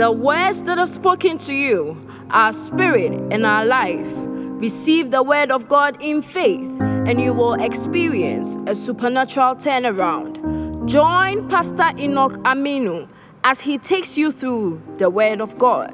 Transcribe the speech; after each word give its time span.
The 0.00 0.10
words 0.10 0.62
that 0.62 0.78
I've 0.78 0.88
spoken 0.88 1.36
to 1.36 1.52
you 1.52 1.94
are 2.30 2.54
spirit 2.54 3.12
and 3.30 3.44
are 3.44 3.66
life. 3.66 4.10
Receive 4.16 5.10
the 5.10 5.22
word 5.22 5.50
of 5.50 5.68
God 5.68 6.00
in 6.00 6.22
faith, 6.22 6.80
and 6.80 7.20
you 7.20 7.34
will 7.34 7.52
experience 7.52 8.56
a 8.66 8.74
supernatural 8.74 9.56
turnaround. 9.56 10.88
Join 10.88 11.46
Pastor 11.50 11.90
Enoch 11.98 12.32
Aminu 12.44 13.10
as 13.44 13.60
he 13.60 13.76
takes 13.76 14.16
you 14.16 14.30
through 14.30 14.80
the 14.96 15.10
word 15.10 15.42
of 15.42 15.58
God. 15.58 15.92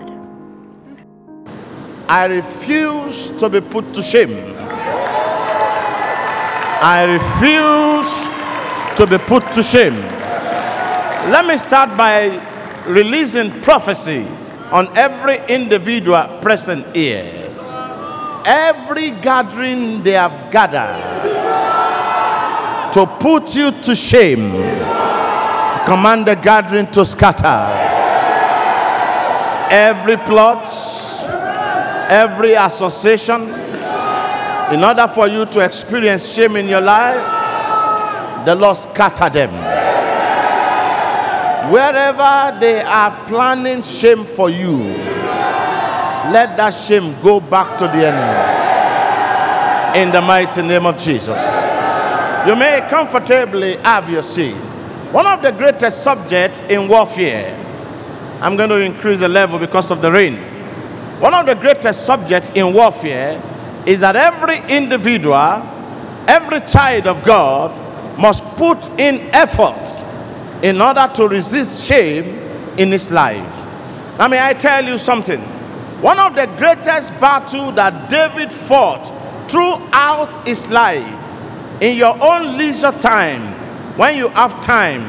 I 2.09 2.27
refuse 2.27 3.37
to 3.41 3.49
be 3.49 3.61
put 3.61 3.93
to 3.95 4.03
shame. 4.03 4.55
I 6.81 7.03
refuse 7.11 8.97
to 8.99 9.07
be 9.09 9.19
put 9.19 9.43
to 9.55 9.65
shame. 9.65 9.97
Let 11.33 11.45
me 11.45 11.57
start 11.57 11.97
by 11.99 12.41
releasing 12.87 13.51
prophecy 13.63 14.27
on 14.71 14.89
every 14.97 15.39
individual 15.49 16.23
present 16.41 16.85
here. 16.95 17.43
Every 18.45 19.11
gathering 19.11 20.03
they 20.03 20.13
have 20.13 20.53
gathered 20.53 21.03
to 22.93 23.07
put 23.07 23.55
you 23.55 23.71
to 23.71 23.95
shame, 23.95 24.53
command 25.85 26.27
the 26.27 26.39
gathering 26.43 26.87
to 26.93 27.05
scatter. 27.05 27.67
Every 29.69 30.17
plot, 30.17 30.67
every 32.09 32.55
association, 32.55 33.43
in 34.73 34.83
order 34.83 35.07
for 35.09 35.29
you 35.29 35.45
to 35.47 35.61
experience 35.61 36.33
shame 36.33 36.57
in 36.57 36.69
your 36.69 36.81
life, 36.81 38.45
the 38.47 38.55
Lord 38.55 38.77
scatter 38.77 39.29
them. 39.29 39.86
Wherever 41.71 42.57
they 42.61 42.81
are 42.83 43.11
planning 43.27 43.83
shame 43.83 44.25
for 44.25 44.49
you, 44.49 44.79
let 46.31 46.57
that 46.57 46.71
shame 46.71 47.15
go 47.23 47.41
back 47.41 47.79
to 47.79 47.87
the 47.89 48.07
enemy. 48.07 50.01
In 50.01 50.13
the 50.13 50.21
mighty 50.21 50.63
name 50.63 50.87
of 50.87 50.97
Jesus. 50.99 51.43
You 52.47 52.55
may 52.55 52.87
comfortably 52.89 53.77
have 53.79 54.09
your 54.09 54.23
seat. 54.23 54.55
One 55.11 55.27
of 55.27 55.43
the 55.43 55.51
greatest 55.51 56.05
subjects 56.05 56.61
in 56.69 56.87
warfare, 56.89 57.53
I'm 58.41 58.57
going 58.57 58.69
to 58.69 58.81
increase 58.81 59.19
the 59.19 59.29
level 59.29 59.59
because 59.59 59.91
of 59.91 60.03
the 60.03 60.13
rain. 60.13 60.37
One 61.21 61.35
of 61.35 61.47
the 61.47 61.55
greatest 61.55 62.07
subjects 62.07 62.51
in 62.51 62.73
warfare 62.75 63.43
is 63.87 64.01
that 64.03 64.15
every 64.15 64.59
individual, 64.73 65.63
every 66.29 66.61
child 66.61 67.09
of 67.09 67.25
God 67.25 67.73
must 68.19 68.45
put 68.57 68.89
in 69.01 69.21
efforts 69.35 70.16
in 70.67 70.81
order 70.81 71.09
to 71.15 71.29
resist 71.29 71.87
shame 71.87 72.25
in 72.77 72.91
his 72.91 73.13
life. 73.13 73.57
Now, 74.19 74.27
may 74.27 74.45
I 74.45 74.53
tell 74.53 74.85
you 74.85 74.99
something? 74.99 75.39
One 76.03 76.19
of 76.19 76.35
the 76.35 76.47
greatest 76.59 77.21
battles 77.21 77.77
that 77.77 78.11
David 78.11 78.53
fought 78.53 79.05
throughout 79.49 80.45
his 80.45 80.69
life, 80.73 81.23
in 81.81 81.97
your 81.97 82.19
own 82.21 82.59
leisure 82.59 82.91
time, 82.91 83.53
when 83.97 84.19
you 84.19 84.29
have 84.31 84.61
time, 84.61 85.03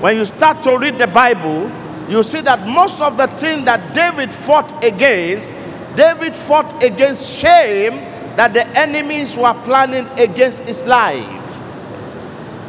when 0.00 0.16
you 0.16 0.24
start 0.24 0.62
to 0.62 0.78
read 0.78 0.96
the 0.96 1.08
Bible, 1.08 1.70
you 2.08 2.22
see 2.22 2.40
that 2.40 2.66
most 2.66 3.02
of 3.02 3.18
the 3.18 3.26
things 3.26 3.66
that 3.66 3.92
David 3.92 4.32
fought 4.32 4.82
against, 4.82 5.52
David 5.94 6.34
fought 6.34 6.82
against 6.82 7.38
shame 7.38 7.96
that 8.36 8.54
the 8.54 8.66
enemies 8.68 9.36
were 9.36 9.52
planning 9.64 10.06
against 10.18 10.66
his 10.66 10.86
life. 10.86 11.58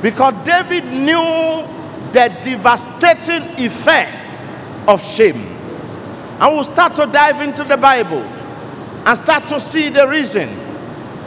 Because 0.02 0.34
David 0.44 0.84
knew 0.92 1.83
the 2.14 2.30
devastating 2.44 3.44
effects 3.66 4.46
of 4.88 5.04
shame. 5.04 5.36
And 6.40 6.56
we'll 6.56 6.64
start 6.64 6.96
to 6.96 7.06
dive 7.08 7.42
into 7.42 7.64
the 7.64 7.78
Bible 7.78 8.22
and 9.06 9.18
start 9.18 9.48
to 9.48 9.60
see 9.60 9.90
the 9.90 10.08
reason. 10.08 10.48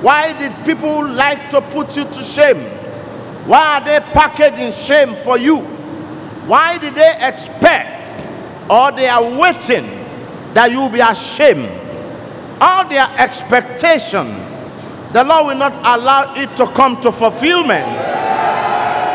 Why 0.01 0.39
did 0.39 0.53
people 0.65 1.06
like 1.06 1.50
to 1.50 1.60
put 1.60 1.97
you 1.97 2.05
to 2.05 2.22
shame? 2.22 2.59
Why 3.47 3.78
are 3.78 3.84
they 3.84 4.00
packaging 4.12 4.72
shame 4.72 5.15
for 5.15 5.38
you? 5.38 5.59
Why 6.47 6.78
did 6.78 6.94
they 6.94 7.15
expect 7.21 8.33
or 8.71 8.93
they 8.93 9.09
are 9.09 9.22
waiting 9.22 9.84
that 10.55 10.71
you 10.71 10.81
will 10.81 10.91
be 10.91 11.00
ashamed? 11.00 11.69
All 12.60 12.89
their 12.89 13.09
expectation, 13.19 14.27
the 15.12 15.25
Lord 15.25 15.47
will 15.47 15.56
not 15.59 15.75
allow 15.77 16.34
it 16.34 16.56
to 16.56 16.66
come 16.69 17.00
to 17.00 17.10
fulfillment. 17.10 17.87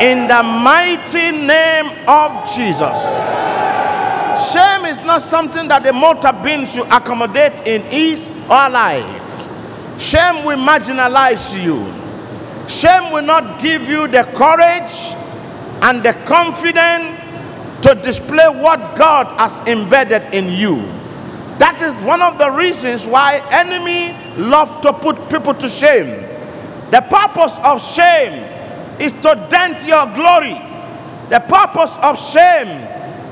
In 0.02 0.26
the 0.26 0.42
mighty 0.42 1.30
name 1.30 1.86
of 2.08 2.52
Jesus. 2.52 3.20
Shame 4.52 4.84
is 4.86 4.98
not 5.04 5.22
something 5.22 5.68
that 5.68 5.84
the 5.84 5.92
motor 5.92 6.32
being 6.42 6.66
should 6.66 6.88
accommodate 6.88 7.52
in 7.68 7.82
his 7.82 8.28
or 8.50 8.68
life. 8.68 10.00
Shame 10.00 10.44
will 10.44 10.58
marginalize 10.58 11.54
you. 11.54 11.86
Shame 12.68 13.12
will 13.12 13.24
not 13.24 13.62
give 13.62 13.88
you 13.88 14.08
the 14.08 14.24
courage 14.34 15.14
and 15.82 16.02
the 16.02 16.14
confidence 16.26 17.16
to 17.82 17.94
display 17.94 18.48
what 18.60 18.96
God 18.96 19.28
has 19.38 19.60
embedded 19.68 20.34
in 20.34 20.52
you. 20.52 20.78
That 21.58 21.80
is 21.80 21.94
one 22.02 22.22
of 22.22 22.38
the 22.38 22.50
reasons 22.50 23.06
why 23.06 23.40
enemy 23.52 24.18
love 24.36 24.80
to 24.80 24.92
put 24.92 25.30
people 25.30 25.54
to 25.54 25.68
shame. 25.68 26.26
The 26.90 27.02
purpose 27.08 27.60
of 27.62 27.80
shame 27.80 28.51
is 29.02 29.12
to 29.14 29.46
dent 29.50 29.86
your 29.86 30.06
glory. 30.14 30.54
The 31.28 31.40
purpose 31.48 31.98
of 32.02 32.18
shame 32.18 32.68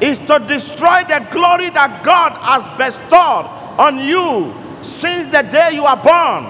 is 0.03 0.19
to 0.21 0.39
destroy 0.41 1.05
the 1.05 1.27
glory 1.31 1.71
that 1.71 2.03
God 2.03 2.33
has 2.33 2.67
bestowed 2.77 3.47
on 3.79 3.99
you 3.99 4.53
since 4.83 5.31
the 5.31 5.43
day 5.43 5.71
you 5.75 5.85
are 5.85 5.97
born. 5.97 6.45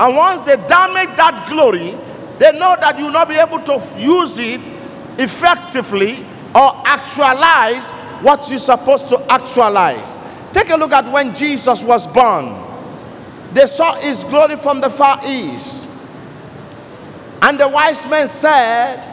And 0.00 0.16
once 0.16 0.40
they 0.40 0.56
damage 0.56 1.14
that 1.16 1.46
glory, 1.50 1.94
they 2.38 2.58
know 2.58 2.76
that 2.80 2.98
you 2.98 3.04
will 3.04 3.12
not 3.12 3.28
be 3.28 3.34
able 3.34 3.60
to 3.60 3.74
use 3.98 4.38
it 4.38 4.60
effectively 5.18 6.24
or 6.54 6.72
actualize 6.86 7.90
what 8.22 8.48
you're 8.48 8.58
supposed 8.58 9.08
to 9.10 9.18
actualize. 9.30 10.16
Take 10.52 10.70
a 10.70 10.76
look 10.76 10.92
at 10.92 11.10
when 11.12 11.34
Jesus 11.34 11.84
was 11.84 12.06
born. 12.06 12.56
They 13.52 13.66
saw 13.66 13.94
his 13.96 14.24
glory 14.24 14.56
from 14.56 14.80
the 14.80 14.88
far 14.88 15.20
east. 15.26 15.91
And 17.42 17.58
the 17.58 17.68
wise 17.68 18.08
men 18.08 18.28
said, 18.28 19.12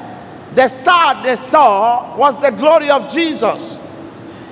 the 0.54 0.68
star 0.68 1.22
they 1.24 1.36
saw 1.36 2.18
was 2.18 2.40
the 2.42 2.50
glory 2.52 2.90
of 2.90 3.10
Jesus. 3.12 3.86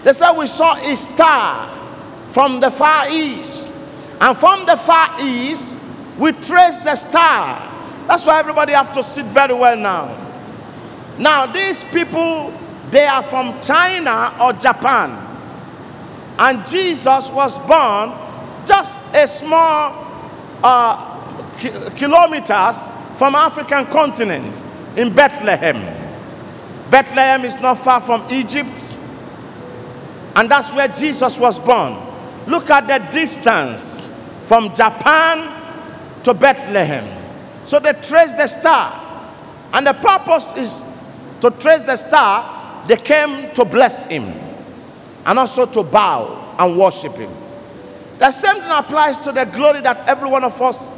They 0.04 0.14
said, 0.14 0.34
We 0.38 0.48
saw 0.48 0.76
a 0.76 0.96
star 0.96 1.76
from 2.28 2.60
the 2.60 2.70
far 2.70 3.10
east. 3.10 3.74
And 4.22 4.38
from 4.38 4.66
the 4.66 4.78
far 4.78 5.20
east, 5.20 5.96
we 6.18 6.32
traced 6.34 6.84
the 6.84 6.96
star. 6.96 7.74
That's 8.08 8.26
why 8.26 8.40
everybody 8.40 8.74
have 8.74 8.94
to 8.94 9.04
sit 9.04 9.26
very 9.26 9.54
well 9.54 9.76
now. 9.76 10.16
Now, 11.18 11.46
these 11.48 11.84
people, 11.92 12.54
they 12.92 13.06
are 13.06 13.24
from 13.24 13.60
China 13.62 14.34
or 14.42 14.54
Japan. 14.54 15.24
And 16.40 16.66
Jesus 16.68 17.32
was 17.32 17.58
born 17.68 18.14
just 18.66 19.16
a 19.16 19.28
small 19.28 20.06
uh, 20.64 21.58
ki- 21.58 21.72
kilometers 21.96 22.97
from 23.18 23.34
African 23.34 23.86
continent 23.88 24.68
in 24.96 25.14
Bethlehem. 25.14 25.76
Bethlehem 26.92 27.46
is 27.46 27.60
not 27.62 27.80
far 27.80 28.00
from 28.00 28.24
Egypt, 28.32 28.96
and 30.36 30.50
that's 30.50 30.74
where 30.74 30.88
Jesus 30.88 31.40
was 31.40 31.60
born. 31.60 31.98
Look 32.48 32.70
at 32.70 32.88
the 32.88 33.00
distance 33.12 34.14
from 34.44 34.74
Japan 34.74 35.54
to 36.24 36.34
Bethlehem. 36.34 37.06
So 37.66 37.80
they 37.80 37.94
trace 37.94 38.34
the 38.34 38.48
star, 38.48 38.94
and 39.74 39.86
the 39.86 39.94
purpose 39.94 40.56
is 40.56 41.04
to 41.42 41.50
trace 41.52 41.84
the 41.84 41.98
star. 41.98 42.86
They 42.88 42.98
came 42.98 43.54
to 43.56 43.66
bless 43.66 44.08
him 44.08 44.24
and 45.26 45.40
also 45.40 45.66
to 45.66 45.84
bow 45.84 46.56
and 46.58 46.78
worship 46.78 47.14
him. 47.16 47.30
The 48.18 48.32
same 48.32 48.62
thing 48.62 48.72
applies 48.72 49.18
to 49.20 49.32
the 49.32 49.44
glory 49.46 49.82
that 49.82 50.08
every 50.08 50.30
one 50.30 50.44
of 50.44 50.60
us 50.62 50.92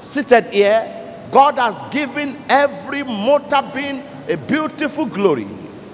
seated 0.00 0.44
here 0.46 0.95
God 1.30 1.58
has 1.58 1.82
given 1.90 2.36
every 2.48 3.02
mortal 3.02 3.62
being 3.74 4.02
a 4.28 4.36
beautiful 4.36 5.06
glory. 5.06 5.46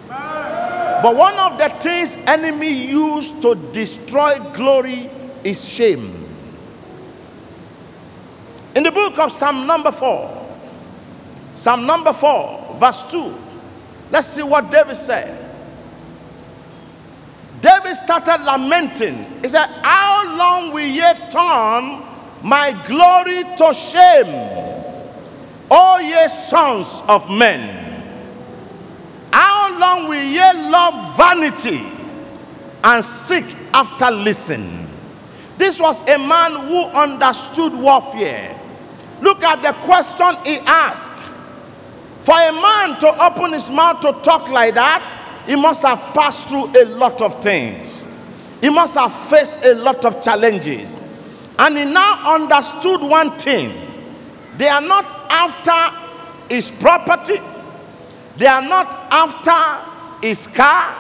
But 0.08 1.16
one 1.16 1.34
of 1.36 1.58
the 1.58 1.68
things 1.68 2.16
enemy 2.26 2.70
use 2.70 3.40
to 3.40 3.56
destroy 3.72 4.38
glory 4.54 5.10
is 5.42 5.68
shame. 5.68 6.18
In 8.76 8.84
the 8.84 8.92
book 8.92 9.18
of 9.18 9.32
Psalm 9.32 9.66
number 9.66 9.90
4, 9.90 10.46
Psalm 11.56 11.86
number 11.86 12.12
4, 12.12 12.76
verse 12.78 13.10
2, 13.10 13.34
let's 14.10 14.28
see 14.28 14.42
what 14.42 14.70
David 14.70 14.94
said. 14.94 15.38
David 17.60 17.94
started 17.94 18.44
lamenting. 18.44 19.24
He 19.40 19.48
said, 19.48 19.66
How 19.82 20.36
long 20.36 20.72
will 20.72 20.86
ye 20.86 21.02
turn 21.30 22.02
my 22.42 22.72
glory 22.86 23.44
to 23.56 23.74
shame? 23.74 24.81
O 25.74 25.98
ye 26.00 26.28
sons 26.28 27.02
of 27.08 27.30
men, 27.30 27.62
how 29.32 29.78
long 29.78 30.08
will 30.08 30.22
ye 30.22 30.70
love 30.70 31.16
vanity 31.16 31.80
and 32.84 33.04
seek 33.04 33.44
after 33.72 34.10
listening. 34.10 34.88
This 35.58 35.80
was 35.80 36.06
a 36.08 36.18
man 36.18 36.52
who 36.52 36.84
understood 36.88 37.72
warfare. 37.74 38.58
Look 39.20 39.42
at 39.42 39.62
the 39.62 39.72
question 39.84 40.34
he 40.44 40.58
asked. 40.66 41.30
For 42.22 42.34
a 42.34 42.52
man 42.52 42.98
to 43.00 43.24
open 43.24 43.52
his 43.52 43.70
mouth 43.70 44.00
to 44.00 44.12
talk 44.22 44.48
like 44.50 44.74
that, 44.74 45.44
he 45.46 45.56
must 45.56 45.82
have 45.82 45.98
passed 46.14 46.48
through 46.48 46.70
a 46.80 46.84
lot 46.96 47.20
of 47.20 47.42
things. 47.42 48.06
He 48.60 48.70
must 48.70 48.94
have 48.96 49.12
faced 49.12 49.64
a 49.64 49.74
lot 49.74 50.04
of 50.04 50.22
challenges. 50.22 51.00
And 51.58 51.76
he 51.76 51.84
now 51.84 52.34
understood 52.34 53.00
one 53.00 53.30
thing 53.32 53.72
they 54.56 54.68
are 54.68 54.80
not 54.80 55.21
after 55.32 56.54
his 56.54 56.70
property, 56.70 57.40
they 58.36 58.46
are 58.46 58.62
not 58.62 58.86
after 59.10 60.26
his 60.26 60.46
car, 60.46 60.94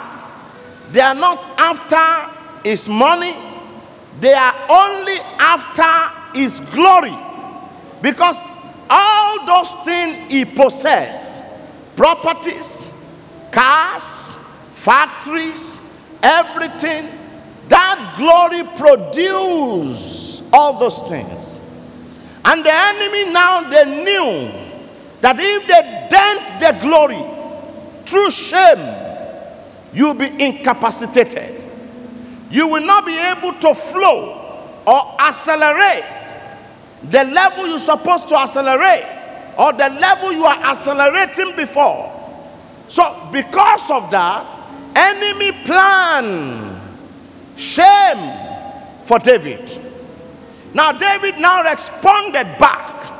they 0.90 1.00
are 1.00 1.14
not 1.14 1.38
after 1.58 2.68
his 2.68 2.88
money, 2.88 3.34
they 4.20 4.32
are 4.32 4.54
only 4.70 5.18
after 5.38 6.38
his 6.38 6.60
glory. 6.74 7.14
Because 8.00 8.42
all 8.88 9.46
those 9.46 9.74
things 9.84 10.32
he 10.32 10.44
possessed 10.44 11.44
properties, 11.94 13.06
cars, 13.50 14.36
factories, 14.72 15.78
everything 16.22 17.06
that 17.68 18.14
glory 18.16 18.64
produce 18.76 20.42
all 20.52 20.78
those 20.78 21.02
things. 21.02 21.60
And 22.44 22.64
the 22.64 22.72
enemy 22.72 23.32
now 23.32 23.68
they 23.70 24.04
knew 24.04 24.50
that 25.20 25.36
if 25.38 25.66
they 25.66 26.08
dent 26.10 26.60
the 26.60 26.86
glory 26.86 27.22
through 28.04 28.30
shame, 28.30 29.02
you'll 29.92 30.14
be 30.14 30.26
incapacitated. 30.44 31.62
You 32.50 32.66
will 32.66 32.84
not 32.84 33.06
be 33.06 33.16
able 33.16 33.52
to 33.60 33.74
flow 33.74 34.38
or 34.86 35.20
accelerate 35.20 36.36
the 37.04 37.24
level 37.24 37.66
you're 37.68 37.78
supposed 37.78 38.28
to 38.28 38.36
accelerate 38.36 39.30
or 39.56 39.72
the 39.72 39.88
level 39.88 40.32
you 40.32 40.44
are 40.44 40.58
accelerating 40.64 41.54
before. 41.56 42.10
So, 42.88 43.28
because 43.32 43.90
of 43.90 44.10
that, 44.10 44.44
enemy 44.94 45.52
plan 45.64 46.80
shame 47.56 49.02
for 49.04 49.18
David. 49.18 49.91
Now, 50.74 50.92
David 50.92 51.38
now 51.38 51.62
responded 51.62 52.44
back 52.58 53.12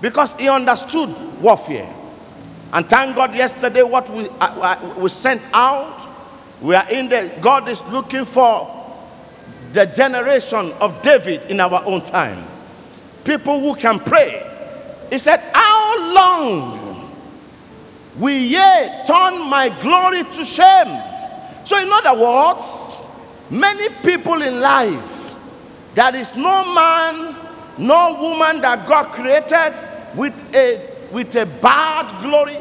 because 0.00 0.38
he 0.38 0.48
understood 0.48 1.08
warfare. 1.40 1.94
And 2.72 2.88
thank 2.88 3.16
God, 3.16 3.34
yesterday, 3.34 3.82
what 3.82 4.10
we, 4.10 4.28
uh, 4.28 4.34
uh, 4.40 4.94
we 4.98 5.08
sent 5.08 5.46
out, 5.54 6.06
we 6.60 6.74
are 6.74 6.88
in 6.90 7.08
the, 7.08 7.32
God 7.40 7.68
is 7.68 7.86
looking 7.90 8.24
for 8.24 8.74
the 9.72 9.86
generation 9.86 10.72
of 10.80 11.00
David 11.02 11.50
in 11.50 11.60
our 11.60 11.82
own 11.84 12.02
time. 12.02 12.44
People 13.24 13.60
who 13.60 13.74
can 13.74 13.98
pray. 13.98 14.44
He 15.10 15.18
said, 15.18 15.40
How 15.52 16.14
long 16.14 17.10
will 18.16 18.38
ye 18.38 19.04
turn 19.06 19.48
my 19.48 19.74
glory 19.80 20.24
to 20.24 20.44
shame? 20.44 21.02
So, 21.64 21.78
in 21.78 21.88
other 21.90 22.20
words, 22.20 23.06
many 23.50 23.88
people 24.02 24.42
in 24.42 24.60
life, 24.60 25.17
there 25.94 26.14
is 26.14 26.36
no 26.36 26.74
man, 26.74 27.34
no 27.78 28.16
woman 28.20 28.60
that 28.62 28.86
God 28.86 29.06
created 29.12 29.74
with 30.16 30.54
a 30.54 30.80
with 31.10 31.34
a 31.36 31.46
bad 31.46 32.22
glory, 32.22 32.58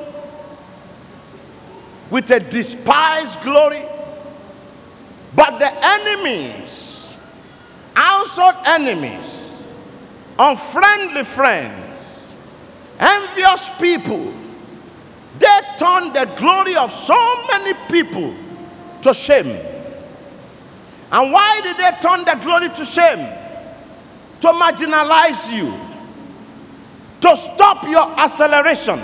with 2.10 2.30
a 2.32 2.40
despised 2.40 3.42
glory. 3.42 3.84
But 5.36 5.60
the 5.60 5.70
enemies, 5.84 7.24
outside 7.96 8.56
enemies, 8.66 9.78
unfriendly 10.40 11.24
friends, 11.24 12.48
envious 13.00 13.70
people, 13.80 14.34
they 15.38 15.60
turn 15.78 16.14
the 16.14 16.30
glory 16.38 16.76
of 16.76 16.92
so 16.92 17.46
many 17.52 17.74
people 17.90 18.34
to 19.02 19.14
shame. 19.14 19.77
And 21.12 21.32
why 21.32 21.62
did 21.64 21.78
they 21.78 21.92
turn 22.02 22.26
the 22.26 22.38
glory 22.44 22.70
to 22.70 22.86
shame? 22.86 23.26
To 24.42 24.48
marginalize 24.50 25.52
you, 25.56 25.74
to 27.22 27.36
stop 27.36 27.84
your 27.84 28.08
acceleration. 28.20 29.00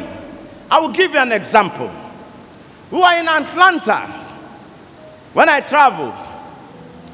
I 0.69 0.79
will 0.79 0.89
give 0.91 1.13
you 1.13 1.19
an 1.19 1.31
example. 1.31 1.91
We 2.91 2.99
were 2.99 3.13
in 3.19 3.27
Atlanta 3.27 4.01
when 5.33 5.49
I 5.49 5.61
traveled 5.61 6.13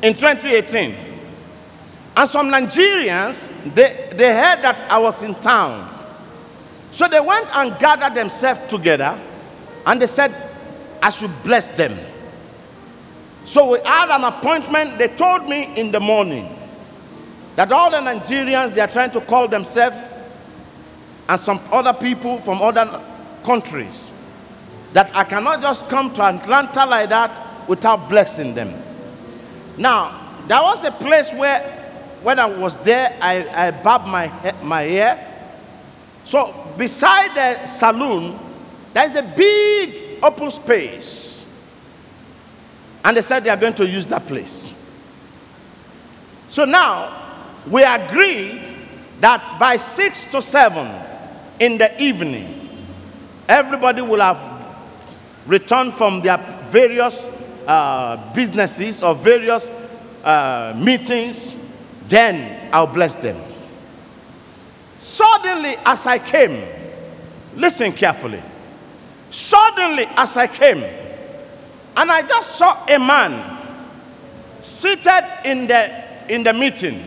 in 0.01 0.13
2018. 0.13 0.95
And 2.17 2.27
some 2.27 2.51
Nigerians, 2.51 3.73
they, 3.73 4.09
they 4.13 4.33
heard 4.33 4.61
that 4.61 4.75
I 4.91 4.99
was 4.99 5.23
in 5.23 5.35
town. 5.35 5.87
So 6.91 7.07
they 7.07 7.19
went 7.19 7.47
and 7.55 7.77
gathered 7.79 8.15
themselves 8.15 8.67
together 8.67 9.17
and 9.85 10.01
they 10.01 10.07
said, 10.07 10.35
I 11.01 11.11
should 11.11 11.31
bless 11.43 11.69
them. 11.69 11.97
So 13.49 13.71
we 13.71 13.79
had 13.83 14.15
an 14.15 14.23
appointment. 14.25 14.99
They 14.99 15.07
told 15.07 15.49
me 15.49 15.75
in 15.75 15.91
the 15.91 15.99
morning 15.99 16.55
that 17.55 17.71
all 17.71 17.89
the 17.89 17.97
Nigerians, 17.97 18.75
they 18.75 18.81
are 18.81 18.87
trying 18.87 19.09
to 19.09 19.21
call 19.21 19.47
themselves 19.47 19.97
and 21.27 21.39
some 21.39 21.59
other 21.71 21.93
people 21.93 22.37
from 22.37 22.61
other 22.61 23.03
countries 23.43 24.11
that 24.93 25.09
I 25.15 25.23
cannot 25.23 25.63
just 25.63 25.89
come 25.89 26.13
to 26.13 26.21
Atlanta 26.21 26.85
like 26.85 27.09
that 27.09 27.67
without 27.67 28.07
blessing 28.07 28.53
them. 28.53 28.71
Now, 29.79 30.31
there 30.47 30.61
was 30.61 30.83
a 30.83 30.91
place 30.91 31.33
where 31.33 31.59
when 32.21 32.37
I 32.37 32.45
was 32.45 32.77
there, 32.77 33.17
I, 33.19 33.67
I 33.67 33.71
bobbed 33.71 34.09
my, 34.09 34.31
my 34.61 34.83
hair. 34.83 35.25
So, 36.23 36.53
beside 36.77 37.33
the 37.33 37.65
saloon, 37.65 38.37
there's 38.93 39.15
a 39.15 39.23
big 39.23 40.19
open 40.21 40.51
space. 40.51 41.38
And 43.03 43.17
they 43.17 43.21
said 43.21 43.43
they 43.43 43.49
are 43.49 43.57
going 43.57 43.73
to 43.75 43.87
use 43.87 44.07
that 44.07 44.25
place. 44.27 44.89
So 46.47 46.65
now, 46.65 47.15
we 47.67 47.83
agreed 47.83 48.75
that 49.19 49.57
by 49.59 49.77
six 49.77 50.25
to 50.31 50.41
seven 50.41 50.89
in 51.59 51.77
the 51.77 52.01
evening, 52.01 52.69
everybody 53.47 54.01
will 54.01 54.21
have 54.21 54.39
returned 55.45 55.93
from 55.93 56.21
their 56.21 56.37
various 56.69 57.45
uh, 57.67 58.33
businesses 58.33 59.03
or 59.03 59.13
various 59.15 59.69
uh, 60.23 60.73
meetings. 60.77 61.75
Then 62.07 62.69
I'll 62.73 62.87
bless 62.87 63.15
them. 63.15 63.37
Suddenly, 64.95 65.75
as 65.85 66.07
I 66.07 66.19
came, 66.19 66.63
listen 67.55 67.91
carefully. 67.91 68.41
Suddenly, 69.29 70.05
as 70.15 70.35
I 70.35 70.47
came, 70.47 70.83
and 71.99 72.09
I 72.09 72.21
just 72.21 72.55
saw 72.55 72.85
a 72.87 72.97
man 72.97 73.57
seated 74.61 75.21
in 75.43 75.67
the, 75.67 76.33
in 76.33 76.43
the 76.43 76.53
meeting. 76.53 76.97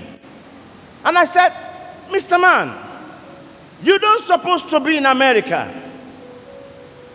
And 1.03 1.17
I 1.17 1.25
said, 1.25 1.49
Mr. 2.11 2.39
Man, 2.39 2.77
you 3.83 3.99
don't 3.99 4.21
supposed 4.21 4.69
to 4.69 4.81
be 4.81 4.99
in 4.99 5.07
America. 5.07 5.73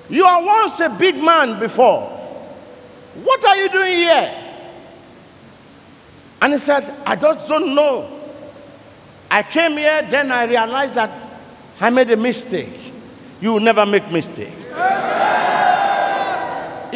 You 0.10 0.26
are 0.26 0.44
once 0.44 0.80
a 0.80 0.90
big 0.98 1.24
man 1.24 1.60
before. 1.60 2.10
What 3.24 3.46
are 3.46 3.56
you 3.58 3.70
doing 3.70 3.94
here? 3.94 4.34
And 6.42 6.54
he 6.54 6.58
said, 6.58 6.84
I 7.06 7.16
just 7.16 7.48
don't 7.48 7.76
know. 7.76 8.10
I 9.30 9.44
came 9.44 9.74
here, 9.74 10.02
then 10.10 10.32
I 10.32 10.46
realized 10.46 10.96
that 10.96 11.22
I 11.80 11.92
made 11.92 12.10
a 12.10 12.18
mistake. 12.18 12.92
You 13.40 13.54
will 13.54 13.60
never 13.60 13.86
make 13.86 14.12
mistake. 14.12 14.56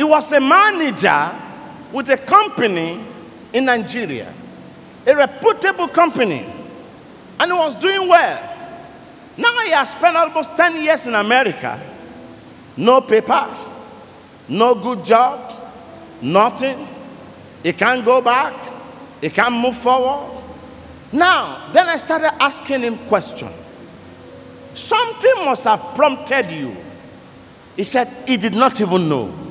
He 0.02 0.06
was 0.06 0.32
a 0.32 0.40
manager 0.40 1.30
with 1.92 2.10
a 2.10 2.18
company 2.18 3.00
in 3.54 3.66
Nigeria, 3.66 4.34
a 5.06 5.16
reputable 5.16 5.90
company, 5.90 6.44
and 7.40 7.52
he 7.52 7.56
was 7.56 7.76
doing 7.76 8.10
well. 8.10 8.40
Now 9.38 9.60
he 9.64 9.70
has 9.70 9.92
spent 9.92 10.18
almost 10.18 10.58
10 10.58 10.84
years 10.84 11.06
in 11.06 11.14
America, 11.14 11.80
no 12.78 13.02
paper, 13.02 13.48
no 14.50 14.74
good 14.74 15.06
job, 15.06 15.54
nothing. 16.20 16.88
He 17.62 17.72
can't 17.72 18.04
go 18.04 18.22
back, 18.22 18.56
he 19.22 19.30
can't 19.30 19.54
move 19.54 19.78
forward. 19.78 20.42
Now, 21.14 21.70
then 21.74 21.88
I 21.88 21.98
started 21.98 22.34
asking 22.42 22.82
him 22.82 22.98
questions. 23.06 23.54
Something 24.74 25.46
must 25.46 25.66
have 25.66 25.94
prompted 25.94 26.50
you. 26.50 26.76
He 27.76 27.84
said 27.84 28.08
he 28.26 28.38
did 28.38 28.56
not 28.56 28.82
even 28.82 29.08
know. 29.08 29.51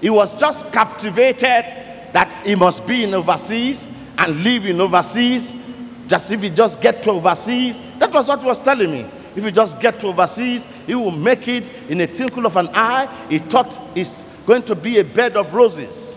He 0.00 0.10
was 0.10 0.38
just 0.38 0.72
captivated 0.72 1.64
that 2.12 2.42
he 2.44 2.54
must 2.54 2.86
be 2.86 3.04
in 3.04 3.14
overseas 3.14 4.08
and 4.16 4.42
live 4.42 4.66
in 4.66 4.80
overseas. 4.80 5.66
Just 6.06 6.30
if 6.32 6.42
he 6.42 6.50
just 6.50 6.80
get 6.80 7.02
to 7.02 7.10
overseas, 7.10 7.80
that 7.98 8.12
was 8.12 8.28
what 8.28 8.40
he 8.40 8.46
was 8.46 8.60
telling 8.60 8.90
me. 8.90 9.06
If 9.36 9.44
he 9.44 9.50
just 9.50 9.80
get 9.80 10.00
to 10.00 10.08
overseas, 10.08 10.64
he 10.86 10.94
will 10.94 11.10
make 11.10 11.46
it 11.48 11.70
in 11.88 12.00
a 12.00 12.06
twinkle 12.06 12.46
of 12.46 12.56
an 12.56 12.68
eye. 12.74 13.06
He 13.28 13.38
thought 13.38 13.78
it's 13.94 14.36
going 14.46 14.62
to 14.62 14.74
be 14.74 14.98
a 14.98 15.04
bed 15.04 15.36
of 15.36 15.54
roses. 15.54 16.16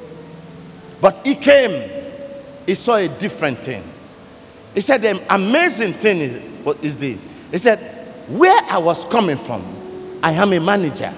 But 1.01 1.25
he 1.25 1.35
came 1.35 2.01
he 2.65 2.75
saw 2.75 2.95
a 2.95 3.07
different 3.07 3.59
thing. 3.59 3.83
He 4.73 4.81
said, 4.81 5.01
The 5.01 5.21
amazing 5.33 5.93
thing 5.93 6.19
is, 6.19 6.41
what 6.63 6.83
is 6.83 6.97
this? 6.97 7.19
He 7.51 7.57
said, 7.57 7.79
Where 8.29 8.59
I 8.69 8.77
was 8.77 9.05
coming 9.05 9.37
from, 9.37 9.63
I 10.23 10.31
am 10.33 10.53
a 10.53 10.59
manager. 10.59 11.13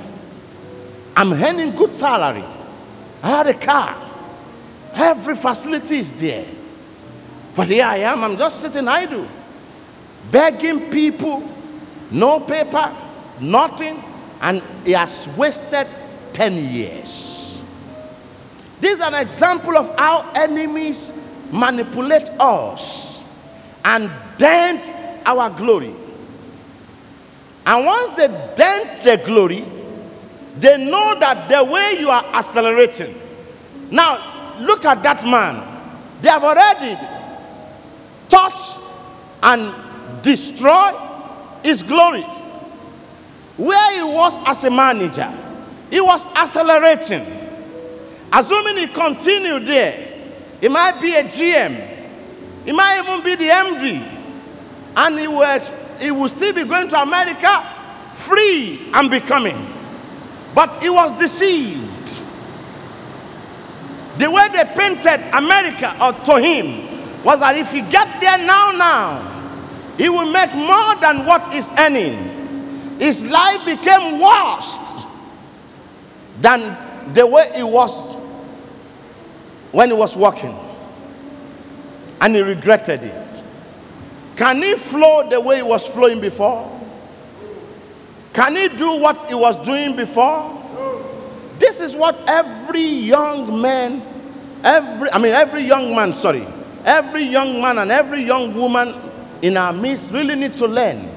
I'm 1.16 1.34
earning 1.34 1.76
good 1.76 1.92
salary. 1.92 2.44
I 3.24 3.30
had 3.30 3.48
a 3.48 3.54
car. 3.54 3.96
Every 4.94 5.36
facility 5.36 5.98
is 6.00 6.14
there. 6.20 6.46
But 7.56 7.68
here 7.68 7.86
I 7.86 7.98
am, 7.98 8.24
I'm 8.24 8.38
just 8.38 8.60
sitting 8.60 8.88
idle, 8.88 9.28
begging 10.30 10.92
people, 10.92 11.48
no 12.12 12.40
paper, 12.42 12.94
nothing, 13.40 14.04
and 14.42 14.62
he 14.84 14.92
has 14.92 15.34
wasted 15.38 15.88
10 16.34 16.54
years. 16.66 17.64
This 18.82 19.00
is 19.00 19.02
an 19.02 19.14
example 19.14 19.78
of 19.78 19.98
how 19.98 20.30
enemies 20.36 21.26
manipulate 21.52 22.28
us 22.40 23.24
and 23.86 24.12
dent 24.38 24.84
our 25.26 25.50
glory. 25.52 25.96
And 27.66 27.86
once 27.86 28.10
they 28.18 28.28
dent 28.58 29.04
the 29.04 29.22
glory, 29.24 29.64
they 30.58 30.78
know 30.86 31.18
that 31.20 31.50
the 31.50 31.64
way 31.64 31.96
you 32.00 32.10
are 32.10 32.24
accelerating. 32.34 33.14
Now, 33.90 34.58
look 34.60 34.86
at 34.86 35.02
that 35.04 35.24
man. 35.24 35.70
They 36.22 36.30
have 36.30 36.44
already 36.44 36.98
touched 38.30 38.78
and 39.42 39.74
destroyed 40.24 40.96
his 41.64 41.84
glory. 41.84 42.24
Where 43.58 43.96
he 43.96 44.04
was 44.16 44.42
as 44.48 44.64
a 44.64 44.70
manager, 44.72 45.32
he 45.90 46.02
was 46.02 46.28
accelerating. 46.36 47.22
Assuming 48.32 48.78
he 48.78 48.88
continued 48.88 49.68
there, 49.68 50.14
he 50.60 50.68
might 50.68 51.00
be 51.02 51.14
a 51.14 51.24
GM, 51.24 52.66
he 52.66 52.72
might 52.72 53.02
even 53.04 53.24
be 53.24 53.36
the 53.36 53.50
MD, 53.50 54.02
and 54.96 55.20
he 55.20 55.28
will, 55.28 55.60
he 56.00 56.28
still 56.28 56.54
be 56.54 56.64
going 56.64 56.88
to 56.90 57.02
America 57.02 57.64
free 58.14 58.90
and 58.94 59.12
becoming. 59.12 59.73
But 60.54 60.82
he 60.84 60.90
was 60.90 61.18
deceived. 61.18 62.22
The 64.18 64.30
way 64.30 64.48
they 64.50 64.64
painted 64.76 65.36
America 65.36 65.96
or 66.00 66.14
to 66.14 66.40
him 66.40 67.24
was 67.24 67.40
that 67.40 67.58
if 67.58 67.72
he 67.72 67.82
get 67.82 68.22
there 68.22 68.38
now, 68.38 68.72
now, 68.72 69.34
he 69.98 70.10
will 70.10 70.32
make 70.32 70.54
more 70.54 70.96
than 70.98 71.26
what 71.26 71.54
he's 71.54 71.72
earning. 71.80 72.98
His 73.00 73.30
life 73.32 73.66
became 73.66 74.20
worse 74.20 75.06
than 76.42 77.14
the 77.14 77.26
way 77.26 77.52
it 77.56 77.64
was 77.64 78.16
when 79.72 79.90
he 79.90 79.96
was 79.96 80.16
working. 80.16 80.56
And 82.22 82.36
he 82.36 82.42
regretted 82.42 83.04
it. 83.04 83.44
Can 84.36 84.58
he 84.58 84.76
flow 84.76 85.28
the 85.28 85.42
way 85.42 85.58
he 85.58 85.64
was 85.64 85.88
flowing 85.88 86.22
before? 86.22 86.70
Can 88.34 88.56
he 88.56 88.68
do 88.68 88.98
what 89.00 89.30
he 89.30 89.36
was 89.36 89.56
doing 89.64 89.96
before? 89.96 90.60
This 91.60 91.80
is 91.80 91.96
what 91.96 92.20
every 92.28 92.82
young 92.82 93.62
man, 93.62 94.02
every 94.64 95.12
I 95.12 95.20
mean 95.20 95.34
every 95.34 95.62
young 95.62 95.96
man, 95.96 96.12
sorry, 96.12 96.46
every 96.84 97.24
young 97.24 97.62
man 97.62 97.78
and 97.78 97.92
every 97.92 98.24
young 98.24 98.56
woman 98.56 98.96
in 99.44 99.56
our 99.56 99.72
midst 99.72 100.12
really 100.12 100.36
need 100.36 100.58
to 100.58 100.68
learn. 100.68 101.10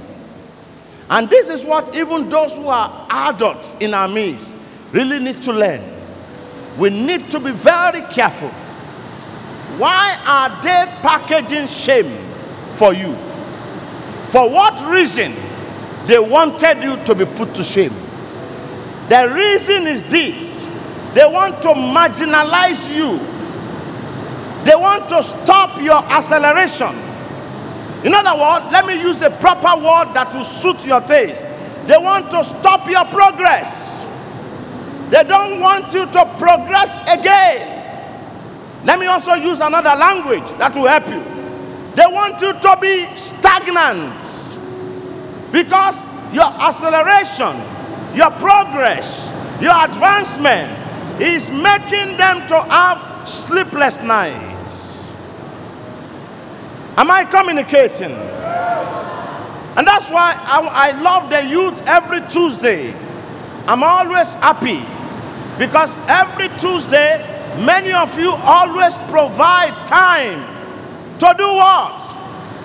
And 1.08 1.30
this 1.30 1.48
is 1.48 1.64
what 1.64 1.94
even 1.96 2.28
those 2.28 2.56
who 2.56 2.68
are 2.68 3.06
adults 3.10 3.76
in 3.80 3.94
our 3.94 4.08
midst 4.08 4.56
really 4.92 5.18
need 5.18 5.42
to 5.44 5.52
learn. 5.52 5.82
We 6.76 6.90
need 6.90 7.30
to 7.30 7.40
be 7.40 7.52
very 7.52 8.02
careful. 8.12 8.50
Why 9.78 10.18
are 10.26 10.62
they 10.62 10.84
packaging 11.00 11.66
shame 11.66 12.12
for 12.72 12.92
you? 12.92 13.14
For 14.26 14.50
what 14.50 14.80
reason? 14.90 15.32
They 16.06 16.18
wanted 16.18 16.82
you 16.82 17.02
to 17.04 17.14
be 17.14 17.24
put 17.24 17.54
to 17.56 17.64
shame. 17.64 17.92
The 19.08 19.32
reason 19.34 19.86
is 19.86 20.04
this 20.04 20.64
they 21.14 21.24
want 21.24 21.62
to 21.62 21.68
marginalize 21.68 22.94
you, 22.94 23.18
they 24.64 24.74
want 24.74 25.08
to 25.08 25.22
stop 25.22 25.80
your 25.80 25.98
acceleration. 26.04 26.88
In 28.04 28.12
other 28.14 28.38
words, 28.38 28.70
let 28.72 28.86
me 28.86 29.00
use 29.00 29.22
a 29.22 29.30
proper 29.30 29.76
word 29.82 30.14
that 30.14 30.32
will 30.34 30.44
suit 30.44 30.86
your 30.86 31.00
taste. 31.00 31.44
They 31.86 31.96
want 31.96 32.30
to 32.32 32.44
stop 32.44 32.88
your 32.88 33.04
progress. 33.06 34.04
They 35.10 35.24
don't 35.24 35.60
want 35.60 35.94
you 35.94 36.04
to 36.04 36.36
progress 36.38 36.98
again. 37.08 37.72
Let 38.84 39.00
me 39.00 39.06
also 39.06 39.34
use 39.34 39.60
another 39.60 39.96
language 39.98 40.48
that 40.58 40.74
will 40.76 40.86
help 40.86 41.08
you. 41.08 41.22
They 41.94 42.06
want 42.06 42.40
you 42.40 42.52
to 42.52 42.78
be 42.80 43.06
stagnant. 43.16 44.45
Because 45.52 46.04
your 46.34 46.44
acceleration, 46.44 47.54
your 48.14 48.30
progress, 48.32 49.32
your 49.60 49.74
advancement 49.84 50.86
is 51.20 51.50
making 51.50 52.16
them 52.16 52.46
to 52.48 52.60
have 52.62 53.28
sleepless 53.28 54.02
nights. 54.02 55.10
Am 56.96 57.10
I 57.10 57.24
communicating? 57.24 58.12
And 59.76 59.86
that's 59.86 60.10
why 60.10 60.32
I, 60.34 60.90
I, 60.94 61.00
love 61.02 61.28
the 61.28 61.44
youth 61.44 61.86
every 61.86 62.22
Tuesday. 62.28 62.94
I'm 63.66 63.82
always 63.82 64.32
happy 64.34 64.80
because 65.58 65.94
every 66.08 66.48
Tuesday, 66.58 67.18
many 67.62 67.92
of 67.92 68.18
you 68.18 68.30
always 68.30 68.96
provide 69.10 69.74
time 69.86 70.40
to 71.18 71.34
do 71.36 71.46
what? 71.46 71.98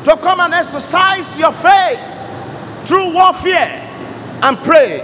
To 0.06 0.16
come 0.18 0.40
and 0.40 0.54
exercise 0.54 1.38
your 1.38 1.52
faith 1.52 2.31
through 2.86 3.14
warfare 3.14 3.88
and 4.44 4.58
pray. 4.60 5.00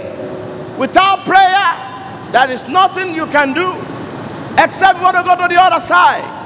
Without 0.78 1.20
prayer, 1.24 2.32
there 2.32 2.50
is 2.50 2.68
nothing 2.68 3.14
you 3.14 3.26
can 3.26 3.54
do 3.54 3.72
except 4.62 4.98
you 4.98 5.04
want 5.04 5.16
to 5.16 5.22
go 5.22 5.36
to 5.36 5.48
the 5.52 5.60
other 5.60 5.80
side. 5.80 6.36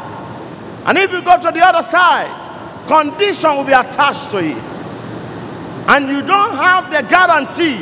And 0.86 0.98
if 0.98 1.12
you 1.12 1.22
go 1.22 1.36
to 1.40 1.50
the 1.50 1.64
other 1.64 1.82
side, 1.82 2.30
condition 2.86 3.50
will 3.56 3.64
be 3.64 3.72
attached 3.72 4.30
to 4.32 4.38
it. 4.38 4.80
And 5.88 6.08
you 6.08 6.22
don't 6.22 6.54
have 6.56 6.90
the 6.90 7.02
guarantee 7.08 7.78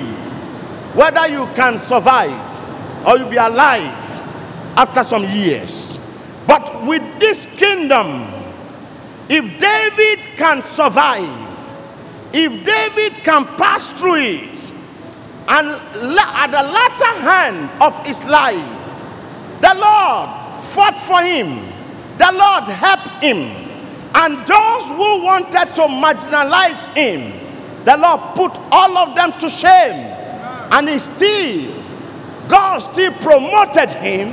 whether 0.95 1.29
you 1.29 1.47
can 1.55 1.79
survive 1.79 3.07
or 3.07 3.19
you'll 3.19 3.31
be 3.31 3.37
alive 3.37 3.95
after 4.77 5.03
some 5.03 5.25
years. 5.25 5.97
But 6.47 6.85
with 6.85 7.03
this 7.21 7.59
kingdom, 7.59 8.27
if 9.29 9.59
David 9.59 10.37
can 10.37 10.63
survive, 10.63 11.50
if 12.33 12.65
David 12.65 13.13
can 13.25 13.45
pass 13.57 13.91
through 13.99 14.17
it, 14.17 14.73
and 15.49 15.69
at 15.69 16.47
the 16.47 16.63
latter 16.63 17.21
hand 17.21 17.71
of 17.83 18.07
his 18.07 18.25
life, 18.27 18.77
the 19.61 19.75
Lord 19.75 20.31
fought 20.63 20.99
for 20.99 21.21
him, 21.23 21.67
the 22.19 22.31
Lord 22.33 22.65
helped 22.65 23.23
him, 23.23 23.39
and 24.15 24.39
those 24.47 24.89
who 24.89 25.25
wanted 25.25 25.75
to 25.75 25.83
marginalize 25.83 26.93
him, 26.95 27.33
the 27.85 27.97
Lord 27.97 28.21
put 28.37 28.57
all 28.71 28.97
of 28.99 29.15
them 29.17 29.33
to 29.41 29.49
shame, 29.49 30.07
and 30.73 30.89
he 30.89 30.99
still, 30.99 31.83
God 32.49 32.79
still 32.79 33.13
promoted 33.15 33.89
him, 33.91 34.29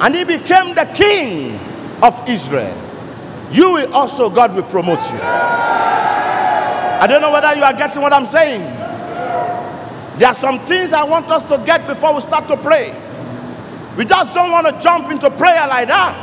and 0.00 0.14
he 0.14 0.24
became 0.24 0.74
the 0.74 0.90
king 0.94 1.58
of 2.02 2.18
Israel. 2.28 2.76
You 3.50 3.74
will 3.74 3.92
also, 3.94 4.30
God 4.30 4.54
will 4.54 4.62
promote 4.62 5.02
you. 5.12 5.18
I 7.02 7.08
don't 7.08 7.20
know 7.20 7.32
whether 7.32 7.52
you 7.56 7.64
are 7.64 7.72
getting 7.72 8.00
what 8.00 8.12
I'm 8.12 8.24
saying. 8.24 8.60
There 10.18 10.28
are 10.28 10.34
some 10.34 10.60
things 10.60 10.92
I 10.92 11.02
want 11.02 11.28
us 11.32 11.42
to 11.46 11.60
get 11.66 11.84
before 11.88 12.14
we 12.14 12.20
start 12.20 12.46
to 12.46 12.56
pray. 12.56 12.94
We 13.96 14.04
just 14.04 14.32
don't 14.32 14.52
want 14.52 14.68
to 14.68 14.80
jump 14.80 15.10
into 15.10 15.28
prayer 15.32 15.66
like 15.66 15.88
that. 15.88 16.22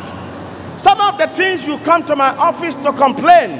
Some 0.79 1.01
of 1.01 1.17
the 1.17 1.27
things 1.27 1.67
you 1.67 1.77
come 1.79 2.05
to 2.05 2.15
my 2.15 2.29
office 2.38 2.77
to 2.77 2.93
complain 2.93 3.59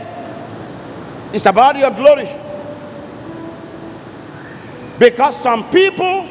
is 1.34 1.46
about 1.46 1.76
your 1.76 1.92
glory. 1.92 2.30
Because 4.98 5.36
some 5.36 5.70
people, 5.72 6.26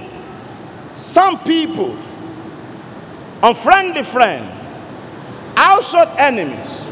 some 0.97 1.38
people, 1.40 1.99
unfriendly 3.42 4.04
friend, 4.04 4.50
outside 5.54 6.09
enemies, 6.18 6.90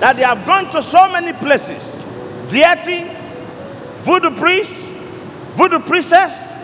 that 0.00 0.16
they 0.16 0.24
have 0.24 0.44
gone 0.44 0.68
to 0.72 0.82
so 0.82 1.08
many 1.12 1.32
places, 1.34 2.02
deity, 2.48 3.14
voodoo 3.98 4.30
priest, 4.36 4.92
voodoo 5.54 5.80
priestess, 5.80 6.54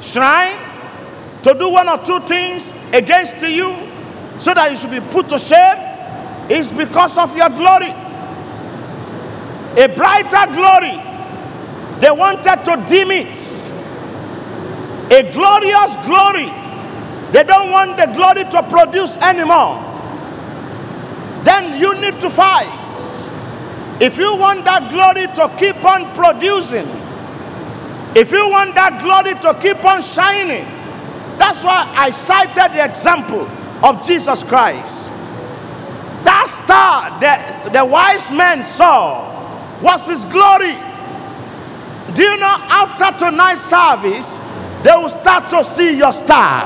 shrine, 0.00 0.56
to 1.42 1.54
do 1.54 1.70
one 1.70 1.88
or 1.88 1.98
two 1.98 2.20
things 2.20 2.72
against 2.92 3.42
you 3.42 3.74
so 4.38 4.54
that 4.54 4.70
you 4.70 4.76
should 4.76 4.90
be 4.90 5.00
put 5.10 5.28
to 5.28 5.38
shame 5.38 5.92
is 6.50 6.72
because 6.72 7.18
of 7.18 7.36
your 7.36 7.48
glory. 7.50 7.90
A 9.76 9.88
brighter 9.94 10.52
glory. 10.52 11.00
They 12.00 12.10
wanted 12.10 12.64
to 12.64 12.84
dim 12.86 13.10
it. 13.10 13.34
A 15.10 15.32
glorious 15.32 15.96
glory. 16.04 16.50
They 17.32 17.44
don't 17.44 17.70
want 17.70 17.96
the 17.96 18.06
glory 18.06 18.44
to 18.50 18.62
produce 18.68 19.16
anymore. 19.18 19.80
Then 21.44 21.80
you 21.80 21.94
need 22.00 22.20
to 22.20 22.28
fight. 22.30 23.11
If 24.02 24.18
you 24.18 24.34
want 24.36 24.64
that 24.64 24.90
glory 24.90 25.28
to 25.38 25.46
keep 25.56 25.84
on 25.84 26.12
producing, 26.16 26.88
if 28.16 28.32
you 28.32 28.50
want 28.50 28.74
that 28.74 28.98
glory 28.98 29.38
to 29.38 29.54
keep 29.62 29.84
on 29.84 30.02
shining, 30.02 30.64
that's 31.38 31.62
why 31.62 31.86
I 31.94 32.10
cited 32.10 32.76
the 32.76 32.84
example 32.84 33.46
of 33.80 34.04
Jesus 34.04 34.42
Christ. 34.42 35.12
That 36.26 36.48
star 36.50 37.20
that 37.20 37.72
the 37.72 37.84
wise 37.84 38.28
men 38.32 38.64
saw 38.64 39.22
was 39.80 40.08
his 40.08 40.24
glory. 40.24 40.74
Do 42.12 42.22
you 42.24 42.36
know 42.38 42.58
after 42.74 43.30
tonight's 43.30 43.62
service, 43.62 44.38
they 44.82 44.90
will 44.98 45.10
start 45.10 45.46
to 45.50 45.62
see 45.62 45.96
your 45.96 46.12
star? 46.12 46.64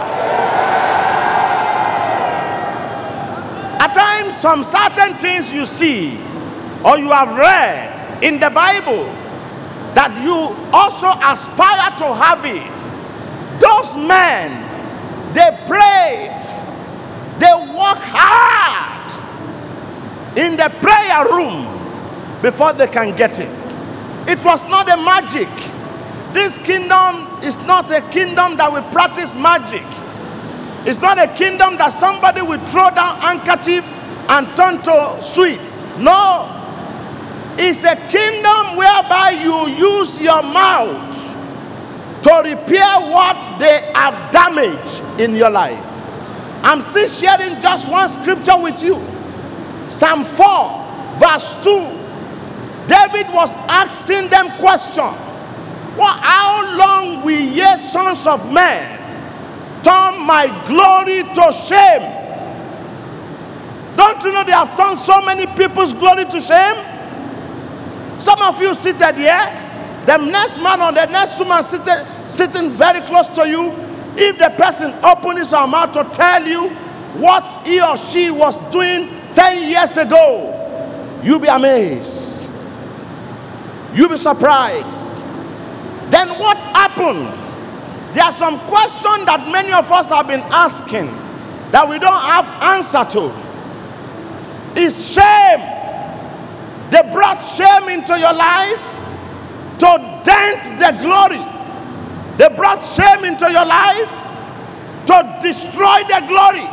At 3.79 3.93
times, 3.93 4.35
some 4.35 4.65
certain 4.65 5.19
things 5.19 5.53
you 5.53 5.67
see 5.67 6.26
or 6.87 6.97
you 6.99 7.11
have 7.11 7.37
read 7.37 8.23
in 8.23 8.39
the 8.39 8.49
Bible 8.49 9.05
that 9.95 10.15
you 10.23 10.55
also 10.73 11.09
aspire 11.25 11.91
to 11.99 12.15
have 12.15 12.45
it. 12.47 13.61
Those 13.61 13.97
men, 13.97 14.55
they 15.35 15.51
prayed, 15.67 16.39
they 17.41 17.53
work 17.75 17.99
hard 18.07 19.11
in 20.39 20.57
the 20.57 20.69
prayer 20.81 21.25
room 21.35 21.67
before 22.41 22.73
they 22.73 22.87
can 22.87 23.17
get 23.17 23.41
it. 23.41 23.75
It 24.29 24.45
was 24.45 24.63
not 24.71 24.89
a 24.89 24.97
magic. 25.03 25.49
This 26.33 26.59
kingdom 26.59 27.27
is 27.43 27.59
not 27.67 27.91
a 27.91 28.01
kingdom 28.13 28.57
that 28.59 28.71
will 28.71 28.89
practice 28.93 29.35
magic. 29.35 29.83
It's 30.87 31.01
not 31.01 31.19
a 31.19 31.27
kingdom 31.35 31.79
that 31.79 31.89
somebody 31.89 32.43
will 32.43 32.65
throw 32.67 32.91
down 32.91 33.19
handkerchief 33.19 33.85
and 34.29 34.47
turn 34.57 34.83
to 34.83 35.21
sweets. 35.21 35.83
No. 35.99 36.56
It's 37.59 37.85
a 37.85 37.97
kingdom 38.11 38.77
whereby 38.77 39.31
you 39.43 39.69
use 39.69 40.21
your 40.21 40.43
mouth 40.43 41.33
to 42.23 42.35
repair 42.45 43.01
what 43.11 43.59
they 43.59 43.91
have 43.95 44.33
damaged 44.33 45.03
in 45.21 45.35
your 45.35 45.51
life. 45.51 45.83
I'm 46.63 46.81
still 46.81 47.09
sharing 47.09 47.61
just 47.61 47.91
one 47.91 48.09
scripture 48.09 48.61
with 48.61 48.83
you. 48.83 48.97
Psalm 49.89 50.25
4, 50.25 51.19
verse 51.19 51.65
2. 51.65 51.71
David 52.89 53.33
was 53.33 53.57
asking 53.69 54.29
them 54.29 54.51
question. 54.59 55.05
Well, 55.97 56.13
how 56.13 56.77
long 56.77 57.25
will 57.25 57.41
ye 57.41 57.77
sons 57.79 58.27
of 58.27 58.53
men 58.53 58.97
turn 59.87 60.27
my 60.27 60.49
glory 60.67 61.23
to 61.23 61.53
shame. 61.53 62.03
Don't 63.97 64.23
you 64.25 64.33
know 64.33 64.43
they 64.43 64.51
have 64.51 64.77
turned 64.77 64.99
so 64.99 65.21
many 65.25 65.47
people's 65.47 65.93
glory 65.93 66.25
to 66.25 66.41
shame? 66.41 66.75
Some 68.19 68.41
of 68.43 68.61
you 68.61 68.75
seated 68.75 69.15
here, 69.17 70.03
the 70.07 70.17
next 70.17 70.63
man 70.63 70.81
or 70.81 70.93
the 70.93 71.07
next 71.07 71.39
woman 71.39 71.63
sitting, 71.63 72.07
sitting 72.29 72.71
very 72.71 73.01
close 73.03 73.29
to 73.29 73.49
you, 73.49 73.73
if 74.17 74.39
the 74.39 74.49
person 74.57 74.93
opens 75.05 75.41
his 75.41 75.53
mouth 75.53 75.93
to 75.93 76.05
tell 76.15 76.47
you 76.47 76.69
what 77.19 77.45
he 77.67 77.81
or 77.81 77.97
she 77.97 78.31
was 78.31 78.61
doing 78.71 79.09
10 79.35 79.71
years 79.71 79.97
ago, 79.97 81.21
you'll 81.23 81.39
be 81.39 81.49
amazed. 81.49 82.49
You'll 83.95 84.09
be 84.09 84.17
surprised. 84.17 85.23
Then 86.11 86.29
what 86.39 86.57
happened? 86.59 87.27
There 88.15 88.25
are 88.25 88.33
some 88.33 88.59
questions 88.61 89.27
that 89.27 89.47
many 89.53 89.73
of 89.73 89.91
us 89.93 90.09
have 90.11 90.27
been 90.27 90.41
asking 90.41 91.07
that 91.73 91.87
we 91.87 91.99
don't 91.99 92.13
have 92.13 92.49
answer 92.63 93.05
to. 93.13 93.33
Is 94.81 95.13
shame. 95.15 95.76
They 96.91 97.03
brought 97.13 97.39
shame 97.39 97.89
into 97.89 98.19
your 98.19 98.33
life 98.33 98.83
to 99.79 100.21
dent 100.25 100.63
the 100.79 100.97
glory. 101.03 101.43
They 102.39 102.55
brought 102.55 102.83
shame 102.83 103.25
into 103.25 103.51
your 103.51 103.65
life 103.65 104.11
to 105.07 105.39
destroy 105.41 106.03
the 106.09 106.25
glory 106.29 106.67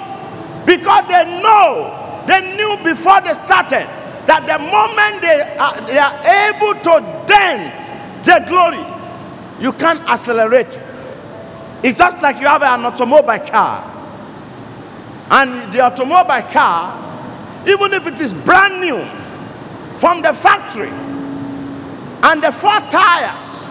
because 0.66 1.08
they 1.08 1.42
know, 1.42 2.24
they 2.28 2.56
knew 2.56 2.78
before 2.84 3.22
they 3.22 3.34
started 3.34 3.88
that 4.28 4.46
the 4.48 4.60
moment 4.60 5.22
they 5.22 5.42
are, 5.58 5.82
they 5.88 5.98
are 5.98 6.16
able 6.48 6.74
to 6.82 7.26
dent 7.28 8.26
the 8.26 8.44
glory, 8.48 8.84
you 9.60 9.74
can't 9.74 10.00
accelerate 10.10 10.80
it's 11.84 12.00
just 12.00 12.22
like 12.22 12.40
you 12.40 12.48
have 12.48 12.64
an 12.64 12.86
automobile 12.86 13.46
car. 13.46 13.84
And 15.30 15.74
the 15.74 15.82
automobile 15.82 16.50
car, 16.50 17.68
even 17.68 17.94
if 17.94 18.08
it 18.08 18.22
is 18.22 18.34
brand 18.34 18.80
new 18.80 19.04
from 19.96 20.22
the 20.22 20.34
factory, 20.34 20.90
and 22.24 22.42
the 22.42 22.52
four 22.52 22.80
tires 22.90 23.68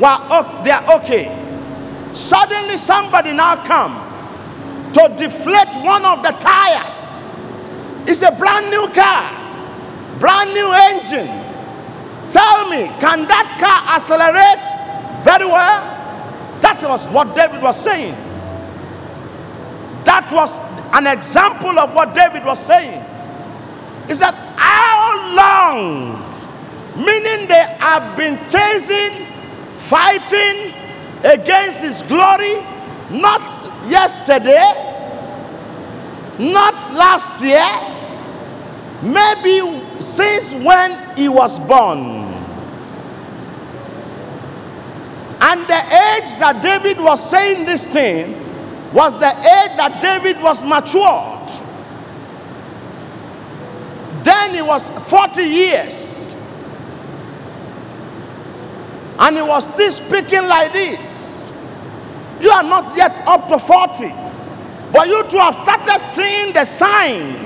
were 0.00 0.62
they 0.62 0.70
are 0.70 1.00
okay. 1.00 1.40
Suddenly 2.12 2.76
somebody 2.76 3.32
now 3.32 3.56
come 3.64 4.00
to 4.92 5.14
deflate 5.16 5.68
one 5.84 6.04
of 6.04 6.22
the 6.22 6.30
tires. 6.30 7.22
It's 8.06 8.22
a 8.22 8.30
brand 8.38 8.70
new 8.70 8.88
car, 8.92 9.30
brand 10.20 10.52
new 10.54 10.70
engine. 10.72 11.26
Tell 12.30 12.68
me, 12.70 12.86
can 13.00 13.26
that 13.28 13.56
car 13.60 13.94
accelerate 13.94 14.62
very 15.24 15.46
well? 15.46 15.82
That 16.60 16.82
was 16.82 17.06
what 17.08 17.34
David 17.34 17.62
was 17.62 17.82
saying. 17.82 18.14
That 20.04 20.30
was 20.32 20.58
an 20.92 21.06
example 21.06 21.78
of 21.78 21.94
what 21.94 22.14
David 22.14 22.44
was 22.44 22.64
saying. 22.64 23.03
He 24.06 24.14
that 24.14 24.34
How 24.56 25.34
long? 25.34 26.20
Meaning 26.96 27.48
they 27.48 27.64
have 27.80 28.16
been 28.16 28.38
chasing, 28.48 29.26
fighting 29.74 30.72
against 31.24 31.82
his 31.82 32.02
glory, 32.02 32.54
not 33.10 33.40
yesterday, 33.88 34.72
not 36.38 36.74
last 36.94 37.42
year, 37.42 37.66
maybe 39.02 39.80
since 39.98 40.52
when 40.52 41.16
he 41.16 41.28
was 41.28 41.58
born. 41.66 42.24
And 45.40 45.60
the 45.66 45.76
age 45.76 46.38
that 46.38 46.60
David 46.62 46.98
was 46.98 47.28
saying 47.28 47.66
this 47.66 47.92
thing 47.92 48.32
was 48.92 49.18
the 49.18 49.28
age 49.28 49.76
that 49.76 49.98
David 50.00 50.40
was 50.42 50.64
matured. 50.64 51.50
Then 54.24 54.54
he 54.54 54.62
was 54.62 54.88
40 54.88 55.42
years. 55.42 56.34
And 59.18 59.36
he 59.36 59.42
was 59.42 59.72
still 59.72 59.90
speaking 59.90 60.42
like 60.48 60.72
this. 60.72 61.52
You 62.40 62.50
are 62.50 62.62
not 62.62 62.96
yet 62.96 63.22
up 63.26 63.48
to 63.48 63.58
40. 63.58 64.08
But 64.92 65.08
you 65.08 65.22
two 65.28 65.38
have 65.38 65.54
started 65.54 66.00
seeing 66.00 66.52
the 66.52 66.64
sign 66.64 67.36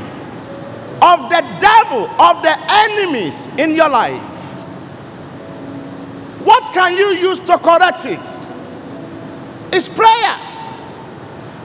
of 1.03 1.29
the 1.31 1.41
devil, 1.61 2.07
of 2.21 2.43
the 2.43 2.57
enemies 2.69 3.49
in 3.59 3.75
your 3.75 3.88
life. 3.88 4.23
What 6.45 6.73
can 6.73 6.97
you 6.97 7.09
use 7.09 7.41
to 7.41 7.59
correct 7.59 8.07
it? 8.07 8.49
It's 9.73 9.88
prayer. 9.88 10.37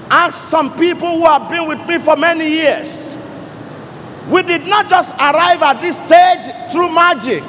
Ask 0.10 0.50
some 0.50 0.76
people 0.78 1.20
who 1.20 1.26
have 1.26 1.50
been 1.50 1.68
with 1.68 1.88
me 1.88 2.00
for 2.00 2.16
many 2.18 2.50
years. 2.50 3.23
We 4.30 4.42
did 4.44 4.66
not 4.68 4.90
just 4.90 5.16
arrive 5.16 5.62
at 5.62 5.82
this 5.82 5.98
stage 5.98 6.72
through 6.72 6.94
magic. 6.94 7.44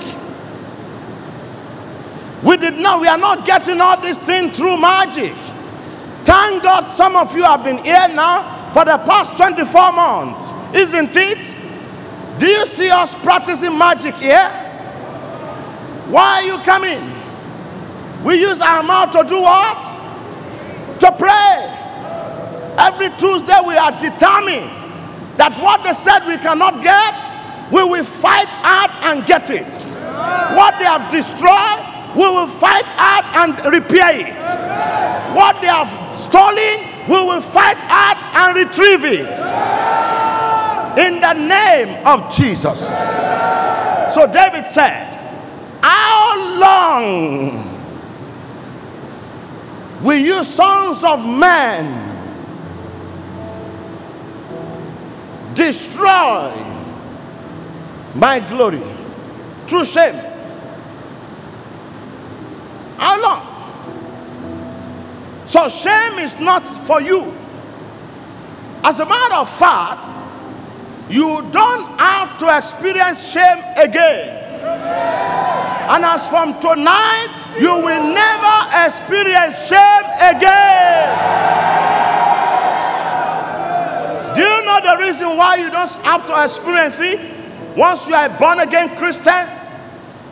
We 2.42 2.56
did 2.56 2.74
not, 2.74 3.00
we 3.00 3.06
are 3.06 3.18
not 3.18 3.46
getting 3.46 3.80
all 3.80 4.00
this 4.00 4.18
thing 4.18 4.50
through 4.50 4.80
magic. 4.80 5.32
Thank 6.24 6.62
God 6.62 6.82
some 6.82 7.16
of 7.16 7.34
you 7.36 7.42
have 7.42 7.64
been 7.64 7.78
here 7.78 8.08
now 8.08 8.70
for 8.72 8.84
the 8.84 8.98
past 8.98 9.36
24 9.36 9.92
months, 9.92 10.52
isn't 10.74 11.16
it? 11.16 11.54
Do 12.38 12.46
you 12.48 12.66
see 12.66 12.90
us 12.90 13.14
practicing 13.22 13.78
magic 13.78 14.14
here? 14.16 14.48
Why 16.08 16.40
are 16.40 16.42
you 16.42 16.58
coming? 16.64 17.00
We 18.24 18.40
use 18.40 18.60
our 18.60 18.82
mouth 18.82 19.12
to 19.12 19.22
do 19.22 19.40
what? 19.40 21.00
To 21.00 21.12
pray. 21.12 21.70
Every 22.78 23.10
Tuesday 23.16 23.58
we 23.64 23.76
are 23.76 23.92
determined 23.92 24.83
that 25.36 25.52
what 25.60 25.82
they 25.82 25.92
said 25.92 26.26
we 26.26 26.38
cannot 26.38 26.82
get, 26.82 27.14
we 27.72 27.82
will 27.82 28.04
fight 28.04 28.48
hard 28.62 28.90
and 29.02 29.26
get 29.26 29.50
it. 29.50 29.66
What 30.56 30.78
they 30.78 30.84
have 30.84 31.10
destroyed, 31.10 31.82
we 32.14 32.22
will 32.22 32.46
fight 32.46 32.84
hard 32.94 33.24
and 33.34 33.72
repair 33.72 34.14
it. 34.14 34.42
What 35.34 35.60
they 35.60 35.66
have 35.66 35.90
stolen, 36.14 37.08
we 37.08 37.18
will 37.26 37.40
fight 37.40 37.76
hard 37.80 38.18
and 38.38 38.56
retrieve 38.56 39.04
it. 39.04 39.34
In 40.96 41.20
the 41.20 41.34
name 41.34 42.06
of 42.06 42.32
Jesus. 42.32 42.96
So 44.14 44.30
David 44.30 44.64
said, 44.66 45.10
How 45.82 46.58
long? 46.60 47.74
will 50.04 50.18
you 50.18 50.44
sons 50.44 51.02
of 51.02 51.26
men 51.26 52.13
destroy 55.54 56.52
my 58.14 58.40
glory 58.48 58.82
through 59.66 59.84
shame. 59.84 60.14
How 62.96 63.20
long? 63.20 63.54
So 65.46 65.68
shame 65.68 66.18
is 66.18 66.40
not 66.40 66.66
for 66.66 67.00
you. 67.00 67.32
As 68.82 69.00
a 69.00 69.06
matter 69.06 69.34
of 69.36 69.48
fact, 69.48 70.00
you 71.10 71.42
don't 71.52 71.98
have 71.98 72.38
to 72.38 72.56
experience 72.56 73.32
shame 73.32 73.62
again. 73.76 74.40
And 75.90 76.04
as 76.04 76.28
from 76.28 76.58
tonight, 76.60 77.28
you 77.60 77.74
will 77.76 78.14
never 78.14 78.86
experience 78.86 79.68
shame 79.68 80.04
again. 80.20 81.44
Do 84.34 84.42
you 84.42 84.64
know 84.64 84.80
the 84.82 84.96
reason 85.02 85.28
why 85.36 85.56
you 85.56 85.70
don't 85.70 85.90
have 86.02 86.26
to 86.26 86.42
experience 86.42 87.00
it? 87.00 87.30
Once 87.76 88.08
you 88.08 88.14
are 88.14 88.26
a 88.26 88.38
born 88.38 88.60
again 88.60 88.88
Christian, 88.96 89.46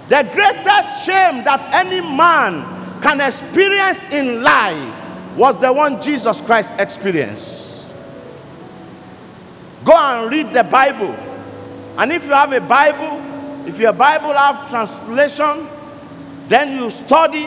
the 0.09 0.29
greatest 0.33 1.07
shame 1.07 1.45
that 1.45 1.69
any 1.73 2.01
man 2.01 3.01
can 3.01 3.21
experience 3.21 4.11
in 4.12 4.43
life 4.43 5.37
was 5.37 5.61
the 5.61 5.73
one 5.73 6.01
Jesus 6.03 6.41
Christ 6.41 6.79
experienced. 6.79 7.95
Go 9.85 9.97
and 9.97 10.31
read 10.31 10.53
the 10.53 10.65
Bible. 10.65 11.15
And 11.99 12.12
if 12.12 12.27
you 12.27 12.33
have 12.33 12.53
a 12.53 12.61
Bible, 12.61 13.21
if 13.67 13.79
your 13.79 13.93
Bible 13.93 14.33
have 14.33 14.69
translation, 14.69 15.67
then 16.49 16.77
you 16.77 16.91
study 16.91 17.47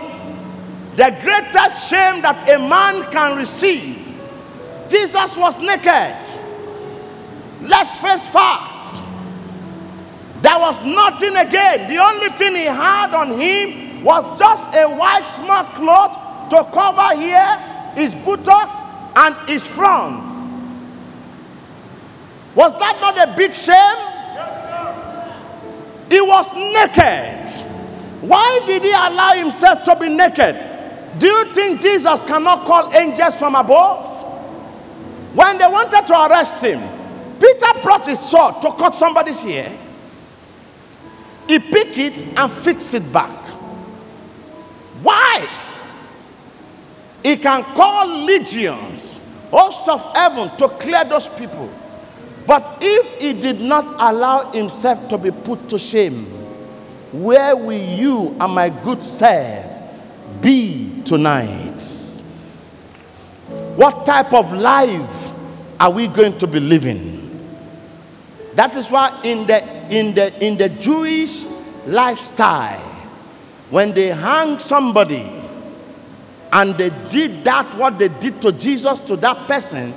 the 0.95 1.15
greatest 1.21 1.89
shame 1.89 2.21
that 2.21 2.49
a 2.49 2.57
man 2.57 3.09
can 3.11 3.37
receive. 3.37 4.01
Jesus 4.87 5.37
was 5.37 5.59
naked. 5.61 6.15
Let's 7.67 7.97
face 7.97 8.27
facts. 8.27 9.09
There 10.41 10.59
was 10.59 10.85
nothing 10.85 11.35
again. 11.35 11.89
The 11.89 11.97
only 11.97 12.29
thing 12.29 12.55
he 12.55 12.65
had 12.65 13.13
on 13.15 13.31
him 13.39 14.03
was 14.03 14.37
just 14.37 14.75
a 14.75 14.87
white 14.87 15.25
small 15.25 15.63
cloth 15.63 16.49
to 16.49 16.63
cover 16.71 17.19
here 17.19 17.57
his 17.95 18.13
buttocks 18.13 18.83
and 19.15 19.35
his 19.49 19.65
front. 19.65 20.29
Was 22.53 22.77
that 22.79 22.97
not 23.01 23.17
a 23.17 23.35
big 23.35 23.53
shame? 23.53 23.75
Yes, 23.75 25.33
He 26.09 26.21
was 26.21 26.53
naked. 26.53 27.73
Why 28.21 28.61
did 28.65 28.83
he 28.83 28.91
allow 28.91 29.33
himself 29.33 29.83
to 29.85 29.95
be 29.95 30.09
naked? 30.09 30.55
Do 31.17 31.27
you 31.27 31.45
think 31.53 31.81
Jesus 31.81 32.23
cannot 32.23 32.65
call 32.65 32.93
angels 32.93 33.39
from 33.39 33.55
above? 33.55 34.05
When 35.33 35.57
they 35.57 35.67
wanted 35.67 36.07
to 36.07 36.25
arrest 36.25 36.63
him, 36.63 36.79
Peter 37.39 37.81
brought 37.81 38.05
his 38.05 38.19
sword 38.19 38.61
to 38.61 38.71
cut 38.71 38.95
somebody's 38.95 39.45
ear. 39.45 39.71
He 41.47 41.59
picked 41.59 41.97
it 41.97 42.37
and 42.37 42.51
fixed 42.51 42.93
it 42.93 43.13
back. 43.13 43.29
Why? 45.01 45.47
He 47.23 47.37
can 47.37 47.63
call 47.63 48.07
legions, 48.25 49.19
host 49.51 49.87
of 49.89 50.03
heaven 50.15 50.49
to 50.57 50.67
clear 50.69 51.03
those 51.05 51.29
people. 51.29 51.71
But 52.47 52.77
if 52.81 53.21
he 53.21 53.33
did 53.33 53.61
not 53.61 53.85
allow 53.99 54.51
himself 54.51 55.09
to 55.09 55.17
be 55.17 55.31
put 55.31 55.67
to 55.69 55.79
shame, 55.79 56.25
where 57.11 57.55
will 57.55 57.71
you 57.73 58.35
and 58.39 58.53
my 58.53 58.69
good 58.69 59.01
self 59.01 59.65
be 60.41 61.01
tonight? 61.03 61.81
What 63.75 64.05
type 64.05 64.33
of 64.33 64.53
life 64.53 65.31
are 65.79 65.91
we 65.91 66.07
going 66.07 66.37
to 66.37 66.47
be 66.47 66.59
living? 66.59 67.24
That 68.55 68.73
is 68.75 68.89
why 68.89 69.19
in 69.23 69.45
the 69.47 69.61
in 69.89 70.15
the 70.15 70.45
in 70.45 70.57
the 70.57 70.69
Jewish 70.69 71.45
lifestyle, 71.85 72.79
when 73.69 73.91
they 73.93 74.07
hang 74.07 74.59
somebody 74.59 75.29
and 76.53 76.73
they 76.75 76.89
did 77.11 77.43
that 77.43 77.75
what 77.77 77.99
they 77.99 78.07
did 78.07 78.41
to 78.41 78.53
Jesus 78.53 79.01
to 79.01 79.17
that 79.17 79.35
person, 79.47 79.93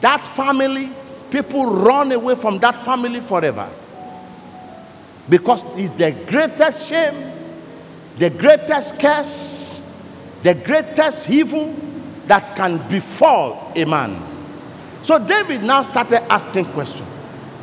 that 0.00 0.24
family, 0.24 0.90
people 1.30 1.66
run 1.66 2.12
away 2.12 2.36
from 2.36 2.58
that 2.58 2.80
family 2.80 3.20
forever. 3.20 3.68
Because 5.28 5.64
it's 5.78 5.90
the 5.92 6.12
greatest 6.28 6.88
shame, 6.88 7.32
the 8.18 8.30
greatest 8.30 9.00
curse, 9.00 10.00
the 10.44 10.54
greatest 10.54 11.28
evil 11.28 11.74
that 12.26 12.56
can 12.56 12.78
befall 12.88 13.72
a 13.74 13.84
man. 13.84 14.22
So 15.02 15.18
David 15.18 15.64
now 15.64 15.82
started 15.82 16.22
asking 16.30 16.66
questions. 16.66 17.09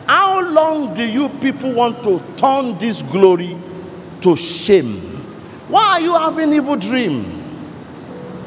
How 0.07 0.39
long 0.49 0.93
do 0.93 1.05
you 1.05 1.27
people 1.27 1.73
want 1.73 2.01
to 2.03 2.23
turn 2.37 2.77
this 2.77 3.01
glory 3.01 3.57
to 4.21 4.37
shame? 4.37 4.95
Why 5.67 5.83
are 5.83 5.99
you 5.99 6.13
having 6.13 6.53
evil 6.53 6.77
dream? 6.77 7.25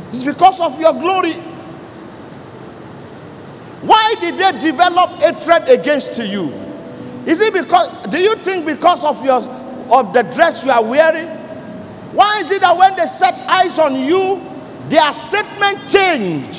It's 0.09 0.25
because 0.25 0.59
of 0.62 0.81
your 0.81 0.94
glory. 0.94 1.35
Why 3.83 4.14
did 4.20 4.38
they 4.38 4.70
develop 4.70 5.11
hatred 5.20 5.68
against 5.68 6.18
you? 6.18 6.51
Is 7.27 7.42
it 7.42 7.53
because 7.53 8.07
do 8.07 8.18
you 8.18 8.37
think 8.37 8.64
because 8.64 9.05
of 9.05 9.23
your 9.23 9.42
of 9.90 10.14
the 10.14 10.23
dress 10.23 10.64
you 10.64 10.70
are 10.70 10.83
wearing? 10.83 11.29
Why 12.12 12.40
is 12.40 12.51
it 12.51 12.62
that 12.62 12.75
when 12.75 12.96
they 12.96 13.07
set 13.07 13.35
eyes 13.46 13.79
on 13.79 13.96
you, 13.96 14.42
their 14.88 15.12
statement 15.12 15.79
change? 15.90 16.57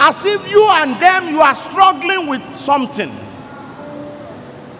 As 0.00 0.24
if 0.24 0.50
you 0.50 0.68
and 0.68 1.00
them 1.00 1.28
you 1.28 1.40
are 1.40 1.54
struggling 1.54 2.26
with 2.26 2.54
something 2.54 3.10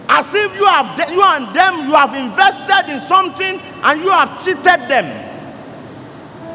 as 0.09 0.33
if 0.33 0.55
you 0.55 0.65
have 0.65 0.97
you 1.11 1.21
and 1.23 1.55
them 1.55 1.87
you 1.87 1.93
have 1.93 2.13
invested 2.15 2.91
in 2.91 2.99
something 2.99 3.59
and 3.83 4.01
you 4.01 4.09
have 4.09 4.43
cheated 4.43 4.65
them. 4.89 5.07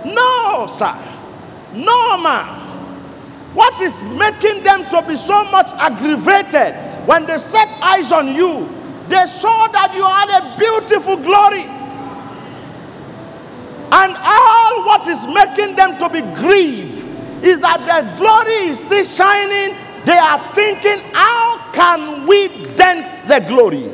No 0.05 0.67
sir. 0.67 0.93
No 1.73 2.19
man 2.19 2.63
what 3.55 3.81
is 3.81 4.03
making 4.19 4.65
them 4.65 4.85
to 4.91 5.01
be 5.07 5.15
so 5.15 5.45
much 5.51 5.73
aggravated? 5.75 6.75
When 7.07 7.25
they 7.25 7.39
set 7.39 7.69
eyes 7.81 8.11
on 8.11 8.35
you 8.35 8.69
they 9.09 9.27
saw 9.27 9.69
that 9.69 9.95
you 9.95 10.05
had 10.05 10.31
a 10.33 10.59
beautiful 10.59 11.17
glory. 11.17 11.65
And 13.93 14.17
all 14.17 14.85
what 14.87 15.07
is 15.07 15.27
making 15.29 15.77
them 15.77 15.99
to 15.99 16.09
be 16.09 16.23
grieved 16.35 17.05
is 17.45 17.61
that 17.61 17.79
the 17.85 18.17
glory 18.19 18.71
is 18.71 18.81
still 18.81 19.05
shining 19.05 19.77
they 20.05 20.19
are 20.19 20.39
thinking, 20.55 20.99
how 21.13 21.71
can 21.73 22.27
we 22.27 22.49
dent 22.77 23.27
the 23.27 23.41
glory? 23.49 23.89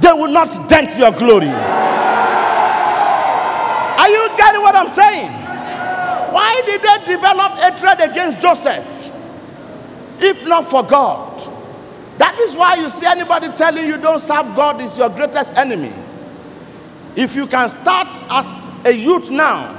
They 0.00 0.12
will 0.12 0.32
not 0.32 0.68
dent 0.68 0.98
your 0.98 1.12
glory. 1.12 1.48
Are 3.98 4.08
you 4.08 4.30
getting 4.36 4.62
what 4.62 4.74
I'm 4.74 4.88
saying? 4.88 5.30
Why 6.32 6.62
did 6.64 6.80
they 6.80 7.14
develop 7.14 7.52
hatred 7.58 8.10
against 8.10 8.40
Joseph? 8.40 9.10
If 10.18 10.46
not 10.46 10.64
for 10.64 10.82
God. 10.82 11.30
That 12.18 12.38
is 12.40 12.56
why 12.56 12.76
you 12.76 12.88
see 12.88 13.06
anybody 13.06 13.48
telling 13.56 13.86
you 13.86 13.98
don't 13.98 14.18
serve 14.18 14.54
God 14.56 14.80
is 14.80 14.96
your 14.96 15.10
greatest 15.10 15.56
enemy. 15.56 15.92
If 17.16 17.36
you 17.36 17.46
can 17.46 17.68
start 17.68 18.08
as 18.30 18.66
a 18.84 18.92
youth 18.92 19.30
now 19.30 19.78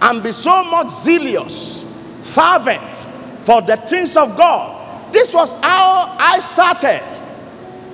and 0.00 0.22
be 0.22 0.32
so 0.32 0.62
much 0.64 0.90
zealous, 0.90 1.84
fervent, 2.22 3.08
for 3.40 3.62
the 3.62 3.76
things 3.76 4.16
of 4.16 4.36
God. 4.36 5.12
This 5.12 5.34
was 5.34 5.54
how 5.62 6.16
I 6.18 6.38
started. 6.40 7.02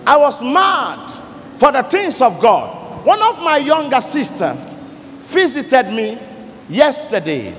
I 0.07 0.17
was 0.17 0.43
mad 0.43 1.11
for 1.57 1.73
the 1.73 1.83
things 1.83 2.21
of 2.21 2.41
God. 2.41 3.05
One 3.05 3.23
of 3.23 3.39
my 3.43 3.57
younger 3.59 4.01
sisters 4.01 4.57
visited 5.21 5.93
me 5.93 6.19
yesterday. 6.69 7.55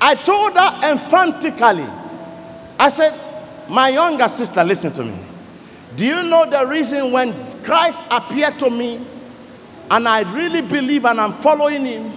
I 0.00 0.14
told 0.14 0.54
her 0.54 0.90
emphatically, 0.90 1.86
I 2.78 2.88
said, 2.88 3.18
My 3.68 3.88
younger 3.88 4.28
sister, 4.28 4.62
listen 4.62 4.92
to 4.92 5.04
me. 5.04 5.18
Do 5.96 6.06
you 6.06 6.22
know 6.24 6.48
the 6.48 6.66
reason 6.66 7.10
when 7.12 7.32
Christ 7.64 8.04
appeared 8.10 8.58
to 8.60 8.70
me 8.70 9.04
and 9.90 10.06
I 10.06 10.20
really 10.32 10.62
believe 10.62 11.04
and 11.04 11.20
I'm 11.20 11.32
following 11.32 11.84
him? 11.84 12.12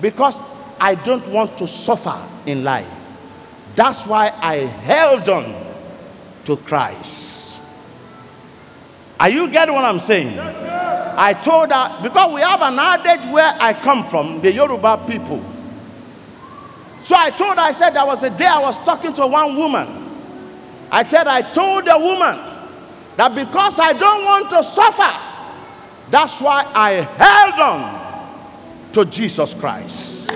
Because 0.00 0.42
I 0.80 0.96
don't 0.96 1.26
want 1.28 1.56
to 1.58 1.68
suffer 1.68 2.18
in 2.46 2.64
life. 2.64 2.99
That's 3.80 4.06
why 4.06 4.30
I 4.42 4.56
held 4.56 5.26
on 5.30 5.54
to 6.44 6.56
Christ. 6.58 7.66
Are 9.18 9.30
you 9.30 9.50
getting 9.50 9.74
what 9.74 9.86
I'm 9.86 9.98
saying? 9.98 10.34
Yes, 10.34 11.14
I 11.16 11.32
told 11.32 11.72
her, 11.72 12.02
because 12.02 12.34
we 12.34 12.42
have 12.42 12.60
an 12.60 12.78
adage 12.78 13.32
where 13.32 13.50
I 13.58 13.72
come 13.72 14.04
from, 14.04 14.42
the 14.42 14.52
Yoruba 14.52 15.02
people. 15.08 15.42
So 17.00 17.16
I 17.16 17.30
told 17.30 17.54
her, 17.54 17.62
I 17.62 17.72
said, 17.72 17.92
there 17.92 18.04
was 18.04 18.22
a 18.22 18.28
day 18.28 18.44
I 18.44 18.60
was 18.60 18.76
talking 18.84 19.14
to 19.14 19.26
one 19.26 19.56
woman. 19.56 19.88
I 20.90 21.02
said, 21.02 21.26
I 21.26 21.40
told 21.40 21.86
the 21.86 21.98
woman 21.98 22.38
that 23.16 23.34
because 23.34 23.78
I 23.78 23.94
don't 23.94 24.24
want 24.26 24.50
to 24.50 24.62
suffer, 24.62 25.10
that's 26.10 26.38
why 26.42 26.70
I 26.74 26.90
held 27.16 27.54
on 27.58 28.92
to 28.92 29.06
Jesus 29.06 29.54
Christ. 29.54 30.30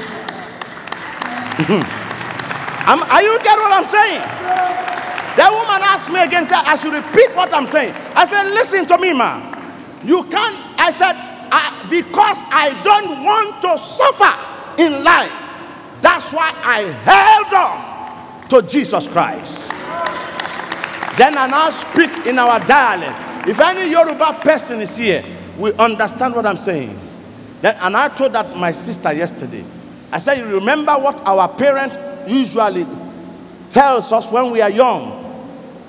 are 2.86 3.22
you 3.22 3.38
getting 3.40 3.62
what 3.64 3.72
I'm 3.72 3.84
saying? 3.84 4.20
That 5.36 5.50
woman 5.50 5.82
asked 5.82 6.12
me 6.12 6.22
again, 6.22 6.44
said, 6.44 6.62
I 6.64 6.76
should 6.76 6.92
repeat 6.92 7.34
what 7.34 7.52
I'm 7.52 7.66
saying. 7.66 7.94
I 8.14 8.24
said, 8.24 8.44
Listen 8.50 8.86
to 8.86 8.98
me, 8.98 9.12
ma. 9.12 9.40
You 10.04 10.22
can't. 10.24 10.54
I 10.78 10.90
said, 10.90 11.14
I, 11.50 11.86
because 11.90 12.44
I 12.52 12.70
don't 12.84 13.24
want 13.24 13.62
to 13.62 13.78
suffer 13.78 14.32
in 14.82 15.02
life. 15.02 15.32
That's 16.00 16.32
why 16.32 16.52
I 16.62 16.82
held 17.02 17.52
on 17.54 18.48
to 18.50 18.68
Jesus 18.68 19.08
Christ. 19.08 19.70
Then 21.16 21.38
I 21.38 21.46
now 21.46 21.70
speak 21.70 22.26
in 22.26 22.38
our 22.38 22.58
dialect. 22.66 23.48
If 23.48 23.60
any 23.60 23.90
Yoruba 23.90 24.40
person 24.42 24.80
is 24.80 24.96
here, 24.96 25.24
we 25.58 25.72
understand 25.74 26.34
what 26.34 26.44
I'm 26.44 26.56
saying. 26.56 26.98
Then, 27.62 27.76
and 27.80 27.96
I 27.96 28.08
told 28.08 28.32
that 28.32 28.56
my 28.56 28.72
sister 28.72 29.12
yesterday. 29.12 29.64
I 30.12 30.18
said, 30.18 30.38
You 30.38 30.54
remember 30.58 30.92
what 30.92 31.20
our 31.26 31.48
parents 31.48 31.96
usually 32.28 32.86
tells 33.70 34.12
us 34.12 34.30
when 34.30 34.50
we 34.50 34.60
are 34.60 34.70
young 34.70 35.20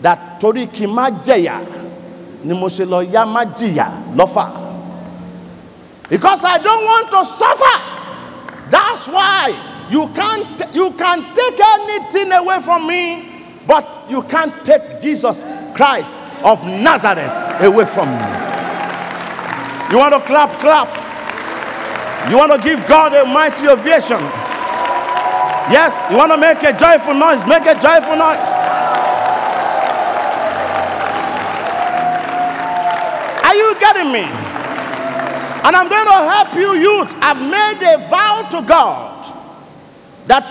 that 0.02 0.40
torí 0.40 0.68
kí 0.68 0.86
n 0.86 0.94
má 0.94 1.10
lọ́fà. 4.16 4.66
Because 6.10 6.44
I 6.44 6.58
don't 6.60 6.86
want 6.86 7.10
to 7.12 7.26
suffer. 7.26 7.82
That's 8.70 9.08
why 9.08 9.56
you 9.90 10.08
can't 10.14 10.62
you 10.74 10.92
can 10.92 11.24
take 11.34 11.60
anything 11.60 12.32
away 12.32 12.60
from 12.62 12.88
me, 12.88 13.26
but 13.68 13.88
you 14.10 14.22
can't 14.24 14.54
take 14.66 15.00
Jesus 15.00 15.46
Christ 15.76 16.20
of 16.44 16.64
Nazareth 16.66 17.32
away 17.62 17.86
from 17.86 18.10
me. 18.10 18.26
You 19.92 19.98
want 19.98 20.14
to 20.14 20.20
clap, 20.22 20.50
clap. 20.60 20.90
You 22.30 22.38
want 22.38 22.52
to 22.54 22.62
give 22.62 22.86
God 22.88 23.14
a 23.14 23.24
mighty 23.26 23.68
ovation. 23.68 24.18
Yes, 25.72 26.06
you 26.12 26.18
want 26.18 26.32
to 26.32 26.38
make 26.38 26.62
a 26.62 26.78
joyful 26.78 27.16
noise, 27.16 27.46
make 27.48 27.64
a 27.64 27.74
joyful 27.74 28.16
noise. 28.16 28.50
Are 33.44 33.56
you 33.56 33.76
getting 33.80 34.12
me? 34.12 34.22
And 35.66 35.76
I'm 35.76 35.90
going 35.90 36.06
to 36.06 36.12
help 36.12 36.54
you, 36.54 36.74
youth. 36.74 37.16
I've 37.18 37.42
made 37.42 37.96
a 37.96 37.98
vow 38.10 38.48
to 38.52 38.62
God 38.68 39.34
that 40.28 40.44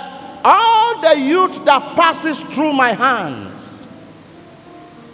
all 0.44 1.00
the 1.00 1.20
youth 1.20 1.64
that 1.64 1.94
passes 1.94 2.42
through 2.42 2.72
my 2.72 2.92
hands, 2.92 3.86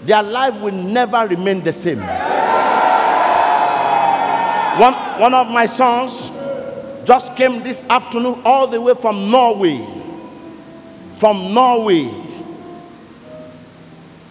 their 0.05 0.23
life 0.23 0.59
will 0.63 0.73
never 0.73 1.27
remain 1.29 1.63
the 1.63 1.75
same. 1.75 1.99
One, 4.81 4.95
one 5.21 5.35
of 5.35 5.51
my 5.51 5.67
sons 5.67 6.40
just 7.11 7.37
came 7.37 7.61
this 7.65 7.91
afternoon 7.91 8.41
all 8.45 8.69
the 8.69 8.81
way 8.81 8.95
from 8.95 9.33
Norway. 9.33 9.85
From 11.15 11.53
Norway. 11.53 12.09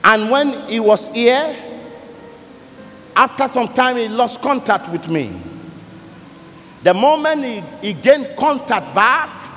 And 0.02 0.32
when 0.32 0.54
he 0.70 0.80
was 0.80 1.14
here, 1.14 1.54
after 3.18 3.50
some 3.50 3.68
time, 3.68 3.98
he 3.98 4.08
lost 4.08 4.42
contact 4.42 4.88
with 4.88 5.10
me. 5.10 5.30
The 6.84 6.94
moment 6.94 7.44
he, 7.44 7.62
he 7.86 7.92
gained 8.02 8.30
contact 8.38 8.96
back, 8.96 9.52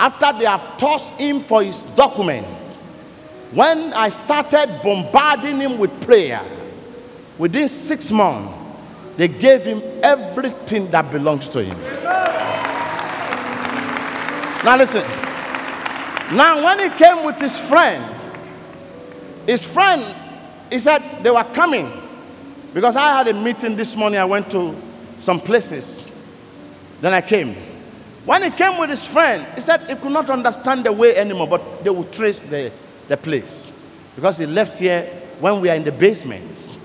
after 0.00 0.36
they 0.36 0.46
have 0.46 0.76
tossed 0.76 1.20
him 1.20 1.38
for 1.38 1.62
his 1.62 1.86
documents, 1.94 2.78
when 3.52 3.92
I 3.92 4.08
started 4.08 4.80
bombarding 4.82 5.58
him 5.58 5.78
with 5.78 6.04
prayer, 6.04 6.42
within 7.38 7.68
six 7.68 8.10
months, 8.10 8.52
they 9.16 9.28
gave 9.28 9.64
him 9.64 9.80
everything 10.02 10.90
that 10.90 11.12
belongs 11.12 11.48
to 11.50 11.62
him. 11.62 12.03
Now, 14.64 14.78
listen. 14.78 15.02
Now, 16.34 16.64
when 16.64 16.90
he 16.90 16.96
came 16.96 17.22
with 17.26 17.38
his 17.38 17.60
friend, 17.60 18.02
his 19.46 19.70
friend, 19.70 20.02
he 20.70 20.78
said 20.78 21.00
they 21.22 21.30
were 21.30 21.44
coming 21.44 21.90
because 22.72 22.96
I 22.96 23.12
had 23.12 23.28
a 23.28 23.34
meeting 23.34 23.76
this 23.76 23.94
morning. 23.94 24.18
I 24.18 24.24
went 24.24 24.50
to 24.52 24.74
some 25.18 25.38
places. 25.38 26.10
Then 27.02 27.12
I 27.12 27.20
came. 27.20 27.54
When 28.24 28.42
he 28.42 28.50
came 28.50 28.78
with 28.80 28.88
his 28.88 29.06
friend, 29.06 29.46
he 29.54 29.60
said 29.60 29.80
he 29.82 29.96
could 29.96 30.12
not 30.12 30.30
understand 30.30 30.84
the 30.84 30.92
way 30.92 31.14
anymore, 31.14 31.46
but 31.46 31.84
they 31.84 31.90
would 31.90 32.10
trace 32.10 32.40
the, 32.40 32.72
the 33.08 33.18
place 33.18 33.86
because 34.16 34.38
he 34.38 34.46
left 34.46 34.78
here 34.78 35.02
when 35.40 35.60
we 35.60 35.68
are 35.68 35.76
in 35.76 35.84
the 35.84 35.92
basement. 35.92 36.80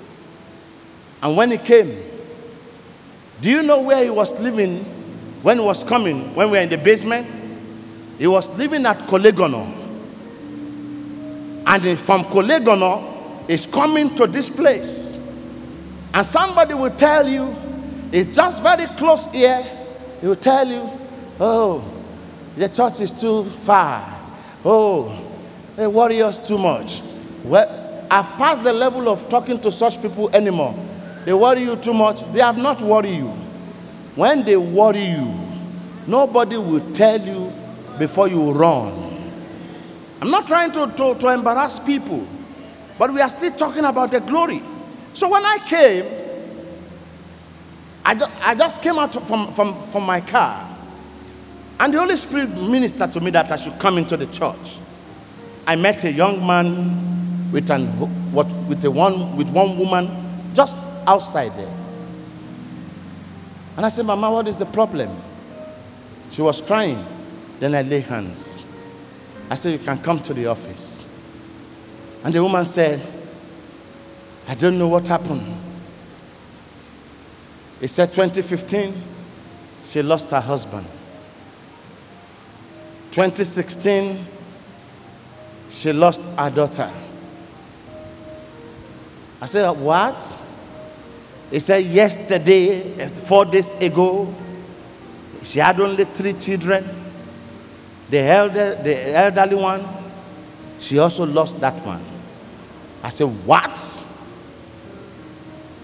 And 1.23 1.37
when 1.37 1.51
he 1.51 1.57
came, 1.57 1.97
do 3.39 3.49
you 3.49 3.63
know 3.63 3.81
where 3.83 4.03
he 4.03 4.09
was 4.09 4.37
living 4.41 4.83
when 5.43 5.59
he 5.59 5.63
was 5.63 5.85
coming, 5.85 6.35
when 6.35 6.47
we 6.47 6.57
were 6.57 6.63
in 6.63 6.69
the 6.69 6.77
basement? 6.77 7.38
He 8.19 8.27
was 8.27 8.55
living 8.57 8.85
at 8.85 8.97
Kolegono. 9.07 9.63
And 11.65 11.97
from 11.97 12.23
Kolegono, 12.25 13.47
he's 13.47 13.65
coming 13.65 14.13
to 14.17 14.27
this 14.27 14.49
place. 14.49 15.39
And 16.13 16.25
somebody 16.25 16.73
will 16.73 16.91
tell 16.91 17.25
you, 17.27 17.55
it's 18.11 18.27
just 18.27 18.61
very 18.61 18.85
close 18.97 19.31
here. 19.31 19.63
He 20.19 20.27
will 20.27 20.35
tell 20.35 20.67
you, 20.67 20.89
oh, 21.39 21.85
the 22.57 22.67
church 22.67 22.99
is 22.99 23.13
too 23.13 23.45
far. 23.45 24.19
Oh, 24.65 25.17
the 25.77 25.89
warriors 25.89 26.39
too 26.45 26.57
much. 26.57 27.01
Well, 27.45 28.05
I've 28.11 28.27
passed 28.31 28.63
the 28.65 28.73
level 28.73 29.07
of 29.07 29.29
talking 29.29 29.61
to 29.61 29.71
such 29.71 30.01
people 30.01 30.29
anymore. 30.35 30.75
They 31.23 31.33
worry 31.33 31.61
you 31.61 31.77
too 31.77 31.93
much. 31.93 32.29
They 32.33 32.41
have 32.41 32.57
not 32.57 32.81
worried 32.81 33.15
you. 33.15 33.29
When 34.15 34.43
they 34.43 34.57
worry 34.57 35.05
you, 35.05 35.33
nobody 36.05 36.57
will 36.57 36.91
tell 36.91 37.21
you 37.21 37.53
before 37.99 38.27
you 38.27 38.51
run. 38.51 39.07
I'm 40.21 40.31
not 40.31 40.47
trying 40.47 40.71
to, 40.71 40.87
to, 40.87 41.15
to 41.19 41.27
embarrass 41.29 41.79
people, 41.79 42.27
but 42.97 43.13
we 43.13 43.21
are 43.21 43.29
still 43.29 43.51
talking 43.51 43.85
about 43.85 44.11
the 44.11 44.19
glory. 44.19 44.61
So 45.13 45.29
when 45.29 45.45
I 45.45 45.59
came, 45.67 46.05
I, 48.03 48.15
ju- 48.15 48.25
I 48.41 48.55
just 48.55 48.81
came 48.81 48.97
out 48.97 49.13
from, 49.13 49.53
from, 49.53 49.81
from 49.83 50.03
my 50.05 50.21
car, 50.21 50.65
and 51.79 51.93
the 51.93 51.99
Holy 51.99 52.15
Spirit 52.17 52.49
ministered 52.49 53.13
to 53.13 53.21
me 53.21 53.31
that 53.31 53.51
I 53.51 53.55
should 53.55 53.77
come 53.79 53.97
into 53.97 54.17
the 54.17 54.27
church. 54.27 54.79
I 55.67 55.75
met 55.75 56.03
a 56.03 56.11
young 56.11 56.45
man 56.45 57.51
with, 57.51 57.69
an, 57.69 57.85
what, 58.33 58.47
with, 58.67 58.83
a 58.85 58.91
one, 58.91 59.35
with 59.37 59.49
one 59.49 59.77
woman 59.77 60.09
just 60.53 60.77
outside 61.07 61.55
there. 61.55 61.75
And 63.77 63.85
I 63.85 63.89
said, 63.89 64.05
Mama, 64.05 64.29
what 64.31 64.47
is 64.47 64.57
the 64.57 64.65
problem? 64.65 65.15
She 66.31 66.41
was 66.41 66.59
crying. 66.61 67.05
Then 67.59 67.75
I 67.75 67.81
lay 67.81 67.99
hands. 67.99 68.65
I 69.49 69.55
said, 69.55 69.73
You 69.73 69.79
can 69.79 69.97
come 69.99 70.19
to 70.19 70.33
the 70.33 70.47
office. 70.47 71.05
And 72.23 72.33
the 72.33 72.41
woman 72.41 72.65
said, 72.65 73.01
I 74.47 74.55
don't 74.55 74.77
know 74.77 74.87
what 74.87 75.07
happened. 75.07 75.45
He 77.79 77.87
said, 77.87 78.07
2015, 78.07 78.93
she 79.83 80.01
lost 80.01 80.31
her 80.31 80.41
husband. 80.41 80.85
2016, 83.11 84.25
she 85.69 85.93
lost 85.93 86.37
her 86.37 86.49
daughter. 86.49 86.89
I 89.41 89.45
said, 89.45 89.69
What? 89.71 90.45
He 91.51 91.59
said, 91.59 91.83
Yesterday, 91.85 93.07
four 93.09 93.45
days 93.45 93.73
ago, 93.81 94.33
she 95.41 95.59
had 95.59 95.79
only 95.79 96.05
three 96.05 96.33
children. 96.33 96.98
The, 98.09 98.17
elder, 98.19 98.75
the 98.75 99.15
elderly 99.15 99.55
one, 99.55 99.85
she 100.79 100.97
also 100.97 101.25
lost 101.25 101.59
that 101.61 101.79
one. 101.85 102.03
I 103.03 103.09
said, 103.09 103.27
What? 103.45 104.05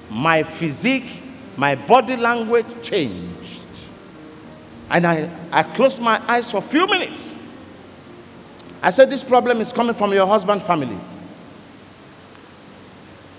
My 0.09 0.43
physique, 0.43 1.21
my 1.57 1.75
body 1.75 2.15
language 2.15 2.65
changed. 2.81 3.63
And 4.89 5.05
I, 5.05 5.29
I 5.51 5.63
closed 5.63 6.01
my 6.01 6.21
eyes 6.27 6.51
for 6.51 6.57
a 6.57 6.61
few 6.61 6.87
minutes. 6.87 7.33
I 8.81 8.89
said, 8.89 9.09
This 9.09 9.23
problem 9.23 9.61
is 9.61 9.71
coming 9.71 9.93
from 9.93 10.13
your 10.13 10.25
husband 10.25 10.61
family. 10.61 10.97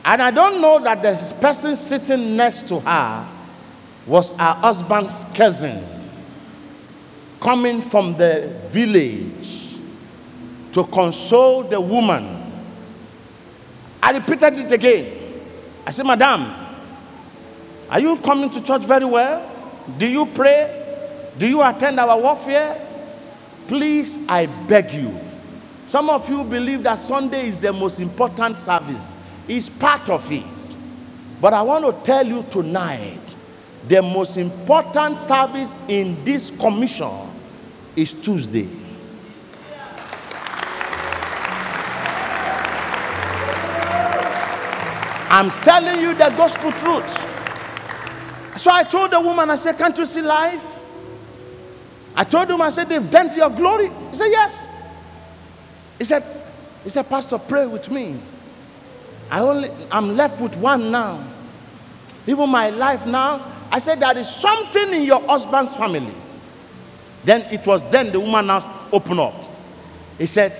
And 0.04 0.22
I 0.22 0.30
don't 0.30 0.60
know 0.60 0.78
that 0.80 1.02
the 1.02 1.36
person 1.40 1.74
sitting 1.74 2.36
next 2.36 2.68
to 2.68 2.78
her 2.80 3.28
was 4.06 4.36
her 4.36 4.52
husband's 4.52 5.24
cousin 5.34 5.95
coming 7.40 7.80
from 7.80 8.16
the 8.16 8.60
village 8.66 9.78
to 10.72 10.84
console 10.84 11.62
the 11.62 11.80
woman. 11.80 12.42
I 14.02 14.12
repeated 14.12 14.58
it 14.60 14.72
again. 14.72 15.40
I 15.86 15.90
said, 15.90 16.06
Madam, 16.06 16.52
are 17.88 18.00
you 18.00 18.16
coming 18.18 18.50
to 18.50 18.62
church 18.62 18.82
very 18.82 19.04
well? 19.04 19.50
Do 19.98 20.06
you 20.06 20.26
pray? 20.26 20.82
Do 21.38 21.46
you 21.46 21.62
attend 21.62 22.00
our 22.00 22.20
warfare? 22.20 22.80
Please, 23.68 24.26
I 24.28 24.46
beg 24.46 24.92
you. 24.92 25.18
Some 25.86 26.10
of 26.10 26.28
you 26.28 26.42
believe 26.44 26.82
that 26.82 26.98
Sunday 26.98 27.46
is 27.46 27.58
the 27.58 27.72
most 27.72 28.00
important 28.00 28.58
service, 28.58 29.14
it's 29.48 29.68
part 29.68 30.08
of 30.08 30.30
it. 30.32 30.76
But 31.40 31.52
I 31.52 31.62
want 31.62 31.84
to 31.84 32.02
tell 32.02 32.26
you 32.26 32.42
tonight 32.44 33.25
the 33.88 34.02
most 34.02 34.36
important 34.36 35.18
service 35.18 35.78
in 35.88 36.22
this 36.24 36.56
commission 36.58 37.10
is 37.94 38.12
Tuesday. 38.20 38.68
I'm 45.28 45.50
telling 45.62 46.00
you 46.00 46.14
the 46.14 46.32
gospel 46.36 46.72
truth. 46.72 47.10
So 48.56 48.70
I 48.72 48.84
told 48.84 49.10
the 49.10 49.20
woman, 49.20 49.50
I 49.50 49.56
said, 49.56 49.76
Can't 49.76 49.96
you 49.98 50.06
see 50.06 50.22
life? 50.22 50.80
I 52.14 52.24
told 52.24 52.48
him, 52.48 52.60
I 52.62 52.70
said, 52.70 52.88
They've 52.88 53.10
bent 53.10 53.36
your 53.36 53.50
glory. 53.50 53.88
He 54.10 54.16
said, 54.16 54.28
Yes. 54.28 54.66
He 55.98 56.04
said, 56.04 56.22
He 56.82 56.88
said, 56.88 57.08
Pastor, 57.08 57.38
pray 57.38 57.66
with 57.66 57.90
me. 57.90 58.18
I 59.30 59.40
only 59.40 59.70
I'm 59.92 60.16
left 60.16 60.40
with 60.40 60.56
one 60.56 60.90
now. 60.90 61.22
Even 62.26 62.48
my 62.48 62.70
life 62.70 63.06
now. 63.06 63.52
I 63.76 63.78
said, 63.78 64.00
There 64.00 64.16
is 64.16 64.34
something 64.34 64.94
in 64.94 65.02
your 65.02 65.20
husband's 65.20 65.76
family. 65.76 66.14
Then 67.26 67.42
it 67.52 67.66
was 67.66 67.88
then 67.90 68.10
the 68.10 68.18
woman 68.18 68.46
now 68.46 68.88
opened 68.90 69.20
up. 69.20 69.34
He 70.16 70.24
said, 70.24 70.50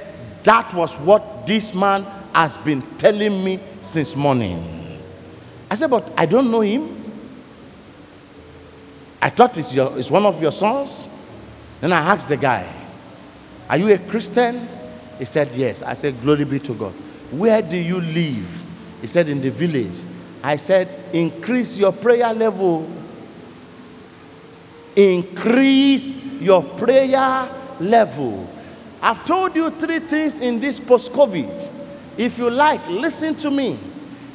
That 0.43 0.75
was 0.75 0.97
what 0.99 1.47
this 1.47 1.75
man 1.75 2.05
has 2.35 2.59
been 2.59 2.83
telling 2.99 3.43
me 3.43 3.59
since 3.81 4.15
morning. 4.15 5.01
I 5.71 5.77
said, 5.77 5.89
But 5.89 6.13
I 6.15 6.27
don't 6.27 6.51
know 6.51 6.61
him. 6.61 6.95
I 9.23 9.31
thought 9.31 9.57
it's, 9.57 9.75
your, 9.75 9.99
it's 9.99 10.11
one 10.11 10.27
of 10.27 10.43
your 10.43 10.53
sons. 10.53 11.09
Then 11.81 11.95
I 11.95 12.01
asked 12.01 12.29
the 12.29 12.37
guy, 12.37 12.71
Are 13.71 13.79
you 13.79 13.95
a 13.95 13.99
Christian? 13.99 14.69
He 15.19 15.25
said, 15.25 15.49
Yes. 15.55 15.83
I 15.83 15.95
said, 15.95 16.21
Glory 16.21 16.45
be 16.45 16.59
to 16.59 16.75
God. 16.75 16.93
Where 17.31 17.63
do 17.63 17.79
you 17.79 17.99
live? 17.99 18.65
He 19.01 19.07
said, 19.07 19.31
In 19.31 19.41
the 19.41 19.51
village. 19.51 20.05
I 20.43 20.57
said, 20.57 20.87
Increase 21.15 21.79
your 21.79 21.93
prayer 21.93 22.35
level. 22.35 22.93
Increase 24.97 26.41
your 26.41 26.63
prayer 26.63 27.49
level. 27.79 28.49
I've 29.03 29.25
told 29.25 29.55
you 29.55 29.71
three 29.71 30.01
things 30.01 30.41
in 30.41 30.59
this 30.59 30.81
post 30.81 31.13
COVID. 31.13 31.71
If 32.17 32.39
you 32.39 32.51
like, 32.51 32.87
listen 32.89 33.35
to 33.37 33.51
me. 33.51 33.79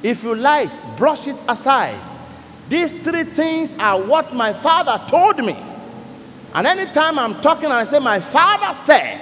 If 0.04 0.24
you 0.24 0.36
like, 0.36 0.69
brush 0.97 1.28
it 1.28 1.36
aside. 1.50 2.00
These 2.69 3.04
three 3.04 3.24
things 3.24 3.78
are 3.80 4.02
what 4.02 4.34
my 4.34 4.54
father 4.54 5.04
told 5.08 5.43
me. 5.43 5.58
And 6.54 6.67
anytime 6.67 7.17
I'm 7.17 7.41
talking 7.41 7.65
and 7.65 7.74
I 7.74 7.84
say, 7.84 8.00
My 8.00 8.19
father 8.19 8.74
said, 8.74 9.19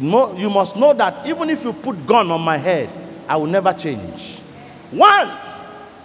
you 0.00 0.50
must 0.50 0.76
know 0.76 0.94
that 0.94 1.26
even 1.26 1.50
if 1.50 1.62
you 1.62 1.72
put 1.72 2.06
gun 2.06 2.30
on 2.30 2.40
my 2.40 2.56
head, 2.56 2.88
I 3.28 3.36
will 3.36 3.46
never 3.46 3.72
change. 3.72 4.38
One, 4.90 5.30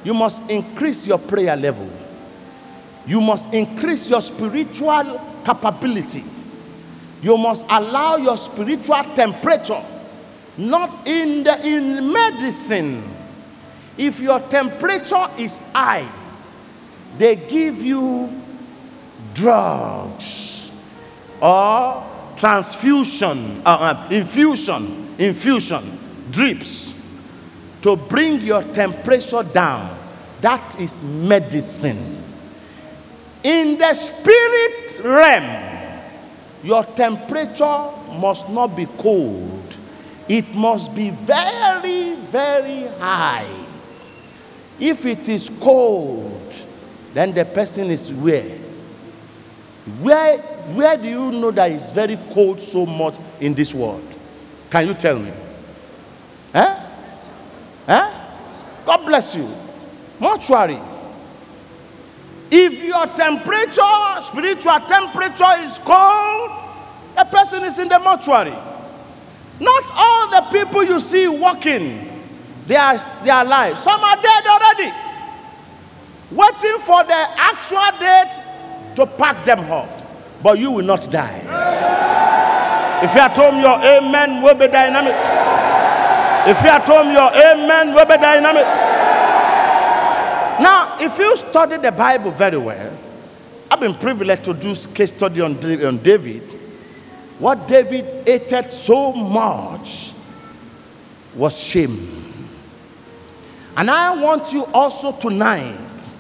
you 0.04 0.14
must 0.14 0.50
increase 0.50 1.08
your 1.08 1.18
prayer 1.18 1.56
level. 1.56 1.90
You 3.08 3.22
must 3.22 3.54
increase 3.54 4.10
your 4.10 4.22
spiritual 4.22 5.22
capability. 5.46 6.24
You 7.22 7.38
must 7.38 7.66
allow 7.70 8.18
your 8.18 8.38
spiritual 8.38 9.04
temperature, 9.16 9.82
not 10.58 11.08
in 11.08 11.44
the 11.44 11.68
in 11.68 12.12
medicine. 12.12 13.04
If 13.98 14.20
your 14.20 14.40
temperature 14.42 15.28
is 15.38 15.58
high, 15.72 16.08
they 17.18 17.36
give 17.36 17.82
you 17.82 18.30
drugs 19.34 20.84
or 21.42 22.04
transfusion, 22.38 23.62
uh, 23.66 23.96
uh, 23.96 24.08
infusion, 24.12 25.16
infusion, 25.18 25.84
drips 26.32 26.96
to 27.82 27.96
bring 27.96 28.42
your 28.42 28.64
temperature 28.64 29.44
down. 29.44 29.98
That 30.42 30.80
is 30.80 31.02
medicine. 31.04 32.25
In 33.46 33.78
the 33.78 33.94
spirit 33.94 35.04
realm, 35.04 35.94
your 36.64 36.84
temperature 36.84 37.92
must 38.20 38.50
not 38.50 38.76
be 38.76 38.88
cold, 38.98 39.78
it 40.28 40.52
must 40.56 40.96
be 40.96 41.12
very, 41.12 42.16
very 42.16 42.88
high. 42.98 43.46
If 44.80 45.06
it 45.06 45.30
is 45.30 45.50
cold, 45.62 46.56
then 47.14 47.36
the 47.36 47.46
person 47.46 47.92
is 47.92 48.12
where? 48.12 48.58
Where, 50.02 50.40
where 50.74 50.98
do 50.98 51.08
you 51.08 51.32
know 51.34 51.52
that 51.52 51.72
it's 51.72 51.92
very 51.92 52.18
cold 52.32 52.60
so 52.60 52.88
much 52.88 53.16
in 53.40 53.54
this 53.54 53.76
world? 53.76 54.16
Can 54.72 54.88
you 54.88 54.96
tell 54.96 55.20
me? 55.20 55.32
Eh? 56.52 56.88
Eh? 57.90 58.28
God 58.88 59.06
bless 59.06 59.36
you. 59.36 59.48
Mortuary. 60.20 60.80
If 62.52 62.84
your 62.84 63.08
temperature, 63.08 64.22
spiritual 64.22 64.80
temperature 64.88 65.64
is 65.64 65.80
cold, 65.80 66.52
a 67.18 67.26
person 67.26 67.64
is 67.64 67.80
in 67.80 67.88
the 67.88 68.00
mortuary. 68.00 68.54
Not 69.60 69.84
all 69.94 70.30
the 70.30 70.48
people 70.52 70.84
you 70.84 71.00
see 71.00 71.28
walking, 71.28 72.08
they 72.68 72.76
are, 72.76 72.98
they 73.24 73.30
are 73.30 73.46
alive. 73.46 73.78
Some 73.78 74.00
are 74.00 74.22
dead 74.22 74.46
already. 74.46 74.92
Waiting 76.32 76.80
for 76.80 77.04
the 77.04 77.26
actual 77.38 78.00
date 78.00 78.96
to 78.96 79.06
pack 79.06 79.46
them 79.46 79.60
off, 79.72 80.04
but 80.44 80.60
you 80.60 80.72
will 80.72 80.86
not 80.86 81.10
die. 81.12 81.42
If 83.04 83.14
you 83.14 83.22
are 83.22 83.34
told 83.34 83.56
your 83.56 83.78
amen 83.80 84.42
will 84.42 84.56
be 84.56 84.68
dynamic. 84.68 85.14
If 86.48 86.64
you 86.64 86.70
are 86.70 86.86
told 86.86 87.08
your 87.12 87.30
amen 87.30 87.94
will 87.94 88.06
be 88.06 88.18
dynamic. 88.18 88.66
Now, 90.60 90.98
if 91.00 91.18
you 91.18 91.36
study 91.36 91.78
the 91.78 91.92
Bible 91.92 92.32
very 92.32 92.58
well, 92.58 92.98
I've 93.70 93.80
been 93.80 93.96
privileged 93.96 94.44
to 94.46 94.54
do 94.54 94.76
case 94.94 95.14
study 95.14 95.42
on, 95.42 95.58
on 95.84 95.98
David. 95.98 96.52
What 97.40 97.68
David 97.68 98.28
hated 98.28 98.70
so 98.70 99.12
much 99.12 100.14
was 101.36 101.60
shame. 101.62 102.24
And 103.76 103.92
I 103.92 104.22
want 104.22 104.54
you 104.54 104.66
also 104.74 105.12
tonight 105.12 106.14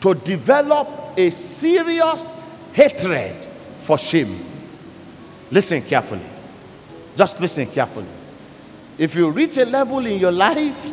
to 0.00 0.14
develop 0.14 0.88
a 1.16 1.30
serious 1.30 2.32
hatred 2.72 3.46
for 3.78 3.96
shame. 3.96 4.36
Listen 5.50 5.80
carefully. 5.80 6.26
Just 7.14 7.40
listen 7.40 7.66
carefully. 7.66 8.08
If 8.98 9.14
you 9.14 9.30
reach 9.30 9.56
a 9.58 9.64
level 9.64 10.04
in 10.04 10.18
your 10.18 10.32
life, 10.32 10.90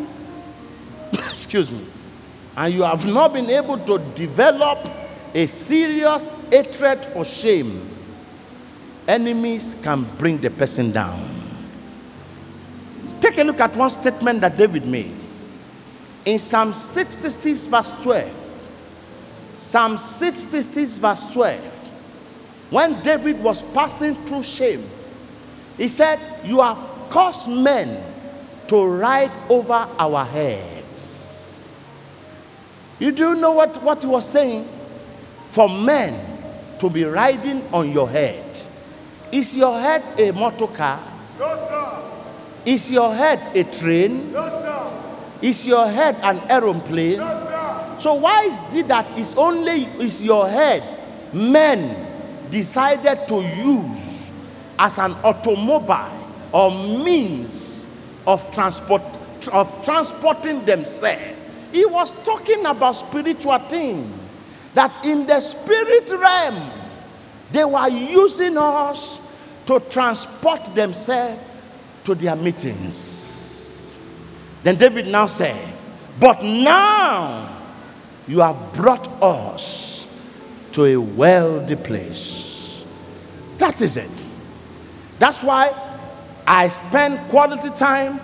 excuse 1.13 1.71
me, 1.71 1.84
and 2.57 2.73
you 2.73 2.83
have 2.83 3.05
not 3.05 3.33
been 3.33 3.49
able 3.49 3.77
to 3.77 3.99
develop 4.15 4.87
a 5.33 5.47
serious 5.47 6.49
hatred 6.49 7.05
for 7.05 7.23
shame, 7.23 7.89
enemies 9.07 9.79
can 9.83 10.03
bring 10.17 10.37
the 10.37 10.49
person 10.49 10.91
down. 10.91 11.27
Take 13.19 13.37
a 13.37 13.43
look 13.43 13.59
at 13.59 13.75
one 13.75 13.89
statement 13.89 14.41
that 14.41 14.57
David 14.57 14.85
made. 14.85 15.15
In 16.25 16.37
Psalm 16.39 16.73
66, 16.73 17.67
verse 17.67 18.03
12, 18.03 18.33
Psalm 19.57 19.97
66, 19.97 20.97
verse 20.97 21.33
12. 21.33 21.59
When 22.71 23.01
David 23.03 23.41
was 23.43 23.63
passing 23.73 24.15
through 24.15 24.43
shame, 24.43 24.83
he 25.77 25.87
said, 25.87 26.19
You 26.43 26.61
have 26.61 26.77
caused 27.09 27.49
men 27.49 28.03
to 28.67 28.85
ride 28.85 29.31
over 29.49 29.87
our 29.99 30.25
heads. 30.25 30.80
You 33.01 33.11
do 33.11 33.33
know 33.33 33.53
what, 33.53 33.81
what 33.81 34.03
he 34.03 34.07
was 34.07 34.29
saying? 34.29 34.63
For 35.47 35.67
men 35.67 36.13
to 36.77 36.87
be 36.87 37.03
riding 37.03 37.63
on 37.73 37.91
your 37.91 38.07
head. 38.07 38.45
Is 39.31 39.57
your 39.57 39.79
head 39.79 40.03
a 40.19 40.31
motor 40.31 40.67
car? 40.67 40.99
No, 41.39 41.55
sir. 41.55 42.03
Is 42.63 42.91
your 42.91 43.11
head 43.15 43.57
a 43.57 43.63
train? 43.63 44.31
No, 44.31 44.47
sir. 44.47 45.17
Is 45.41 45.65
your 45.65 45.87
head 45.87 46.15
an 46.21 46.41
aeroplane? 46.47 47.17
No, 47.17 47.25
sir. 47.25 47.95
So 47.97 48.13
why 48.13 48.43
is 48.43 48.75
it 48.75 48.87
that 48.89 49.07
it's 49.17 49.35
only 49.35 49.85
is 49.97 50.21
your 50.21 50.47
head 50.47 50.83
men 51.33 52.07
decided 52.51 53.28
to 53.28 53.41
use 53.41 54.32
as 54.78 54.99
an 54.99 55.13
automobile 55.23 56.34
or 56.51 56.69
means 57.03 57.99
of 58.28 58.45
transport 58.53 59.01
of 59.51 59.84
transporting 59.84 60.63
themselves? 60.65 61.40
He 61.72 61.86
was 61.86 62.13
talking 62.26 62.65
about 62.65 62.93
spiritual 62.93 63.57
things 63.59 64.13
that 64.74 65.05
in 65.05 65.28
the 65.28 65.39
spirit 65.39 66.09
realm 66.11 66.72
they 67.51 67.65
were 67.65 67.89
using 67.89 68.57
us 68.57 69.36
to 69.65 69.80
transport 69.80 70.74
themselves 70.74 71.41
to 72.03 72.15
their 72.15 72.36
meetings. 72.36 73.97
Then 74.63 74.76
David 74.76 75.07
now 75.07 75.26
said, 75.28 75.74
But 76.19 76.41
now 76.43 77.57
you 78.28 78.39
have 78.39 78.74
brought 78.74 79.07
us 79.22 80.30
to 80.74 80.86
a 80.86 80.97
wealthy 80.97 81.76
place. 81.76 82.86
That 83.57 83.82
is 83.82 83.97
it. 83.97 84.24
That's 85.19 85.43
why 85.43 85.72
I 86.47 86.67
spend 86.69 87.30
quality 87.30 87.69
time 87.69 88.19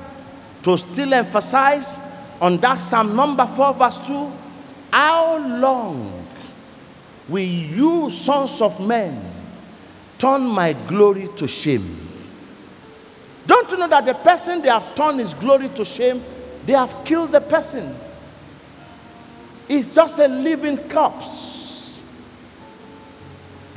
to 0.63 0.77
still 0.77 1.13
emphasize 1.13 2.06
on 2.39 2.57
that 2.57 2.75
Psalm 2.79 3.15
number 3.15 3.45
4, 3.45 3.73
verse 3.73 4.07
2. 4.07 4.31
How 4.91 5.37
long 5.37 6.25
will 7.27 7.43
you, 7.43 8.09
sons 8.09 8.61
of 8.61 8.85
men, 8.85 9.19
turn 10.17 10.45
my 10.45 10.73
glory 10.87 11.27
to 11.35 11.47
shame? 11.47 12.07
Don't 13.45 13.69
you 13.71 13.77
know 13.77 13.87
that 13.87 14.05
the 14.05 14.13
person 14.13 14.61
they 14.61 14.69
have 14.69 14.95
turned 14.95 15.19
his 15.19 15.33
glory 15.33 15.69
to 15.69 15.85
shame, 15.85 16.21
they 16.65 16.73
have 16.73 16.95
killed 17.05 17.31
the 17.31 17.41
person. 17.41 17.95
It's 19.69 19.93
just 19.93 20.19
a 20.19 20.27
living 20.27 20.77
corpse. 20.89 22.03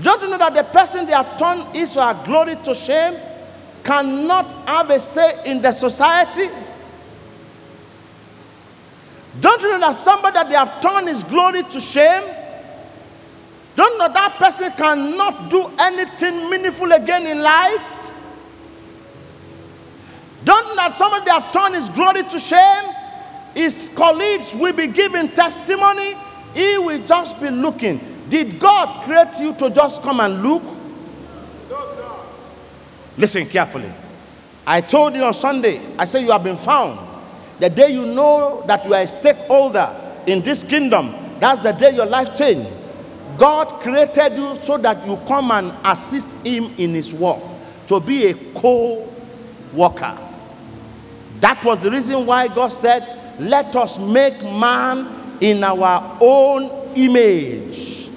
Don't 0.01 0.23
you 0.23 0.31
know 0.31 0.39
that 0.39 0.55
the 0.55 0.65
person 0.65 1.07
they 1.07 1.13
have 1.13 1.37
turned 1.37 1.77
Israel 1.77 2.21
glory 2.25 2.57
to 2.65 2.75
shame 2.75 3.17
cannot 3.85 4.47
have 4.69 4.91
a 4.91 4.99
say 5.01 5.51
in 5.51 5.61
the 5.61 5.73
society? 5.73 6.49
Don't 9.41 9.63
you 9.63 9.71
know 9.71 9.81
that 9.81 9.97
somebody 9.97 10.35
that 10.35 10.49
they 10.49 10.55
have 10.55 10.81
turned 10.81 11.09
his 11.09 11.23
glory 11.23 11.63
to 11.63 11.81
shame? 11.81 12.23
Don't 13.77 13.93
you 13.93 13.99
know 13.99 14.13
that 14.13 14.35
person 14.39 14.71
cannot 14.73 15.51
do 15.51 15.71
anything 15.81 16.51
meaningful 16.51 16.93
again 16.93 17.27
in 17.27 17.41
life? 17.41 18.13
Don't 20.45 20.63
you 20.65 20.77
know 20.77 20.77
that 20.77 20.93
somebody 20.93 21.25
they 21.25 21.31
have 21.31 21.53
turned 21.53 21.75
his 21.75 21.89
glory 21.89 22.23
to 22.25 22.39
shame? 22.39 22.95
His 23.55 23.95
colleagues 23.97 24.55
will 24.55 24.75
be 24.75 24.89
giving 24.89 25.29
testimony. 25.29 26.15
He 26.55 26.79
will 26.79 27.05
just 27.07 27.41
be 27.41 27.51
looking. 27.51 28.01
Did 28.29 28.61
God 28.61 29.05
create 29.05 29.41
you 29.41 29.55
to 29.55 29.71
just 29.71 30.03
come 30.03 30.21
and 30.21 30.43
look? 30.43 30.63
Listen 33.17 33.45
carefully. 33.47 33.91
I 34.67 34.81
told 34.81 35.15
you 35.15 35.23
on 35.25 35.35
Sunday, 35.35 35.81
I 35.99 36.05
said 36.05 36.21
you 36.21 36.31
have 36.31 36.45
been 36.45 36.57
found. 36.57 37.10
The 37.61 37.69
day 37.69 37.91
you 37.91 38.07
know 38.07 38.65
that 38.67 38.87
you 38.87 38.95
are 38.95 39.03
a 39.03 39.07
stakeholder 39.07 39.95
in 40.27 40.41
this 40.41 40.65
kingdom, 40.65 41.15
that's 41.39 41.61
the 41.61 41.73
day 41.73 41.95
your 41.95 42.07
life 42.07 42.35
changed. 42.35 42.71
God 43.37 43.69
created 43.81 44.33
you 44.35 44.57
so 44.57 44.79
that 44.79 45.07
you 45.07 45.17
come 45.29 45.51
and 45.51 45.73
assist 45.85 46.45
Him 46.47 46.73
in 46.79 46.91
His 46.91 47.13
work, 47.13 47.39
to 47.89 48.01
be 48.01 48.27
a 48.29 48.35
co 48.55 49.07
worker. 49.75 50.19
That 51.41 51.65
was 51.65 51.81
the 51.81 51.91
reason 51.91 52.27
why 52.27 52.49
God 52.49 52.69
said, 52.69 53.37
Let 53.39 53.77
us 53.77 53.99
make 53.99 54.43
man 54.43 55.39
in 55.41 55.63
our 55.63 56.19
own 56.21 56.95
image. 56.97 58.09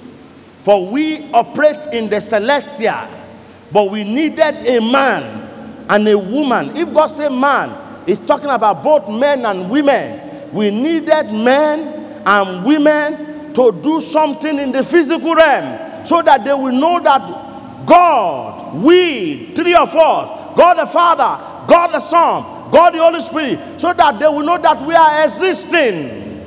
For 0.60 0.90
we 0.90 1.30
operate 1.32 1.86
in 1.92 2.08
the 2.08 2.20
celestial, 2.20 3.08
but 3.70 3.90
we 3.90 4.04
needed 4.04 4.40
a 4.66 4.80
man 4.80 5.86
and 5.88 6.08
a 6.08 6.16
woman. 6.16 6.74
If 6.76 6.92
God 6.94 7.08
said 7.08 7.30
man, 7.30 7.83
He's 8.06 8.20
talking 8.20 8.50
about 8.50 8.82
both 8.82 9.08
men 9.08 9.44
and 9.46 9.70
women. 9.70 10.52
We 10.52 10.70
needed 10.70 11.32
men 11.32 12.22
and 12.26 12.64
women 12.64 13.52
to 13.54 13.72
do 13.82 14.00
something 14.00 14.58
in 14.58 14.72
the 14.72 14.82
physical 14.82 15.34
realm 15.34 16.06
so 16.06 16.22
that 16.22 16.44
they 16.44 16.52
will 16.52 16.72
know 16.72 17.00
that 17.02 17.86
God, 17.86 18.74
we, 18.82 19.52
three 19.54 19.74
of 19.74 19.94
us, 19.94 20.56
God 20.56 20.74
the 20.74 20.86
Father, 20.86 21.66
God 21.66 21.88
the 21.88 22.00
Son, 22.00 22.70
God 22.70 22.94
the 22.94 22.98
Holy 22.98 23.20
Spirit, 23.20 23.80
so 23.80 23.92
that 23.92 24.18
they 24.18 24.26
will 24.26 24.44
know 24.44 24.58
that 24.58 24.80
we 24.86 24.94
are 24.94 25.24
existing. 25.24 26.44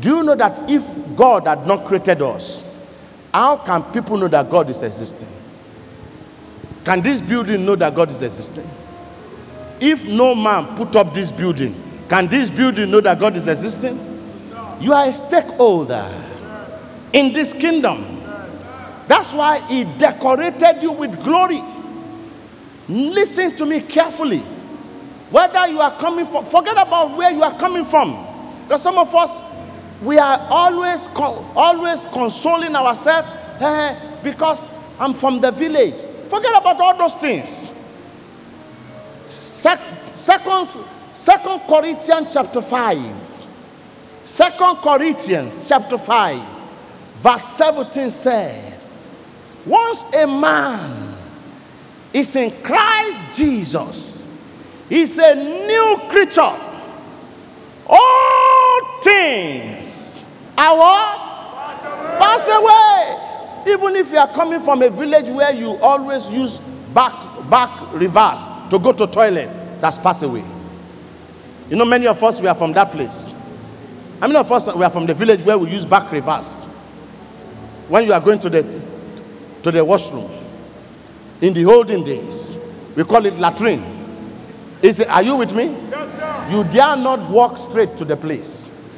Do 0.00 0.16
you 0.16 0.22
know 0.22 0.34
that 0.34 0.70
if 0.70 1.16
God 1.16 1.46
had 1.46 1.66
not 1.66 1.84
created 1.84 2.22
us, 2.22 2.68
how 3.32 3.56
can 3.58 3.82
people 3.92 4.16
know 4.16 4.28
that 4.28 4.50
God 4.50 4.68
is 4.68 4.82
existing? 4.82 5.28
Can 6.84 7.00
this 7.00 7.20
building 7.20 7.64
know 7.64 7.76
that 7.76 7.94
God 7.94 8.10
is 8.10 8.20
existing? 8.20 8.68
If 9.84 10.08
no 10.08 10.32
man 10.32 10.76
put 10.76 10.94
up 10.94 11.12
this 11.12 11.32
building, 11.32 11.74
can 12.08 12.28
this 12.28 12.50
building 12.50 12.88
know 12.88 13.00
that 13.00 13.18
God 13.18 13.36
is 13.36 13.48
existing? 13.48 13.98
You 14.80 14.92
are 14.92 15.08
a 15.08 15.12
stakeholder 15.12 16.08
in 17.12 17.32
this 17.32 17.52
kingdom. 17.52 18.04
That's 19.08 19.32
why 19.32 19.58
he 19.66 19.82
decorated 19.98 20.82
you 20.82 20.92
with 20.92 21.20
glory. 21.24 21.60
Listen 22.88 23.50
to 23.56 23.66
me 23.66 23.80
carefully. 23.80 24.38
Whether 25.30 25.66
you 25.66 25.80
are 25.80 25.98
coming 25.98 26.26
from, 26.26 26.44
forget 26.44 26.74
about 26.78 27.16
where 27.16 27.32
you 27.32 27.42
are 27.42 27.58
coming 27.58 27.84
from. 27.84 28.24
Because 28.62 28.82
some 28.84 28.98
of 28.98 29.12
us, 29.16 29.42
we 30.00 30.16
are 30.16 30.38
always, 30.48 31.08
always 31.16 32.06
consoling 32.06 32.76
ourselves 32.76 33.26
eh, 33.60 34.20
because 34.22 34.88
I'm 35.00 35.12
from 35.12 35.40
the 35.40 35.50
village. 35.50 36.00
Forget 36.28 36.52
about 36.56 36.80
all 36.80 36.96
those 36.96 37.16
things. 37.16 37.81
Second, 39.32 40.66
Second 41.12 41.60
Corinthians 41.68 42.28
chapter 42.32 42.62
5. 42.62 43.32
Second 44.24 44.76
Corinthians 44.76 45.68
chapter 45.68 45.98
5, 45.98 46.40
verse 47.16 47.44
17 47.44 48.10
said, 48.10 48.78
Once 49.66 50.14
a 50.14 50.26
man 50.26 51.14
is 52.12 52.36
in 52.36 52.50
Christ 52.62 53.36
Jesus, 53.36 54.42
he's 54.88 55.18
a 55.18 55.34
new 55.34 56.00
creature. 56.08 56.52
All 57.88 59.00
things 59.02 60.24
are 60.56 60.76
what? 60.76 61.18
Pass 62.20 62.46
away. 62.48 63.72
Even 63.72 63.96
if 63.96 64.12
you 64.12 64.18
are 64.18 64.32
coming 64.32 64.60
from 64.60 64.82
a 64.82 64.90
village 64.90 65.28
where 65.28 65.52
you 65.52 65.70
always 65.82 66.30
use 66.30 66.60
back, 66.94 67.12
back, 67.50 67.92
reverse 67.92 68.46
to 68.72 68.78
go 68.78 68.90
to 68.90 69.06
toilet, 69.06 69.50
that's 69.82 69.98
passed 69.98 70.22
away. 70.22 70.42
You 71.68 71.76
know, 71.76 71.84
many 71.84 72.06
of 72.06 72.22
us, 72.24 72.40
we 72.40 72.48
are 72.48 72.54
from 72.54 72.72
that 72.72 72.90
place. 72.90 73.32
How 74.18 74.26
many 74.28 74.38
of 74.38 74.50
us, 74.50 74.74
we 74.74 74.82
are 74.82 74.88
from 74.88 75.04
the 75.04 75.12
village 75.12 75.42
where 75.42 75.58
we 75.58 75.68
use 75.68 75.84
back 75.84 76.10
reverse? 76.10 76.64
When 77.88 78.06
you 78.06 78.14
are 78.14 78.20
going 78.20 78.38
to 78.38 78.48
the, 78.48 78.62
to 79.62 79.70
the 79.70 79.84
washroom, 79.84 80.30
in 81.42 81.52
the 81.52 81.66
olden 81.66 82.02
days, 82.02 82.56
we 82.96 83.04
call 83.04 83.26
it 83.26 83.34
latrine. 83.34 83.84
Is 84.80 85.00
it, 85.00 85.08
are 85.10 85.22
you 85.22 85.36
with 85.36 85.54
me? 85.54 85.64
Yes, 85.90 86.18
sir. 86.18 86.48
You 86.56 86.64
dare 86.64 86.96
not 86.96 87.28
walk 87.28 87.58
straight 87.58 87.94
to 87.98 88.06
the 88.06 88.16
place. 88.16 88.88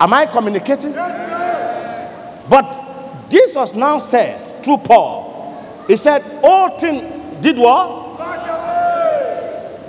Am 0.00 0.12
I 0.12 0.26
communicating? 0.26 0.92
Yes, 0.92 2.44
But 2.50 3.30
Jesus 3.30 3.74
now 3.74 4.00
said, 4.00 4.62
through 4.62 4.78
Paul, 4.78 5.84
he 5.88 5.96
said, 5.96 6.22
all 6.42 6.78
things 6.78 7.42
did 7.42 7.56
what? 7.56 8.04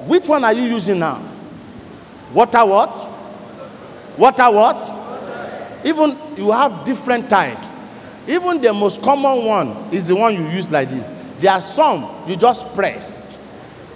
Which 0.05 0.29
one 0.29 0.43
are 0.43 0.53
you 0.53 0.63
using 0.63 0.99
now? 0.99 1.21
Water 2.33 2.65
what? 2.65 2.91
Water 4.17 4.51
what? 4.51 5.85
Even 5.85 6.17
you 6.37 6.51
have 6.51 6.85
different 6.85 7.29
type. 7.29 7.57
Even 8.27 8.61
the 8.61 8.73
most 8.73 9.01
common 9.01 9.45
one 9.45 9.67
is 9.91 10.07
the 10.07 10.15
one 10.15 10.33
you 10.33 10.47
use 10.49 10.69
like 10.69 10.89
this. 10.89 11.11
There 11.39 11.51
are 11.51 11.61
some 11.61 12.09
you 12.27 12.35
just 12.35 12.75
press. 12.75 13.41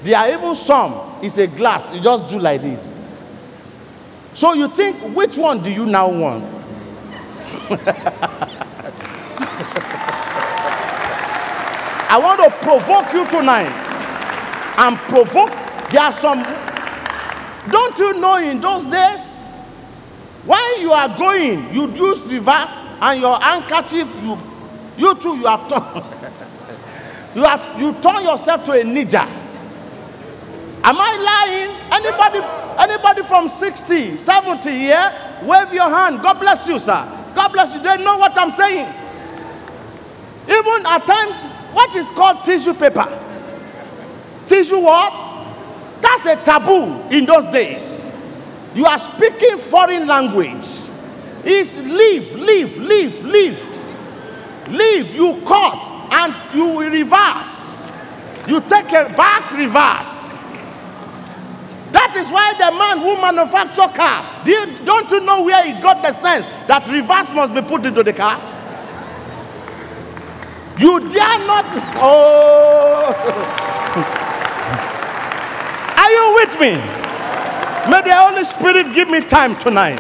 There 0.04 0.18
are 0.18 0.30
even 0.30 0.56
some 0.56 0.94
it's 1.22 1.38
a 1.38 1.48
glass 1.48 1.94
you 1.94 2.02
just 2.02 2.30
do 2.30 2.40
like 2.40 2.62
this. 2.62 3.06
So 4.34 4.54
you 4.54 4.68
think 4.68 4.96
which 5.16 5.38
one 5.38 5.62
do 5.62 5.72
you 5.72 5.86
now 5.86 6.10
want? 6.10 6.44
I 12.12 12.18
want 12.18 12.42
to 12.42 12.50
provoke 12.66 13.14
you 13.14 13.28
tonight 13.28 13.86
and 14.80 14.98
provoke 14.98 15.59
there 15.92 16.04
are 16.04 16.14
some, 16.14 16.44
don't 17.70 17.98
you 17.98 18.20
know 18.20 18.38
in 18.38 18.62
those 18.62 18.86
days, 18.86 19.48
when 20.46 20.82
you 20.82 20.92
are 20.92 21.18
going, 21.18 21.74
you 21.74 21.90
use 21.92 22.32
reverse 22.32 22.80
and 23.02 23.22
your 23.22 23.40
handkerchief, 23.40 24.08
you, 24.24 24.38
you 24.98 25.16
too, 25.16 25.38
you 25.38 25.48
have 25.48 25.68
turned, 25.68 26.06
you 27.36 27.44
have, 27.44 27.80
you 27.80 27.94
turn 28.02 28.24
yourself 28.24 28.64
to 28.66 28.72
a 28.74 28.84
ninja. 28.84 29.28
Am 30.82 30.96
I 30.98 31.18
lying? 31.20 32.04
Anybody, 32.04 32.40
anybody 32.80 33.24
from 33.24 33.48
60, 33.48 34.18
70 34.18 34.70
here, 34.70 35.14
wave 35.44 35.74
your 35.74 35.90
hand. 35.90 36.22
God 36.22 36.40
bless 36.40 36.68
you, 36.68 36.80
sir. 36.80 37.04
God 37.36 37.52
bless 37.52 37.74
you. 37.74 37.82
They 37.82 37.98
know 38.04 38.18
what 38.18 38.38
I'm 38.38 38.50
saying. 38.50 38.88
Even 40.46 40.86
at 40.86 41.06
times, 41.06 41.36
what 41.74 41.96
is 41.96 42.10
called 42.12 42.44
tissue 42.44 42.74
paper? 42.74 43.08
Tissue 44.46 44.80
what? 44.80 45.29
That's 46.02 46.26
a 46.26 46.36
taboo 46.38 47.10
in 47.10 47.26
those 47.26 47.46
days. 47.48 48.16
You 48.76 48.86
are 48.86 49.00
speaking 49.00 49.58
foreign 49.58 50.08
language. 50.08 50.88
Is 51.44 51.78
leave, 51.78 52.36
leave, 52.36 52.78
leave, 52.78 53.24
leave. 53.24 53.66
Leave, 54.70 55.16
you 55.16 55.42
cut 55.48 55.82
and 56.12 56.36
you 56.54 56.80
reverse. 56.90 57.90
You 58.48 58.60
take 58.62 58.88
a 58.90 59.12
back 59.16 59.52
reverse. 59.52 60.30
That 61.92 62.16
is 62.18 62.30
why 62.32 62.54
the 62.54 62.78
man 62.78 63.00
who 63.00 63.20
manufacture 63.20 63.88
car, 63.96 64.24
don't 64.86 65.10
you 65.10 65.20
know 65.22 65.44
where 65.44 65.64
he 65.66 65.82
got 65.82 66.04
the 66.04 66.12
sense 66.12 66.46
that 66.68 66.88
reverse 66.88 67.34
must 67.34 67.54
be 67.54 67.62
put 67.62 67.86
into 67.86 68.04
the 68.04 68.14
car? 68.14 68.38
You 70.78 71.00
dare 71.10 71.40
not. 71.46 71.66
Oh. 72.02 73.66
Are 76.10 76.12
you 76.12 76.36
with 76.42 76.60
me? 76.60 76.72
May 77.92 78.02
the 78.02 78.16
Holy 78.16 78.44
Spirit 78.44 78.96
give 78.96 79.10
me 79.12 79.22
time 79.22 79.56
tonight. 79.56 80.00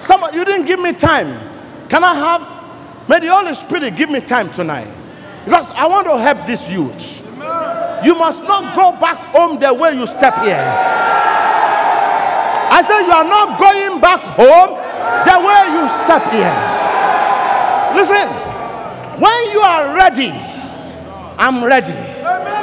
Some 0.00 0.24
you 0.32 0.42
didn't 0.42 0.64
give 0.64 0.80
me 0.80 0.94
time. 0.94 1.38
Can 1.90 2.02
I 2.02 2.14
have? 2.14 3.06
May 3.06 3.20
the 3.20 3.28
Holy 3.28 3.52
Spirit 3.52 3.94
give 3.94 4.08
me 4.08 4.22
time 4.22 4.50
tonight. 4.50 4.88
Because 5.44 5.70
I 5.72 5.86
want 5.86 6.06
to 6.06 6.18
help 6.18 6.46
this 6.46 6.72
youth. 6.72 7.20
You 8.02 8.14
must 8.14 8.42
not 8.44 8.74
go 8.74 8.92
back 8.98 9.18
home 9.36 9.60
the 9.60 9.74
way 9.74 9.92
you 9.92 10.06
step 10.06 10.34
here. 10.36 10.64
I 12.72 12.80
said, 12.80 13.02
You 13.02 13.12
are 13.12 13.28
not 13.28 13.60
going 13.60 14.00
back 14.00 14.20
home 14.32 14.80
the 15.28 15.36
way 15.44 15.76
you 15.76 15.88
step 15.92 16.24
here. 16.32 16.56
Listen, 17.94 18.28
when 19.20 19.52
you 19.52 19.60
are 19.60 19.94
ready, 19.94 20.32
I'm 21.36 21.62
ready. 21.62 22.59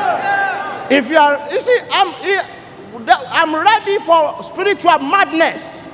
If 0.89 1.09
you 1.09 1.17
are, 1.17 1.51
you 1.51 1.59
see, 1.59 1.77
I'm, 1.91 2.13
I'm 3.09 3.55
ready 3.55 3.99
for 3.99 4.41
spiritual 4.41 4.99
madness. 4.99 5.93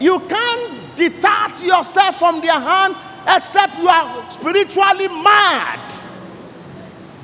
You 0.00 0.18
can't 0.20 0.96
detach 0.96 1.62
yourself 1.62 2.18
from 2.18 2.40
their 2.40 2.58
hand 2.58 2.96
except 3.28 3.78
you 3.78 3.88
are 3.88 4.30
spiritually 4.30 5.08
mad. 5.08 5.78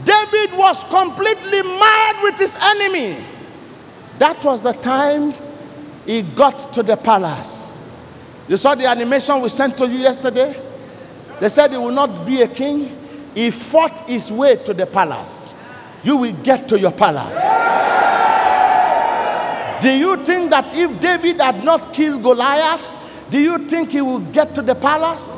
David 0.05 0.57
was 0.57 0.85
completely 0.85 1.63
mad 1.63 2.23
with 2.23 2.39
his 2.39 2.57
enemy. 2.61 3.19
That 4.19 4.43
was 4.45 4.63
the 4.63 4.73
time 4.73 5.35
he 6.07 6.23
got 6.23 6.59
to 6.75 6.83
the 6.83 6.97
palace. 6.97 7.97
You 8.47 8.57
saw 8.57 8.75
the 8.75 8.87
animation 8.87 9.41
we 9.43 9.49
sent 9.49 9.77
to 9.79 9.87
you 9.87 9.99
yesterday? 9.99 10.59
They 11.41 11.49
said 11.49 11.73
he 11.73 11.77
will 11.77 11.93
not 11.93 12.25
be 12.25 12.43
a 12.43 12.49
king. 12.49 12.97
He 13.35 13.51
fought 13.51 14.09
his 14.09 14.33
way 14.33 14.57
to 14.65 14.73
the 14.73 14.87
palace. 14.87 15.58
You 16.05 16.17
will 16.19 16.43
get 16.43 16.69
to 16.69 16.79
your 16.79 16.93
palace. 16.93 17.37
Do 19.81 19.91
you 19.91 20.25
think 20.25 20.51
that 20.51 20.75
if 20.75 21.01
David 21.01 21.41
had 21.41 21.63
not 21.65 21.95
killed 21.95 22.23
Goliath, 22.23 22.91
do 23.31 23.39
you 23.39 23.67
think 23.69 23.91
he 23.91 24.01
will 24.01 24.21
get 24.21 24.55
to 24.55 24.63
the 24.63 24.75
palace? 24.75 25.37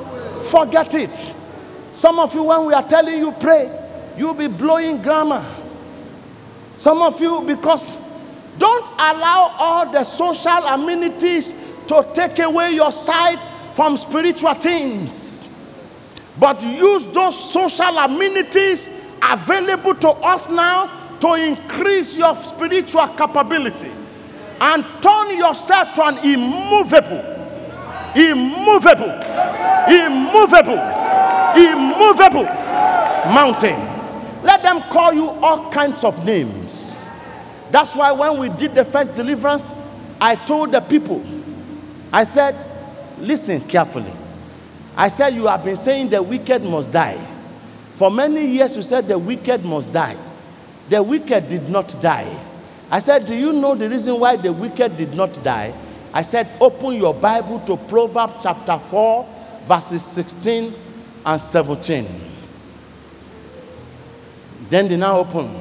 Forget 0.50 0.94
it. 0.94 1.14
Some 1.92 2.18
of 2.18 2.34
you, 2.34 2.44
when 2.44 2.66
we 2.66 2.72
are 2.72 2.86
telling 2.86 3.18
you 3.18 3.32
pray, 3.32 3.70
you'll 4.16 4.34
be 4.34 4.48
blowing 4.48 5.02
grammar. 5.02 5.44
Some 6.78 7.02
of 7.02 7.20
you, 7.20 7.42
because 7.46 8.10
don't 8.58 8.84
allow 8.94 9.54
all 9.58 9.92
the 9.92 10.04
social 10.04 10.50
amenities 10.50 11.74
to 11.88 12.06
take 12.14 12.38
away 12.38 12.72
your 12.72 12.92
sight 12.92 13.38
from 13.74 13.96
spiritual 13.96 14.54
things. 14.54 15.74
But 16.38 16.62
use 16.62 17.04
those 17.06 17.52
social 17.52 17.98
amenities 17.98 18.99
available 19.22 19.94
to 19.94 20.08
us 20.08 20.48
now 20.48 21.18
to 21.20 21.34
increase 21.34 22.16
your 22.16 22.34
spiritual 22.34 23.06
capability 23.08 23.90
and 24.60 24.84
turn 25.02 25.36
yourself 25.36 25.94
to 25.94 26.04
an 26.04 26.18
immovable, 26.18 27.20
immovable, 28.16 29.10
immovable, 29.88 30.80
immovable 31.56 32.44
mountain. 33.32 33.78
Let 34.42 34.62
them 34.62 34.80
call 34.82 35.12
you 35.12 35.28
all 35.28 35.70
kinds 35.70 36.04
of 36.04 36.24
names. 36.24 37.10
That's 37.70 37.94
why 37.94 38.12
when 38.12 38.38
we 38.38 38.48
did 38.56 38.74
the 38.74 38.84
first 38.84 39.14
deliverance, 39.14 39.72
I 40.20 40.34
told 40.34 40.72
the 40.72 40.80
people, 40.80 41.22
I 42.12 42.24
said, 42.24 42.54
listen 43.18 43.60
carefully. 43.60 44.12
I 44.96 45.08
said, 45.08 45.34
You 45.34 45.46
have 45.46 45.64
been 45.64 45.76
saying 45.76 46.10
the 46.10 46.22
wicked 46.22 46.62
must 46.62 46.92
die. 46.92 47.18
For 48.00 48.10
many 48.10 48.46
years, 48.46 48.76
you 48.76 48.82
said 48.82 49.08
the 49.08 49.18
wicked 49.18 49.62
must 49.62 49.92
die. 49.92 50.16
The 50.88 51.02
wicked 51.02 51.50
did 51.50 51.68
not 51.68 51.94
die. 52.00 52.34
I 52.90 52.98
said, 52.98 53.26
Do 53.26 53.34
you 53.34 53.52
know 53.52 53.74
the 53.74 53.90
reason 53.90 54.18
why 54.18 54.36
the 54.36 54.54
wicked 54.54 54.96
did 54.96 55.12
not 55.12 55.34
die? 55.44 55.74
I 56.10 56.22
said, 56.22 56.48
Open 56.62 56.94
your 56.94 57.12
Bible 57.12 57.60
to 57.66 57.76
Proverbs 57.76 58.36
chapter 58.42 58.78
4, 58.78 59.28
verses 59.66 60.02
16 60.02 60.72
and 61.26 61.38
17. 61.38 62.06
Then 64.70 64.88
they 64.88 64.96
now 64.96 65.18
open. 65.18 65.54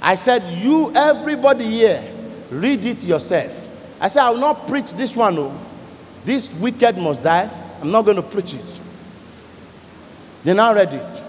I 0.00 0.14
said, 0.14 0.44
You, 0.62 0.92
everybody 0.94 1.64
here, 1.64 2.14
read 2.48 2.84
it 2.84 3.02
yourself. 3.02 3.66
I 4.00 4.06
said, 4.06 4.22
I 4.22 4.30
will 4.30 4.38
not 4.38 4.68
preach 4.68 4.94
this 4.94 5.16
one. 5.16 5.36
Oh. 5.36 5.60
This 6.24 6.60
wicked 6.60 6.96
must 6.96 7.24
die. 7.24 7.50
I'm 7.82 7.90
not 7.90 8.04
going 8.04 8.18
to 8.18 8.22
preach 8.22 8.54
it. 8.54 8.80
They 10.44 10.54
now 10.54 10.72
read 10.74 10.94
it. 10.94 11.22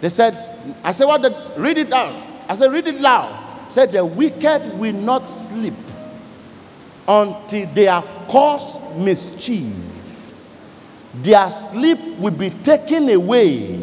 They 0.00 0.08
said, 0.08 0.34
I 0.82 0.92
said, 0.92 1.06
What? 1.06 1.22
The, 1.22 1.52
read 1.56 1.78
it 1.78 1.92
out. 1.92 2.14
I 2.48 2.54
said, 2.54 2.72
Read 2.72 2.86
it 2.86 3.00
loud 3.00 3.44
said 3.74 3.90
the 3.90 4.04
wicked 4.04 4.78
will 4.78 4.94
not 4.94 5.26
sleep 5.26 5.74
until 7.08 7.66
they 7.74 7.84
have 7.84 8.06
caused 8.28 8.96
mischief. 8.98 10.32
Their 11.22 11.50
sleep 11.50 11.98
will 12.18 12.32
be 12.32 12.50
taken 12.50 13.08
away 13.10 13.74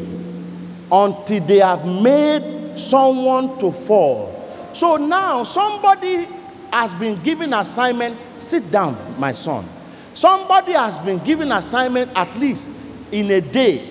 until 0.92 1.46
they 1.46 1.58
have 1.60 1.86
made 1.86 2.78
someone 2.78 3.58
to 3.60 3.72
fall. 3.72 4.30
So 4.74 4.98
now 4.98 5.44
somebody 5.44 6.28
has 6.72 6.94
been 6.94 7.22
given 7.22 7.54
assignment. 7.54 8.18
Sit 8.40 8.72
down, 8.72 8.98
my 9.20 9.34
son. 9.34 9.66
Somebody 10.14 10.72
has 10.74 11.00
been 11.00 11.20
given 11.20 11.52
assignment 11.52 12.12
at 12.16 12.34
least 12.38 12.70
in 13.12 13.30
a 13.32 13.42
day. 13.42 13.86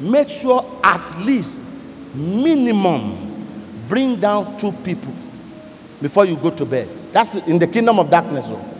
Make 0.00 0.28
sure 0.28 0.64
at 0.82 1.18
least 1.20 1.62
minimum 2.14 3.26
bring 3.88 4.20
down 4.20 4.56
two 4.58 4.72
people 4.72 5.14
before 6.00 6.24
you 6.24 6.36
go 6.36 6.50
to 6.50 6.64
bed. 6.64 6.88
That's 7.12 7.46
in 7.46 7.58
the 7.58 7.66
kingdom 7.66 7.98
of 7.98 8.10
darkness. 8.10 8.48
Oh. 8.50 8.72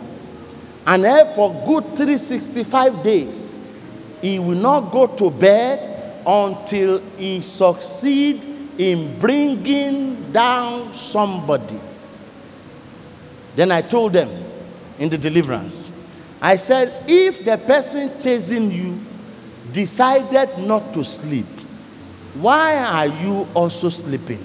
And 0.85 1.03
for 1.35 1.51
good 1.65 1.83
365 1.83 3.03
days, 3.03 3.57
he 4.21 4.39
will 4.39 4.57
not 4.57 4.91
go 4.91 5.07
to 5.07 5.31
bed 5.31 6.21
until 6.25 6.99
he 7.17 7.41
succeed 7.41 8.45
in 8.77 9.19
bringing 9.19 10.31
down 10.31 10.93
somebody. 10.93 11.79
Then 13.55 13.71
I 13.71 13.81
told 13.81 14.13
them 14.13 14.29
in 14.99 15.09
the 15.09 15.17
deliverance, 15.17 16.07
I 16.41 16.55
said, 16.57 16.93
if 17.07 17.43
the 17.43 17.57
person 17.57 18.11
chasing 18.19 18.69
you 18.71 18.99
decided 19.77 20.57
not 20.57 20.91
to 20.91 21.03
sleep, 21.03 21.45
why 22.33 22.75
are 22.77 23.05
you 23.23 23.47
also 23.53 23.89
sleeping? 23.89 24.43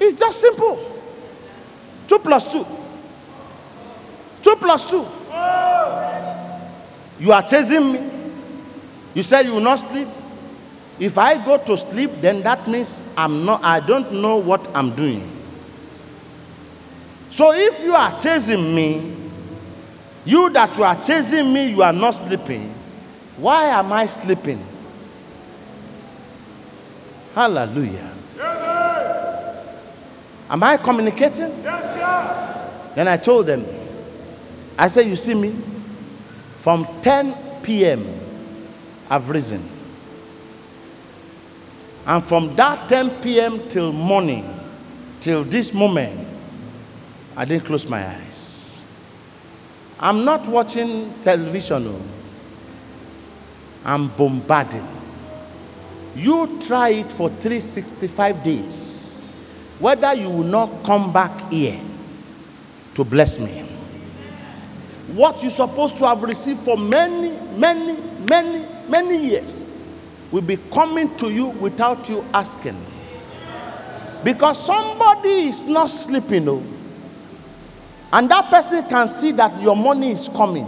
It's 0.00 0.16
just 0.18 0.40
simple. 0.40 1.00
Two 2.08 2.18
plus 2.18 2.50
two. 2.52 2.66
Two 4.42 4.56
plus 4.56 4.90
two. 4.90 5.06
You 7.20 7.30
are 7.30 7.42
chasing 7.42 7.92
me. 7.92 8.10
You 9.14 9.22
said 9.22 9.42
you 9.46 9.52
will 9.52 9.60
not 9.60 9.76
sleep. 9.76 10.08
If 10.98 11.18
I 11.18 11.44
go 11.44 11.56
to 11.58 11.78
sleep, 11.78 12.10
then 12.20 12.42
that 12.42 12.66
means 12.66 13.14
I'm 13.16 13.44
not, 13.44 13.62
I 13.62 13.78
don't 13.78 14.10
know 14.12 14.38
what 14.38 14.68
I'm 14.74 14.90
doing. 14.96 15.22
So 17.30 17.52
if 17.54 17.80
you 17.84 17.94
are 17.94 18.18
chasing 18.18 18.74
me, 18.74 19.14
you 20.24 20.50
that 20.50 20.76
you 20.76 20.84
are 20.84 21.02
chasing 21.02 21.52
me, 21.52 21.70
you 21.70 21.82
are 21.82 21.92
not 21.92 22.10
sleeping. 22.12 22.72
Why 23.36 23.66
am 23.66 23.92
I 23.92 24.06
sleeping? 24.06 24.64
Hallelujah. 27.34 28.14
Am 30.50 30.62
I 30.62 30.76
communicating? 30.78 31.50
Yes, 31.62 31.94
sir. 31.94 32.92
Then 32.94 33.06
I 33.06 33.16
told 33.16 33.46
them, 33.46 33.64
I 34.78 34.86
said, 34.86 35.06
You 35.06 35.16
see 35.16 35.34
me? 35.34 35.54
From 36.56 36.86
10 37.02 37.34
p.m., 37.62 38.04
I've 39.10 39.28
risen. 39.30 39.62
And 42.06 42.24
from 42.24 42.56
that 42.56 42.88
10 42.88 43.10
p.m. 43.20 43.68
till 43.68 43.92
morning, 43.92 44.48
till 45.20 45.44
this 45.44 45.74
moment, 45.74 46.26
I 47.36 47.44
didn't 47.44 47.66
close 47.66 47.86
my 47.86 48.04
eyes. 48.06 48.57
I'm 50.00 50.24
not 50.24 50.46
watching 50.46 51.12
television. 51.20 51.84
No. 51.84 52.00
I'm 53.84 54.08
bombarding. 54.08 54.86
You 56.14 56.58
try 56.60 56.90
it 56.90 57.10
for 57.12 57.28
365 57.28 58.42
days 58.42 59.18
whether 59.78 60.12
you 60.14 60.28
will 60.28 60.44
not 60.44 60.82
come 60.84 61.12
back 61.12 61.52
here 61.52 61.80
to 62.94 63.04
bless 63.04 63.38
me. 63.38 63.62
What 65.14 65.42
you're 65.42 65.50
supposed 65.50 65.96
to 65.98 66.06
have 66.06 66.22
received 66.22 66.58
for 66.58 66.76
many, 66.76 67.30
many, 67.56 67.96
many, 68.28 68.66
many 68.88 69.16
years 69.28 69.64
will 70.30 70.42
be 70.42 70.56
coming 70.72 71.16
to 71.16 71.30
you 71.30 71.46
without 71.46 72.08
you 72.08 72.24
asking. 72.34 72.76
Because 74.24 74.64
somebody 74.66 75.46
is 75.46 75.62
not 75.66 75.86
sleeping, 75.86 76.44
though, 76.44 76.62
and 78.12 78.30
that 78.30 78.46
person 78.46 78.84
can 78.88 79.06
see 79.08 79.32
that 79.32 79.60
your 79.60 79.76
money 79.76 80.10
is 80.12 80.28
coming. 80.28 80.66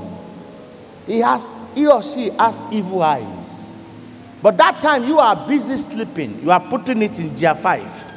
He 1.07 1.21
has, 1.21 1.51
he 1.75 1.87
or 1.87 2.03
she 2.03 2.31
has 2.31 2.61
evil 2.71 3.03
eyes. 3.03 3.83
But 4.43 4.57
that 4.59 4.81
time 4.83 5.05
you 5.05 5.19
are 5.19 5.47
busy 5.49 5.77
sleeping, 5.77 6.43
you 6.43 6.51
are 6.51 6.61
putting 6.61 7.03
it 7.03 7.19
in 7.19 7.35
gear 7.37 7.55
5. 7.55 8.11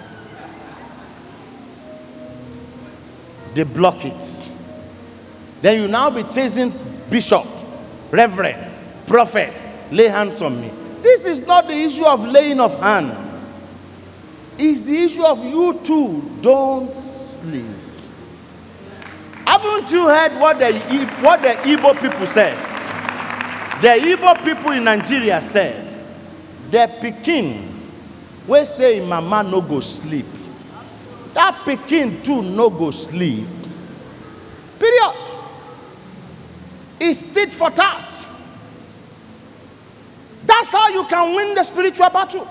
they 3.54 3.64
block 3.64 4.04
it. 4.04 4.50
Then 5.62 5.82
you 5.82 5.88
now 5.88 6.10
be 6.10 6.24
chasing 6.24 6.72
bishop, 7.10 7.46
reverend, 8.12 8.72
prophet, 9.08 9.54
lay 9.92 10.08
hands 10.08 10.42
on 10.42 10.60
me. 10.60 10.72
This 11.02 11.26
is 11.26 11.46
not 11.48 11.68
the 11.68 11.74
issue 11.74 12.06
of 12.06 12.26
laying 12.26 12.60
of 12.60 12.78
hand. 12.80 13.16
It's 14.58 14.82
the 14.82 14.98
issue 14.98 15.26
of 15.26 15.44
you 15.44 15.80
too. 15.84 16.38
Don't 16.42 16.94
sleep. 16.96 17.66
Haven't 19.46 19.92
you 19.92 20.08
heard 20.08 20.32
what 20.40 20.60
the, 20.60 20.74
what 21.22 21.42
the 21.42 21.50
Igbo 21.70 22.00
people 22.00 22.26
said? 22.28 22.56
The 23.82 23.90
Igbo 24.00 24.44
people 24.44 24.72
in 24.72 24.84
Nigeria 24.86 25.42
said, 25.42 26.06
the 26.72 26.90
Pekin, 27.02 27.70
we 28.48 28.66
say 28.66 29.06
mama 29.06 29.44
no 29.44 29.62
go 29.62 29.80
sleep. 29.80 30.26
That 31.34 31.62
Pekin 31.66 32.22
too 32.24 32.42
no 32.42 32.70
go 32.70 32.92
sleep. 32.92 33.46
Period. 34.80 35.16
It's 37.00 37.34
tit 37.34 37.52
for 37.52 37.70
tat. 37.70 38.28
That's 40.46 40.72
how 40.72 40.90
you 40.90 41.06
can 41.06 41.36
win 41.36 41.56
the 41.56 41.64
spiritual 41.64 42.10
battle. 42.10 42.48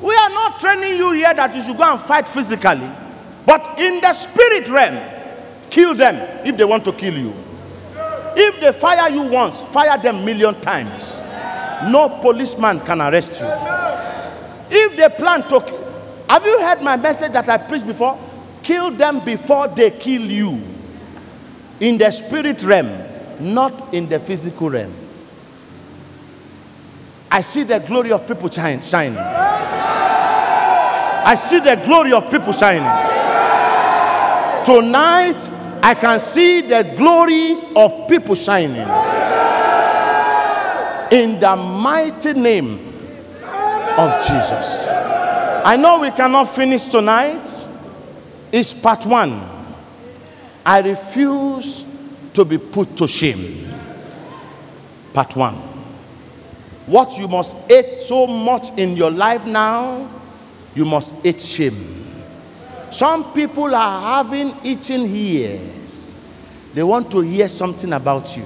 We 0.00 0.14
are 0.14 0.30
not 0.30 0.58
training 0.60 0.96
you 0.96 1.12
here 1.12 1.34
that 1.34 1.54
you 1.54 1.60
should 1.60 1.76
go 1.76 1.84
and 1.84 2.00
fight 2.00 2.28
physically, 2.28 2.88
but 3.44 3.78
in 3.78 4.00
the 4.00 4.12
spirit 4.12 4.68
realm, 4.68 5.19
kill 5.70 5.94
them 5.94 6.16
if 6.46 6.56
they 6.56 6.64
want 6.64 6.84
to 6.84 6.92
kill 6.92 7.16
you. 7.16 7.32
If 8.36 8.60
they 8.60 8.72
fire 8.72 9.10
you 9.10 9.22
once, 9.30 9.62
fire 9.62 9.98
them 9.98 10.24
million 10.24 10.60
times. 10.60 11.16
No 11.90 12.08
policeman 12.20 12.80
can 12.80 13.00
arrest 13.00 13.40
you. 13.40 13.46
If 14.70 14.96
they 14.96 15.08
plan 15.16 15.42
to, 15.48 15.60
have 16.28 16.44
you 16.44 16.60
heard 16.60 16.82
my 16.82 16.96
message 16.96 17.32
that 17.32 17.48
I 17.48 17.58
preached 17.58 17.86
before? 17.86 18.18
Kill 18.62 18.90
them 18.92 19.24
before 19.24 19.68
they 19.68 19.90
kill 19.90 20.22
you. 20.22 20.62
In 21.80 21.98
the 21.98 22.10
spirit 22.10 22.62
realm, 22.62 23.02
not 23.40 23.94
in 23.94 24.08
the 24.08 24.20
physical 24.20 24.70
realm. 24.70 24.94
I 27.30 27.40
see 27.40 27.62
the 27.62 27.78
glory 27.78 28.12
of 28.12 28.26
people 28.26 28.48
shining. 28.50 29.16
I 31.22 31.34
see 31.36 31.60
the 31.60 31.76
glory 31.84 32.12
of 32.12 32.30
people 32.30 32.52
shining. 32.52 32.82
Tonight, 34.64 35.50
I 35.82 35.94
can 35.94 36.18
see 36.18 36.60
the 36.60 36.94
glory 36.96 37.56
of 37.74 38.08
people 38.08 38.34
shining. 38.34 38.86
In 41.10 41.40
the 41.40 41.56
mighty 41.56 42.34
name 42.34 42.74
of 43.98 44.20
Jesus. 44.26 44.86
I 45.64 45.76
know 45.76 46.00
we 46.00 46.10
cannot 46.10 46.44
finish 46.44 46.86
tonight. 46.86 47.66
It's 48.52 48.74
part 48.74 49.06
one. 49.06 49.40
I 50.64 50.80
refuse 50.80 51.84
to 52.34 52.44
be 52.44 52.58
put 52.58 52.96
to 52.98 53.08
shame. 53.08 53.68
Part 55.12 55.34
one. 55.34 55.54
What 56.86 57.18
you 57.18 57.28
must 57.28 57.68
hate 57.68 57.92
so 57.92 58.26
much 58.26 58.70
in 58.76 58.96
your 58.96 59.10
life 59.10 59.44
now, 59.46 60.08
you 60.74 60.84
must 60.84 61.22
hate 61.22 61.40
shame. 61.40 61.99
Some 62.90 63.32
people 63.32 63.74
are 63.74 64.24
having 64.24 64.54
itching 64.64 65.06
ears. 65.06 66.16
They 66.74 66.82
want 66.82 67.10
to 67.12 67.20
hear 67.20 67.48
something 67.48 67.92
about 67.92 68.36
you. 68.36 68.44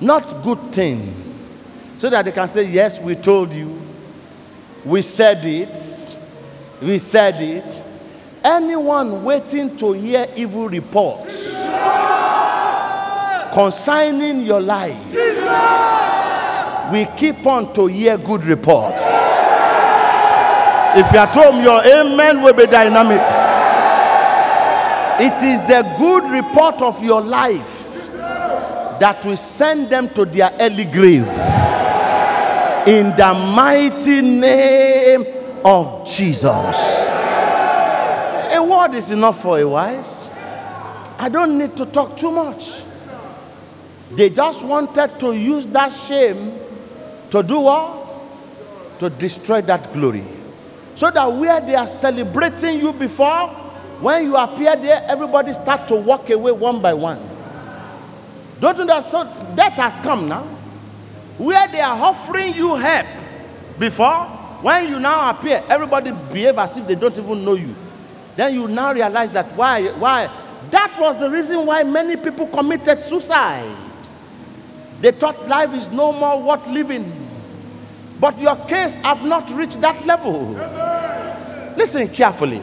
Not 0.00 0.42
good 0.42 0.72
thing. 0.72 1.14
So 1.98 2.08
that 2.08 2.24
they 2.24 2.32
can 2.32 2.48
say, 2.48 2.68
Yes, 2.70 3.00
we 3.00 3.14
told 3.14 3.52
you. 3.52 3.80
We 4.84 5.02
said 5.02 5.44
it. 5.44 6.18
We 6.80 6.98
said 6.98 7.36
it. 7.40 7.82
Anyone 8.42 9.22
waiting 9.22 9.76
to 9.76 9.92
hear 9.92 10.26
evil 10.34 10.68
reports 10.68 11.66
concerning 13.52 14.46
your 14.46 14.62
life, 14.62 15.12
we 16.90 17.04
keep 17.18 17.44
on 17.46 17.72
to 17.74 17.86
hear 17.86 18.16
good 18.16 18.44
reports. 18.44 19.19
If 20.96 21.12
you 21.12 21.18
are 21.18 21.26
at 21.26 21.34
home, 21.34 21.62
your 21.62 21.84
amen 21.84 22.42
will 22.42 22.52
be 22.52 22.66
dynamic. 22.66 23.20
It 25.20 25.42
is 25.42 25.60
the 25.68 25.82
good 25.98 26.30
report 26.32 26.82
of 26.82 27.00
your 27.04 27.20
life 27.20 28.08
that 28.98 29.22
will 29.24 29.36
send 29.36 29.88
them 29.88 30.08
to 30.10 30.24
their 30.24 30.50
early 30.58 30.84
grave. 30.86 31.28
In 32.88 33.14
the 33.16 33.52
mighty 33.54 34.20
name 34.20 35.26
of 35.64 36.08
Jesus. 36.08 37.08
A 38.52 38.58
word 38.60 38.94
is 38.94 39.10
enough 39.10 39.42
for 39.42 39.60
a 39.60 39.68
wise. 39.68 40.28
I 41.18 41.28
don't 41.28 41.56
need 41.56 41.76
to 41.76 41.86
talk 41.86 42.16
too 42.16 42.30
much. 42.30 42.82
They 44.10 44.30
just 44.30 44.64
wanted 44.64 45.20
to 45.20 45.34
use 45.34 45.68
that 45.68 45.90
shame 45.90 46.58
to 47.30 47.42
do 47.42 47.60
what? 47.60 48.98
To 48.98 49.10
destroy 49.10 49.60
that 49.60 49.92
glory. 49.92 50.39
So 51.00 51.10
that 51.10 51.32
where 51.32 51.58
they 51.62 51.74
are 51.74 51.86
celebrating 51.86 52.78
you 52.78 52.92
before, 52.92 53.48
when 54.04 54.22
you 54.24 54.36
appear 54.36 54.76
there, 54.76 55.02
everybody 55.08 55.54
start 55.54 55.88
to 55.88 55.96
walk 55.96 56.28
away 56.28 56.52
one 56.52 56.82
by 56.82 56.92
one. 56.92 57.18
Don't 58.60 58.76
you 58.76 58.84
that 58.84 59.06
so 59.06 59.24
that 59.54 59.72
has 59.72 59.98
come 59.98 60.28
now? 60.28 60.42
Where 61.38 61.66
they 61.68 61.80
are 61.80 61.96
offering 61.98 62.54
you 62.54 62.74
help 62.74 63.06
before, 63.78 64.26
when 64.60 64.90
you 64.90 65.00
now 65.00 65.30
appear, 65.30 65.62
everybody 65.70 66.10
behave 66.10 66.58
as 66.58 66.76
if 66.76 66.86
they 66.86 66.96
don't 66.96 67.16
even 67.16 67.46
know 67.46 67.54
you. 67.54 67.74
Then 68.36 68.52
you 68.52 68.68
now 68.68 68.92
realize 68.92 69.32
that 69.32 69.46
why, 69.56 69.86
why? 69.92 70.28
That 70.70 70.94
was 71.00 71.16
the 71.16 71.30
reason 71.30 71.64
why 71.64 71.82
many 71.82 72.16
people 72.16 72.46
committed 72.48 73.00
suicide. 73.00 73.74
They 75.00 75.12
thought 75.12 75.48
life 75.48 75.72
is 75.72 75.90
no 75.90 76.12
more 76.12 76.42
worth 76.42 76.66
living. 76.68 77.19
But 78.20 78.38
your 78.38 78.56
case 78.66 78.98
have 78.98 79.24
not 79.24 79.50
reached 79.50 79.80
that 79.80 80.04
level. 80.06 80.50
Listen 81.76 82.06
carefully. 82.08 82.60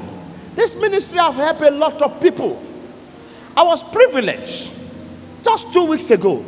This 0.55 0.80
ministry 0.80 1.18
have 1.18 1.36
helped 1.36 1.62
a 1.62 1.72
lot 1.72 2.01
of 2.01 2.22
people. 2.22 2.62
I 3.55 3.64
was 3.64 3.84
privileged 3.91 4.72
just 5.43 5.74
two 5.74 5.86
weeks 5.86 6.12
ago 6.12 6.45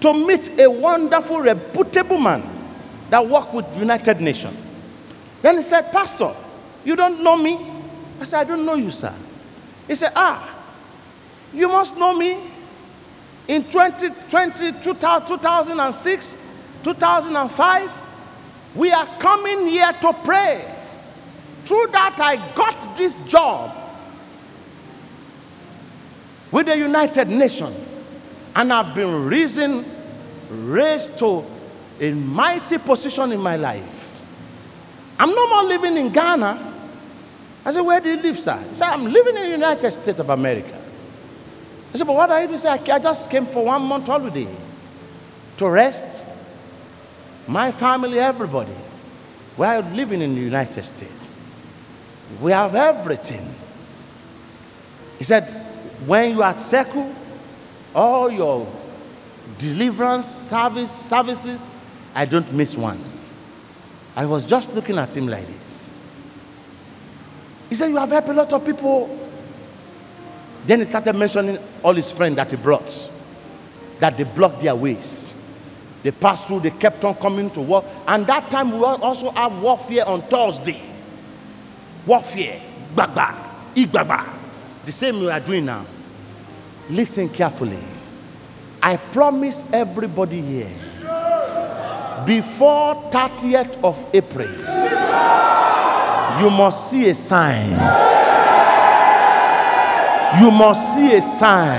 to 0.00 0.14
meet 0.14 0.58
a 0.60 0.70
wonderful, 0.70 1.40
reputable 1.40 2.18
man 2.18 2.42
that 3.10 3.26
worked 3.26 3.52
with 3.54 3.66
United 3.76 4.20
Nations. 4.20 4.60
Then 5.40 5.56
he 5.56 5.62
said, 5.62 5.90
Pastor, 5.90 6.32
you 6.84 6.94
don't 6.94 7.22
know 7.22 7.36
me? 7.36 7.58
I 8.20 8.24
said, 8.24 8.40
I 8.40 8.44
don't 8.44 8.64
know 8.64 8.74
you, 8.74 8.92
sir. 8.92 9.12
He 9.88 9.96
said, 9.96 10.12
Ah, 10.14 10.48
you 11.52 11.68
must 11.68 11.96
know 11.96 12.16
me. 12.16 12.38
In 13.48 13.64
2020, 13.64 14.72
2006, 14.80 16.52
2005, 16.84 18.01
we 18.74 18.90
are 18.90 19.06
coming 19.18 19.66
here 19.66 19.92
to 19.92 20.12
pray. 20.24 20.64
Through 21.64 21.88
that, 21.92 22.16
I 22.18 22.36
got 22.54 22.96
this 22.96 23.24
job 23.28 23.76
with 26.50 26.66
the 26.66 26.76
United 26.76 27.28
Nations. 27.28 27.88
And 28.54 28.72
I've 28.72 28.94
been 28.94 29.26
risen, 29.26 29.84
raised 30.50 31.18
to 31.20 31.44
a 32.00 32.12
mighty 32.12 32.78
position 32.78 33.32
in 33.32 33.40
my 33.40 33.56
life. 33.56 34.20
I'm 35.18 35.30
no 35.30 35.48
more 35.48 35.64
living 35.64 35.96
in 35.96 36.12
Ghana. 36.12 36.72
I 37.64 37.70
said, 37.70 37.82
Where 37.82 38.00
do 38.00 38.10
you 38.10 38.20
live, 38.20 38.38
sir? 38.38 38.56
He 38.68 38.74
said, 38.74 38.88
I'm 38.88 39.04
living 39.04 39.36
in 39.36 39.42
the 39.42 39.50
United 39.50 39.90
States 39.90 40.18
of 40.18 40.30
America. 40.30 40.78
I 41.94 41.96
said, 41.96 42.06
But 42.06 42.16
what 42.16 42.30
are 42.30 42.40
you 42.40 42.48
doing? 42.48 42.58
He 42.58 42.62
said, 42.62 42.88
I 42.90 42.98
just 42.98 43.30
came 43.30 43.46
for 43.46 43.64
one 43.66 43.82
month 43.82 44.06
holiday 44.06 44.48
to 45.58 45.68
rest. 45.68 46.31
My 47.46 47.72
family, 47.72 48.18
everybody. 48.18 48.74
We 49.56 49.66
are 49.66 49.82
living 49.82 50.22
in 50.22 50.34
the 50.34 50.40
United 50.40 50.82
States. 50.82 51.28
We 52.40 52.52
have 52.52 52.74
everything. 52.74 53.46
He 55.18 55.24
said, 55.24 55.44
when 56.06 56.30
you 56.30 56.42
are 56.42 56.50
at 56.50 56.56
Seku, 56.56 57.14
all 57.94 58.30
your 58.30 58.66
deliverance 59.58 60.26
service 60.26 60.90
services, 60.90 61.74
I 62.14 62.24
don't 62.24 62.50
miss 62.52 62.76
one. 62.76 62.98
I 64.16 64.26
was 64.26 64.44
just 64.44 64.74
looking 64.74 64.98
at 64.98 65.16
him 65.16 65.26
like 65.26 65.46
this. 65.46 65.88
He 67.68 67.74
said, 67.74 67.88
You 67.88 67.96
have 67.96 68.10
helped 68.10 68.28
a 68.28 68.34
lot 68.34 68.52
of 68.52 68.64
people. 68.66 69.18
Then 70.66 70.80
he 70.80 70.84
started 70.84 71.14
mentioning 71.16 71.58
all 71.82 71.94
his 71.94 72.12
friends 72.12 72.36
that 72.36 72.50
he 72.50 72.56
brought, 72.56 73.10
that 73.98 74.16
they 74.16 74.24
blocked 74.24 74.60
their 74.60 74.74
ways. 74.74 75.41
They 76.02 76.10
passed 76.10 76.48
through, 76.48 76.60
they 76.60 76.70
kept 76.70 77.04
on 77.04 77.14
coming 77.14 77.50
to 77.50 77.60
work. 77.60 77.84
And 78.06 78.26
that 78.26 78.50
time 78.50 78.72
we 78.72 78.84
also 78.84 79.30
have 79.30 79.60
warfare 79.62 80.06
on 80.06 80.22
Thursday. 80.22 80.80
Warfare, 82.06 82.60
gbagba, 82.94 83.34
igbagba. 83.74 84.28
The 84.84 84.92
same 84.92 85.20
we 85.20 85.30
are 85.30 85.40
doing 85.40 85.66
now. 85.66 85.86
Listen 86.90 87.28
carefully. 87.28 87.78
I 88.82 88.96
promise 88.96 89.72
everybody 89.72 90.40
here 90.40 90.70
before 92.26 92.94
30th 93.10 93.82
of 93.82 93.98
April, 94.14 94.48
you 96.40 96.50
must 96.50 96.90
see 96.90 97.10
a 97.10 97.14
sign. 97.14 97.70
You 100.40 100.50
must 100.50 100.94
see 100.94 101.14
a 101.14 101.22
sign. 101.22 101.78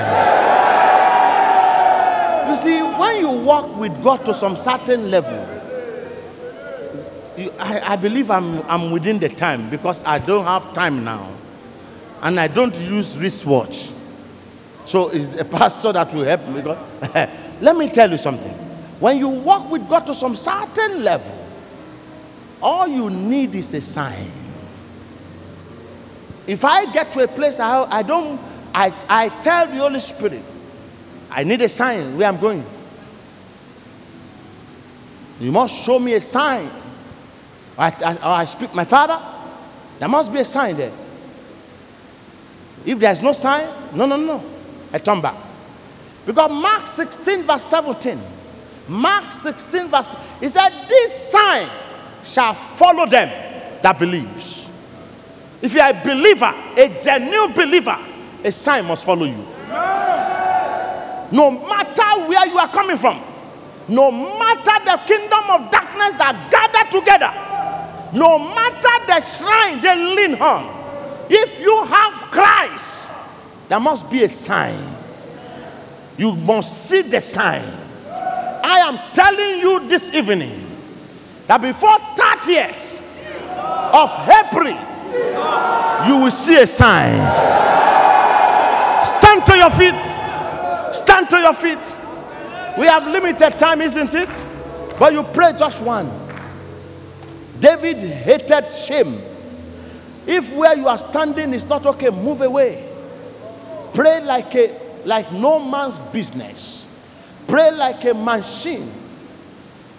You 2.50 2.56
see, 2.56 2.78
you 3.24 3.32
walk 3.32 3.76
with 3.78 4.04
God 4.04 4.26
to 4.26 4.34
some 4.34 4.56
certain 4.56 5.10
level, 5.10 5.40
you, 7.38 7.52
I, 7.58 7.94
I 7.94 7.96
believe 7.96 8.30
I'm, 8.30 8.62
I'm 8.70 8.92
within 8.92 9.18
the 9.20 9.30
time 9.30 9.70
because 9.70 10.04
I 10.04 10.20
don't 10.20 10.46
have 10.46 10.74
time 10.74 11.04
now. 11.04 11.32
and 12.24 12.40
I 12.40 12.48
don't 12.48 12.76
use 12.80 13.18
wristwatch. 13.18 13.92
So 14.86 15.10
it's 15.10 15.36
a 15.40 15.46
pastor 15.58 15.92
that 15.92 16.14
will 16.14 16.24
help 16.24 16.48
me. 16.48 16.62
God. 16.62 16.78
Let 17.62 17.76
me 17.76 17.90
tell 17.90 18.10
you 18.10 18.18
something. 18.18 18.52
When 19.00 19.18
you 19.18 19.28
walk 19.28 19.70
with 19.70 19.88
God 19.90 20.08
to 20.08 20.14
some 20.14 20.36
certain 20.36 21.04
level, 21.04 21.38
all 22.62 22.88
you 22.88 23.10
need 23.10 23.54
is 23.56 23.74
a 23.74 23.82
sign. 23.82 24.32
If 26.48 26.64
I 26.64 26.92
get 26.94 27.12
to 27.14 27.24
a 27.24 27.28
place 27.28 27.60
I, 27.60 27.84
I 27.92 28.04
don't, 28.04 28.40
I, 28.74 28.94
I 29.10 29.30
tell 29.42 29.68
the 29.68 29.76
Holy 29.76 30.00
Spirit, 30.00 30.44
I 31.30 31.44
need 31.44 31.62
a 31.62 31.70
sign 31.70 32.18
where 32.18 32.28
I'm 32.28 32.38
going. 32.40 32.66
You 35.44 35.52
must 35.52 35.84
show 35.84 36.00
me 36.00 36.14
a 36.14 36.22
sign. 36.22 36.70
I, 37.78 37.88
I, 37.88 38.42
I 38.42 38.46
speak, 38.46 38.74
my 38.74 38.86
father, 38.86 39.20
there 40.00 40.08
must 40.08 40.32
be 40.32 40.40
a 40.40 40.46
sign 40.46 40.78
there. 40.78 40.94
If 42.86 42.98
there's 42.98 43.22
no 43.22 43.34
sign, 43.34 43.68
no, 43.94 44.06
no, 44.06 44.16
no. 44.16 44.42
I 44.94 45.00
turn 45.00 45.20
back. 45.20 45.36
Because 46.26 46.50
Mark 46.50 46.88
16, 46.88 47.44
verse 47.44 47.64
17. 47.66 48.18
Mark 48.88 49.34
16, 49.34 49.90
verse, 49.90 50.16
he 50.40 50.48
said, 50.48 50.70
This 50.88 51.32
sign 51.32 51.68
shall 52.24 52.54
follow 52.54 53.06
them 53.06 53.28
that 53.82 54.00
believes. 54.00 54.70
If 55.62 55.74
you 55.74 55.82
are 55.82 55.90
a 55.90 56.04
believer, 56.06 56.54
a 56.78 57.00
genuine 57.04 57.52
believer, 57.52 57.98
a 58.46 58.52
sign 58.52 58.86
must 58.86 59.06
follow 59.06 59.26
you. 59.26 59.46
No 61.34 61.52
matter 61.68 62.30
where 62.30 62.48
you 62.48 62.58
are 62.60 62.70
coming 62.70 62.96
from, 62.96 63.22
no 63.88 64.12
matter 64.12 64.86
the 64.86 64.98
kingdom 65.06 65.44
of 65.50 65.72
darkness 65.72 66.14
that 66.16 66.36
gather 66.50 66.90
together, 66.92 67.32
no 68.18 68.40
matter 68.40 69.06
the 69.08 69.20
shrine 69.22 69.82
they 69.82 69.96
lean 70.16 70.42
on, 70.42 70.64
if 71.30 71.60
you 71.60 71.84
have 71.86 72.14
Christ, 72.32 73.14
there 73.70 73.80
must 73.80 74.10
be 74.12 74.24
a 74.24 74.30
sign. 74.30 74.78
You 76.18 76.36
must 76.36 76.90
see 76.90 77.02
the 77.02 77.20
sign. 77.20 77.64
I 78.64 78.80
am 78.88 78.98
telling 79.14 79.60
you 79.60 79.88
this 79.90 80.14
evening 80.14 80.70
that 81.48 81.62
before 81.62 81.98
30 82.16 82.52
years 82.52 83.02
of 83.92 84.10
April, 84.30 84.74
you 86.08 86.24
will 86.24 86.32
see 86.32 86.62
a 86.62 86.68
sign. 86.68 87.18
Stand 89.04 89.46
to 89.46 89.58
your 89.58 89.70
feet. 89.70 90.96
Stand 90.96 91.30
to 91.30 91.40
your 91.40 91.54
feet. 91.54 91.96
We 92.78 92.88
have 92.88 93.06
limited 93.08 93.60
time, 93.60 93.82
isn't 93.82 94.14
it? 94.16 94.48
But 95.00 95.14
you 95.14 95.24
pray 95.24 95.54
just 95.58 95.84
one. 95.84 96.10
David 97.60 97.98
hated 97.98 98.68
shame. 98.68 99.20
If 100.26 100.52
where 100.54 100.76
you 100.76 100.88
are 100.88 100.98
standing 100.98 101.54
is 101.54 101.68
not 101.68 101.86
okay, 101.86 102.10
move 102.10 102.42
away. 102.42 102.90
Pray 103.94 104.24
like 104.24 104.56
a 104.56 104.80
like 105.06 105.32
no 105.32 105.60
man's 105.60 106.00
business. 106.00 106.90
Pray 107.48 107.72
like 107.72 108.04
a 108.06 108.14
machine. 108.14 108.92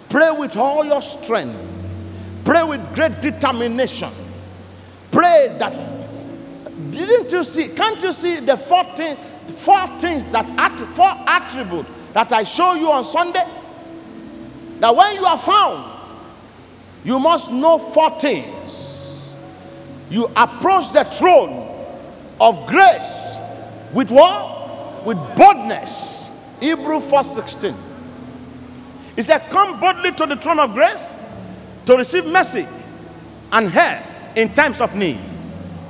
Pray 0.09 0.31
with 0.31 0.57
all 0.57 0.83
your 0.83 1.01
strength. 1.01 1.57
Pray 2.43 2.63
with 2.63 2.95
great 2.95 3.21
determination. 3.21 4.09
Pray 5.11 5.55
that 5.59 5.95
didn't 6.91 7.31
you 7.31 7.43
see? 7.43 7.69
Can't 7.69 8.01
you 8.01 8.11
see 8.11 8.39
the 8.39 8.57
14 8.57 9.15
four 9.15 9.87
things 9.99 10.25
that 10.25 10.45
four 10.95 11.13
attributes 11.27 11.89
that 12.15 12.31
I 12.31 12.45
show 12.45 12.75
you 12.75 12.89
on 12.89 13.03
Sunday? 13.03 13.45
That 14.79 14.95
when 14.95 15.15
you 15.15 15.25
are 15.25 15.37
found, 15.37 15.91
you 17.03 17.19
must 17.19 17.51
know 17.51 17.77
four 17.77 18.17
things. 18.19 19.37
You 20.09 20.25
approach 20.33 20.93
the 20.93 21.03
throne 21.03 21.67
of 22.39 22.65
grace 22.67 23.37
with 23.93 24.11
what? 24.11 25.05
With 25.05 25.17
boldness. 25.35 26.55
Hebrew 26.61 27.01
4:16. 27.01 27.75
He 29.17 29.21
said, 29.21 29.39
Come 29.49 29.77
boldly 29.81 30.13
to 30.13 30.25
the 30.25 30.37
throne 30.37 30.59
of 30.59 30.73
grace 30.73 31.13
to 31.85 31.97
receive 31.97 32.25
mercy 32.27 32.65
and 33.51 33.69
help 33.69 34.37
in 34.37 34.53
times 34.53 34.79
of 34.79 34.95
need. 34.95 35.19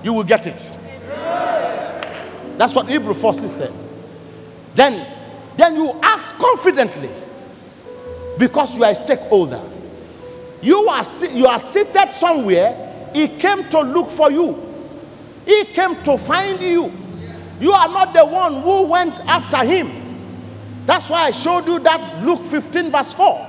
You 0.03 0.13
will 0.13 0.23
get 0.23 0.47
it. 0.47 0.77
That's 2.57 2.73
what 2.73 2.87
Hebrew 2.87 3.13
4 3.13 3.33
said. 3.35 3.71
Then, 4.73 5.05
then 5.57 5.75
you 5.75 5.91
ask 6.03 6.35
confidently 6.37 7.09
because 8.37 8.77
you 8.77 8.83
are 8.83 8.91
a 8.91 8.95
stakeholder. 8.95 9.61
You 10.61 10.87
are, 10.89 11.03
you 11.31 11.47
are 11.47 11.59
seated 11.59 12.09
somewhere. 12.09 13.11
He 13.13 13.27
came 13.27 13.63
to 13.69 13.81
look 13.81 14.09
for 14.09 14.31
you. 14.31 14.61
He 15.45 15.63
came 15.65 15.95
to 16.03 16.17
find 16.17 16.59
you. 16.59 16.91
You 17.59 17.71
are 17.71 17.87
not 17.87 18.13
the 18.13 18.25
one 18.25 18.61
who 18.61 18.87
went 18.89 19.13
after 19.27 19.63
him. 19.63 19.87
That's 20.85 21.09
why 21.09 21.25
I 21.27 21.31
showed 21.31 21.65
you 21.65 21.79
that 21.79 22.23
Luke 22.23 22.43
15, 22.43 22.91
verse 22.91 23.13
4. 23.13 23.47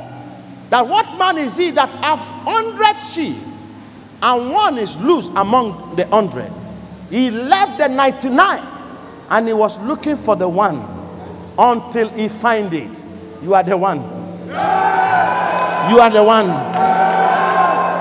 That 0.71 0.87
what 0.87 1.19
man 1.19 1.39
is 1.39 1.57
he 1.57 1.71
that 1.73 1.89
have 1.89 2.19
hundred 2.19 3.01
sheep 3.01 3.37
and 4.23 4.53
one 4.53 4.79
is 4.79 4.97
loose 5.03 5.29
among 5.29 5.97
the 5.97 6.07
hundred? 6.09 6.53
He 7.11 7.31
left 7.31 7.79
the 7.79 7.89
99 7.89 8.63
and 9.31 9.47
he 9.47 9.53
was 9.53 9.79
looking 9.87 10.17
for 10.17 10.37
the 10.37 10.49
one 10.49 10.96
until 11.59 12.09
he 12.11 12.29
find 12.29 12.73
it. 12.73 13.05
You 13.43 13.55
are 13.55 13.63
the 13.63 13.77
one. 13.77 13.99
You 15.91 16.01
are 16.01 16.11
the 16.11 16.23
one. 16.23 16.47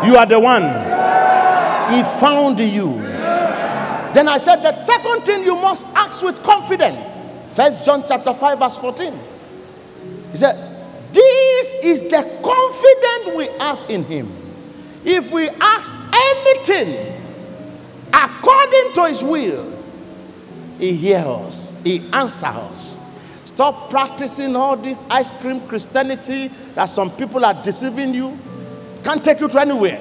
You 0.07 0.17
are 0.17 0.25
the 0.25 0.39
one. 0.39 0.63
He 1.93 2.03
found 2.19 2.59
you. 2.59 2.93
Then 4.13 4.27
I 4.29 4.37
said 4.37 4.57
the 4.57 4.79
second 4.79 5.21
thing 5.25 5.43
you 5.43 5.55
must 5.55 5.85
ask 5.95 6.23
with 6.23 6.41
confidence. 6.43 6.97
First 7.53 7.85
John 7.85 8.03
chapter 8.07 8.33
5, 8.33 8.59
verse 8.59 8.77
14. 8.77 9.13
He 10.31 10.37
said, 10.37 10.55
This 11.11 11.83
is 11.83 12.01
the 12.09 12.21
confidence 12.43 13.37
we 13.37 13.47
have 13.59 13.79
in 13.89 14.03
him. 14.05 14.31
If 15.03 15.31
we 15.31 15.47
ask 15.49 15.95
anything 16.13 17.21
according 18.13 18.93
to 18.93 19.05
his 19.07 19.23
will, 19.23 19.71
he 20.79 20.93
hears 20.93 21.25
us, 21.25 21.81
He 21.83 22.01
answers 22.11 22.43
us. 22.43 22.94
Stop 23.55 23.89
practicing 23.89 24.53
all 24.53 24.75
this 24.75 25.09
ice 25.09 25.31
cream 25.41 25.61
Christianity 25.61 26.49
that 26.75 26.87
some 26.87 27.09
people 27.09 27.45
are 27.45 27.53
deceiving 27.63 28.13
you. 28.13 28.37
Can't 29.01 29.23
take 29.23 29.39
you 29.39 29.47
to 29.47 29.61
anywhere. 29.61 29.97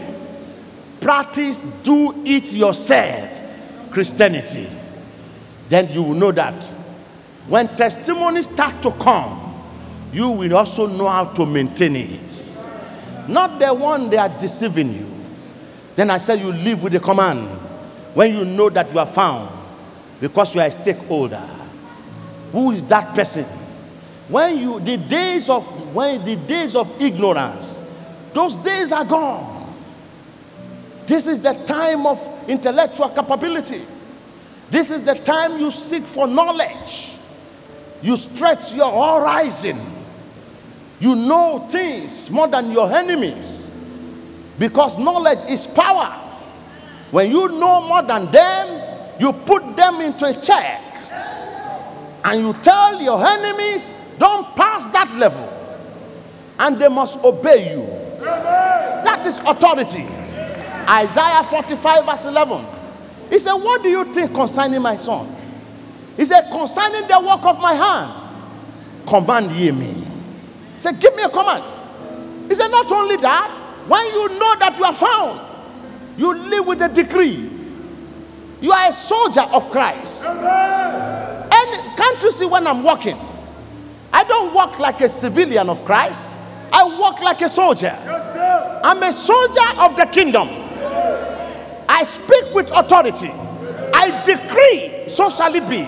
Practice, 1.00 1.60
do 1.84 2.12
it 2.26 2.52
yourself 2.52 3.30
Christianity. 3.92 4.66
Then 5.68 5.88
you 5.92 6.02
will 6.02 6.14
know 6.14 6.32
that 6.32 6.64
when 7.46 7.68
testimonies 7.68 8.50
start 8.50 8.82
to 8.82 8.90
come, 8.90 9.54
you 10.12 10.30
will 10.30 10.56
also 10.56 10.88
know 10.88 11.06
how 11.06 11.26
to 11.26 11.46
maintain 11.46 11.94
it. 11.94 12.74
Not 13.28 13.60
the 13.60 13.72
one 13.72 14.10
they 14.10 14.16
are 14.16 14.30
deceiving 14.30 14.94
you. 14.94 15.06
Then 15.94 16.10
I 16.10 16.18
said, 16.18 16.40
You 16.40 16.50
live 16.50 16.82
with 16.82 16.92
the 16.92 16.98
command 16.98 17.46
when 18.14 18.34
you 18.34 18.44
know 18.44 18.68
that 18.70 18.92
you 18.92 18.98
are 18.98 19.06
found 19.06 19.48
because 20.20 20.56
you 20.56 20.60
are 20.60 20.66
a 20.66 20.72
stakeholder. 20.72 21.63
Who 22.54 22.70
is 22.70 22.84
that 22.84 23.16
person? 23.16 23.44
When 24.28 24.58
you 24.58 24.78
the 24.78 24.96
days 24.96 25.50
of 25.50 25.64
when 25.92 26.24
the 26.24 26.36
days 26.36 26.76
of 26.76 27.02
ignorance, 27.02 27.82
those 28.32 28.56
days 28.58 28.92
are 28.92 29.04
gone. 29.04 29.74
This 31.04 31.26
is 31.26 31.42
the 31.42 31.52
time 31.66 32.06
of 32.06 32.22
intellectual 32.48 33.08
capability. 33.08 33.82
This 34.70 34.92
is 34.92 35.04
the 35.04 35.16
time 35.16 35.58
you 35.58 35.72
seek 35.72 36.04
for 36.04 36.28
knowledge. 36.28 37.18
You 38.02 38.16
stretch 38.16 38.72
your 38.72 38.92
horizon. 38.92 39.76
You 41.00 41.16
know 41.16 41.66
things 41.68 42.30
more 42.30 42.46
than 42.46 42.70
your 42.70 42.88
enemies 42.92 43.84
because 44.60 44.96
knowledge 44.96 45.42
is 45.50 45.66
power. 45.66 46.06
When 47.10 47.32
you 47.32 47.48
know 47.48 47.80
more 47.88 48.02
than 48.02 48.30
them, 48.30 49.18
you 49.18 49.32
put 49.32 49.74
them 49.74 50.00
into 50.02 50.26
a 50.26 50.40
check 50.40 50.83
and 52.24 52.40
you 52.40 52.52
tell 52.62 53.00
your 53.00 53.22
enemies, 53.24 54.14
don't 54.18 54.56
pass 54.56 54.86
that 54.86 55.14
level, 55.16 55.46
and 56.58 56.78
they 56.78 56.88
must 56.88 57.22
obey 57.22 57.74
you. 57.74 57.86
That 58.20 59.24
is 59.26 59.38
authority. 59.40 60.06
Isaiah 60.88 61.44
45, 61.44 62.06
verse 62.06 62.24
11. 62.24 62.66
He 63.28 63.38
said, 63.38 63.54
What 63.54 63.82
do 63.82 63.88
you 63.88 64.12
think 64.12 64.32
concerning 64.32 64.80
my 64.80 64.96
son? 64.96 65.34
He 66.16 66.24
said, 66.24 66.50
Concerning 66.50 67.06
the 67.08 67.20
work 67.20 67.44
of 67.44 67.60
my 67.60 67.74
hand, 67.74 69.06
command 69.06 69.50
ye 69.52 69.70
me. 69.70 69.92
He 69.92 70.80
said, 70.80 70.98
Give 71.00 71.14
me 71.16 71.22
a 71.24 71.28
command. 71.28 71.64
He 72.48 72.54
said, 72.54 72.68
Not 72.68 72.90
only 72.90 73.16
that, 73.18 73.50
when 73.86 74.06
you 74.06 74.28
know 74.38 74.56
that 74.60 74.76
you 74.78 74.84
are 74.84 74.94
found, 74.94 75.40
you 76.16 76.32
live 76.34 76.66
with 76.66 76.80
a 76.80 76.88
decree. 76.88 77.50
You 78.60 78.72
are 78.72 78.88
a 78.88 78.92
soldier 78.92 79.42
of 79.42 79.70
Christ. 79.70 80.24
And 81.66 81.96
can't 81.96 82.22
you 82.22 82.30
see 82.30 82.46
when 82.46 82.66
I'm 82.66 82.82
walking? 82.82 83.18
I 84.12 84.24
don't 84.24 84.54
walk 84.54 84.78
like 84.78 85.00
a 85.00 85.08
civilian 85.08 85.68
of 85.68 85.84
Christ. 85.84 86.40
I 86.72 86.84
walk 86.98 87.20
like 87.20 87.40
a 87.40 87.48
soldier. 87.48 87.96
I'm 88.84 89.02
a 89.02 89.12
soldier 89.12 89.80
of 89.80 89.96
the 89.96 90.06
kingdom. 90.06 90.48
I 91.88 92.02
speak 92.04 92.54
with 92.54 92.70
authority. 92.70 93.30
I 93.94 94.04
I 94.04 94.22
decree, 94.22 95.08
so 95.08 95.30
shall 95.30 95.54
it 95.54 95.66
be. 95.66 95.80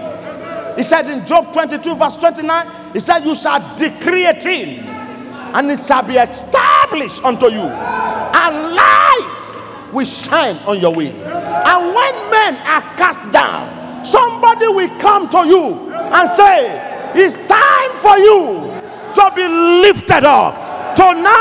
He 0.77 0.83
said 0.83 1.05
in 1.11 1.27
Job 1.27 1.53
22, 1.53 1.97
verse 1.97 2.17
29, 2.17 2.67
He 2.95 3.01
said, 3.01 3.21
You 3.21 3.35
shall 3.35 3.61
decree 3.77 4.25
a 4.25 4.33
thing, 4.33 4.79
and 4.79 5.71
it 5.71 5.81
shall 5.81 6.03
be 6.03 6.15
established 6.15 7.23
unto 7.23 7.49
you, 7.49 7.61
and 7.61 8.75
light 8.75 9.93
will 9.93 10.07
shine 10.07 10.57
on 10.67 10.81
your 10.81 10.95
way. 10.95 11.09
And 11.09 11.95
when 11.95 12.31
men 12.31 12.55
are 12.67 12.81
cast 12.97 13.31
down, 13.33 13.69
somebody 14.07 14.69
will 14.69 14.89
come 14.99 15.29
to 15.29 15.47
you 15.47 15.91
and 15.91 16.29
say, 16.29 16.71
It's 17.15 17.37
time 17.49 17.91
for 17.97 18.17
you 18.19 18.71
to 19.15 19.33
be 19.35 19.47
lifted 19.49 20.25
up. 20.25 20.55
Tonight, 20.97 21.37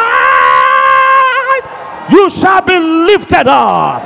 you 2.09 2.29
shall 2.29 2.61
be 2.65 2.79
lifted 2.79 3.47
up. 3.47 4.01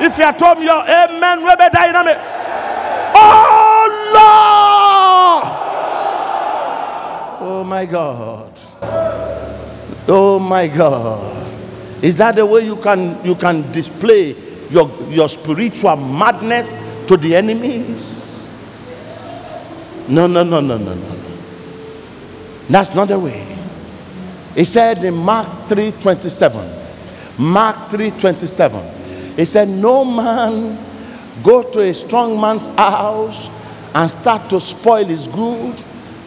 If 0.00 0.18
you 0.18 0.24
are 0.24 0.32
told 0.32 0.58
me 0.58 0.64
your 0.66 0.82
amen, 0.82 1.42
Rebbe 1.42 1.70
dynamic. 1.72 2.18
Oh 3.18 3.86
Lord! 4.14 5.46
Oh 7.48 7.64
my 7.64 7.86
God. 7.86 8.52
Oh 10.08 10.38
my 10.38 10.68
God. 10.68 11.46
Is 12.02 12.18
that 12.18 12.34
the 12.36 12.44
way 12.44 12.64
you 12.64 12.76
can 12.76 13.24
you 13.24 13.34
can 13.34 13.72
display 13.72 14.36
your, 14.70 14.90
your 15.08 15.28
spiritual 15.28 15.96
madness 15.96 16.72
to 17.08 17.16
the 17.16 17.36
enemies? 17.36 18.58
No, 20.08 20.26
no, 20.26 20.42
no, 20.42 20.60
no, 20.60 20.78
no, 20.78 20.94
no. 20.94 21.16
That's 22.68 22.94
not 22.94 23.08
the 23.08 23.18
way. 23.18 23.44
He 24.54 24.64
said 24.64 25.04
in 25.04 25.14
Mark 25.14 25.46
3:27. 25.66 27.38
Mark 27.38 27.90
3:27. 27.90 29.36
He 29.36 29.44
said, 29.44 29.68
No 29.68 30.04
man 30.04 30.78
go 31.42 31.62
to 31.62 31.80
a 31.82 31.92
strong 31.92 32.40
man's 32.40 32.70
house 32.70 33.50
and 33.94 34.10
start 34.10 34.48
to 34.50 34.60
spoil 34.60 35.04
his 35.04 35.28
good 35.28 35.74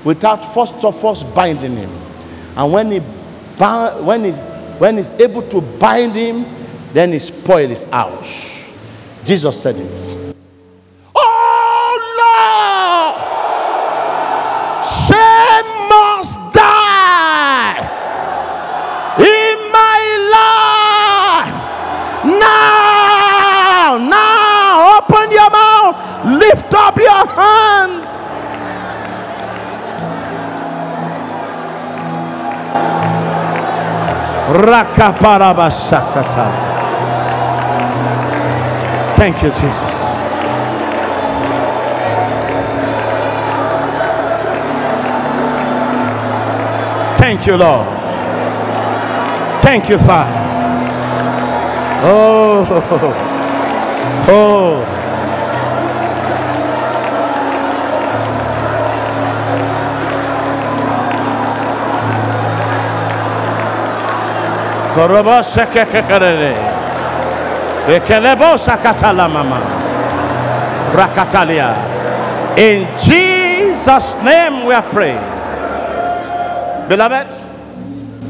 without 0.03 0.45
first 0.53 0.83
of 0.85 1.03
all 1.03 1.33
binding 1.33 1.75
him. 1.75 1.91
And 2.55 2.71
when 2.71 2.91
he 2.91 2.99
when 2.99 4.23
he 4.23 4.31
when 4.31 4.97
he's 4.97 5.13
able 5.15 5.41
to 5.49 5.61
bind 5.79 6.15
him, 6.15 6.45
then 6.93 7.11
he 7.11 7.19
spoil 7.19 7.67
his 7.67 7.85
house. 7.85 8.87
Jesus 9.25 9.61
said 9.61 9.75
it. 9.75 10.28
Hands. 27.39 28.35
Thank 39.17 39.43
you, 39.43 39.49
Jesus. 39.49 40.19
Thank 47.19 47.45
you, 47.45 47.57
Lord. 47.57 47.87
Thank 49.61 49.89
you, 49.89 49.97
Father. 49.99 50.39
Oh, 52.01 52.65
oh. 54.29 54.98
In 72.57 72.87
Jesus' 72.97 74.23
name 74.23 74.65
we 74.65 74.73
are 74.73 74.81
praying. 74.83 75.21
Beloved, 76.89 77.27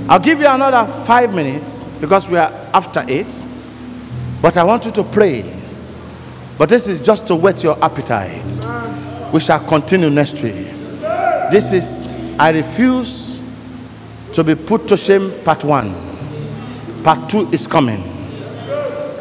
I'll 0.09 0.19
give 0.19 0.39
you 0.41 0.47
another 0.47 0.85
five 1.03 1.33
minutes 1.33 1.85
because 2.01 2.29
we 2.29 2.37
are 2.37 2.51
after 2.73 3.05
eight. 3.07 3.45
But 4.41 4.57
I 4.57 4.63
want 4.63 4.85
you 4.85 4.91
to 4.91 5.03
pray. 5.03 5.43
But 6.57 6.69
this 6.69 6.87
is 6.87 7.03
just 7.03 7.27
to 7.27 7.35
whet 7.35 7.63
your 7.63 7.81
appetite. 7.83 8.65
We 9.33 9.39
shall 9.39 9.65
continue 9.65 10.09
next 10.09 10.43
week. 10.43 10.67
This 11.51 11.73
is 11.73 12.37
I 12.39 12.51
refuse 12.51 13.41
to 14.33 14.43
be 14.43 14.55
put 14.55 14.87
to 14.89 14.97
shame, 14.97 15.31
part 15.43 15.63
one. 15.63 16.08
Part 17.03 17.29
two 17.29 17.41
is 17.51 17.67
coming. 17.67 18.01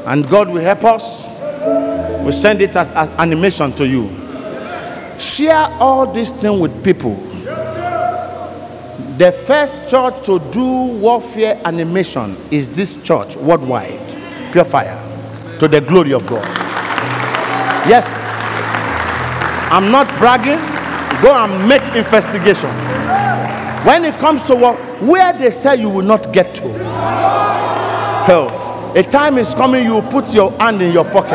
And 0.07 0.29
God 0.29 0.49
will 0.49 0.61
help 0.63 0.85
us. 0.85 1.39
We 2.25 2.33
send 2.33 2.61
it 2.61 2.77
as, 2.77 2.91
as 2.93 3.11
animation 3.11 3.73
to 3.73 3.87
you. 3.87 4.09
Share 5.19 5.67
all 5.81 6.13
this 6.13 6.33
thing 6.41 6.61
with 6.61 6.85
people. 6.85 7.15
The 9.19 9.33
first 9.33 9.91
church 9.91 10.25
to 10.27 10.39
do 10.53 10.97
warfare 10.99 11.61
animation 11.65 12.37
is 12.51 12.69
this 12.69 13.03
church 13.03 13.37
worldwide. 13.37 14.17
Pure 14.53 14.65
fire. 14.65 14.97
To 15.59 15.67
the 15.67 15.81
glory 15.81 16.13
of 16.13 16.27
God. 16.27 16.45
Yes. 17.89 18.25
I'm 19.73 19.91
not 19.91 20.07
bragging. 20.19 20.59
Go 21.23 21.35
and 21.35 21.69
make 21.69 21.83
investigation. 21.97 22.71
When 23.85 24.05
it 24.05 24.15
comes 24.21 24.43
to 24.45 24.55
what 24.55 24.79
where 25.01 25.33
they 25.33 25.51
say 25.51 25.77
you 25.81 25.89
will 25.91 26.05
not 26.05 26.33
get 26.33 26.55
to. 26.57 26.69
Hell, 28.27 28.93
a 28.97 29.03
time 29.03 29.39
is 29.39 29.55
coming 29.55 29.85
you 29.85 29.95
will 29.95 30.11
put 30.11 30.35
your 30.35 30.51
hand 30.53 30.83
in 30.83 30.93
your 30.93 31.05
pocket 31.05 31.33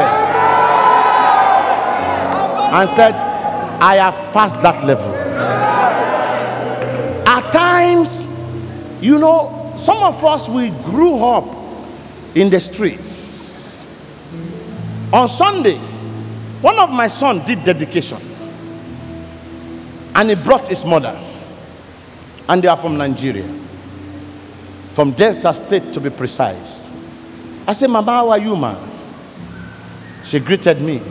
and 2.74 2.89
said, 2.89 3.14
I 3.82 3.95
have 3.95 4.16
passed 4.34 4.61
that 4.61 4.84
level. 4.84 5.14
At 7.28 7.51
times, 7.51 8.26
you 9.01 9.20
know, 9.20 9.72
some 9.76 10.01
of 10.03 10.24
us 10.24 10.49
we 10.49 10.70
grew 10.84 11.24
up 11.24 11.55
in 12.36 12.49
the 12.49 12.59
streets. 12.59 13.86
On 15.11 15.28
Sunday, 15.28 15.78
one 16.61 16.80
of 16.80 16.89
my 16.89 17.07
sons 17.07 17.45
did 17.45 17.64
dedication. 17.64 18.18
And 20.16 20.30
he 20.30 20.36
brought 20.36 20.68
his 20.68 20.86
mother. 20.86 21.20
And 22.47 22.61
they 22.61 22.67
are 22.67 22.77
from 22.77 22.97
Nigeria. 22.97 23.47
From 24.93 25.11
Delta 25.11 25.53
State 25.53 25.93
to 25.93 25.99
be 26.01 26.09
precise. 26.09 26.91
I 27.65 27.73
said, 27.73 27.89
Mama, 27.89 28.11
how 28.11 28.29
are 28.29 28.39
you, 28.39 28.55
ma? 28.55 28.75
She 30.23 30.39
greeted 30.39 30.81
me. 30.81 31.01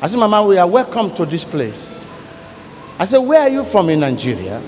I 0.00 0.06
said, 0.08 0.18
Mama, 0.18 0.44
we 0.46 0.58
are 0.58 0.66
welcome 0.66 1.14
to 1.14 1.24
this 1.24 1.44
place. 1.44 2.10
I 2.98 3.04
said, 3.04 3.18
Where 3.18 3.40
are 3.42 3.48
you 3.48 3.64
from 3.64 3.88
in 3.88 4.00
Nigeria? 4.00 4.60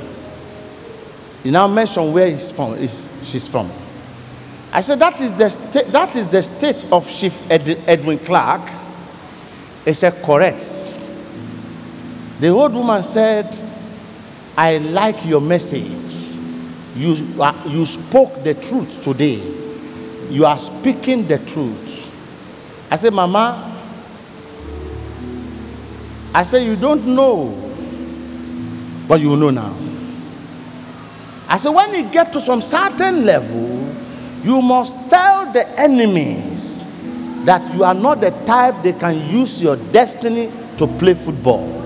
He 1.43 1.51
now 1.51 1.67
mentioned 1.67 2.13
where 2.13 2.31
he's 2.31 2.51
from, 2.51 2.75
is, 2.75 3.09
she's 3.25 3.49
from. 3.49 3.71
I 4.73 4.81
said, 4.81 4.99
that 4.99 5.21
is, 5.21 5.33
the 5.35 5.49
state, 5.49 5.87
that 5.87 6.15
is 6.15 6.29
the 6.29 6.43
state 6.43 6.85
of 6.93 7.09
Chief 7.11 7.51
Ed- 7.51 7.83
Edwin 7.87 8.19
Clark. 8.19 8.69
He 9.85 9.95
said, 9.95 10.23
Correct. 10.23 10.61
The 12.41 12.49
old 12.49 12.75
woman 12.75 13.03
said, 13.03 13.47
I 14.59 14.79
like 14.79 15.25
your 15.25 15.41
message. 15.41 16.43
You, 16.97 17.15
you 17.69 17.87
spoke 17.87 18.43
the 18.43 18.55
truth 18.55 19.05
today. 19.05 19.41
You 20.31 20.47
are 20.47 20.59
speaking 20.59 21.29
the 21.29 21.39
truth. 21.39 22.13
I 22.91 22.97
said, 22.97 23.13
Mama, 23.15 23.81
I 26.35 26.43
said, 26.43 26.65
You 26.67 26.75
don't 26.75 27.07
know, 27.07 27.55
but 29.07 29.21
you 29.21 29.37
know 29.37 29.51
now. 29.51 29.77
I 31.47 31.57
said, 31.57 31.71
When 31.71 31.95
you 31.95 32.11
get 32.11 32.33
to 32.33 32.41
some 32.41 32.61
certain 32.61 33.25
level, 33.25 33.95
you 34.43 34.61
must 34.61 35.09
tell 35.09 35.53
the 35.53 35.69
enemies 35.79 36.85
that 37.45 37.63
you 37.77 37.85
are 37.85 37.95
not 37.95 38.21
the 38.21 38.31
type 38.45 38.75
they 38.83 38.93
can 38.93 39.15
use 39.31 39.63
your 39.63 39.77
destiny 39.93 40.51
to 40.79 40.89
play 40.99 41.15
football. 41.15 41.79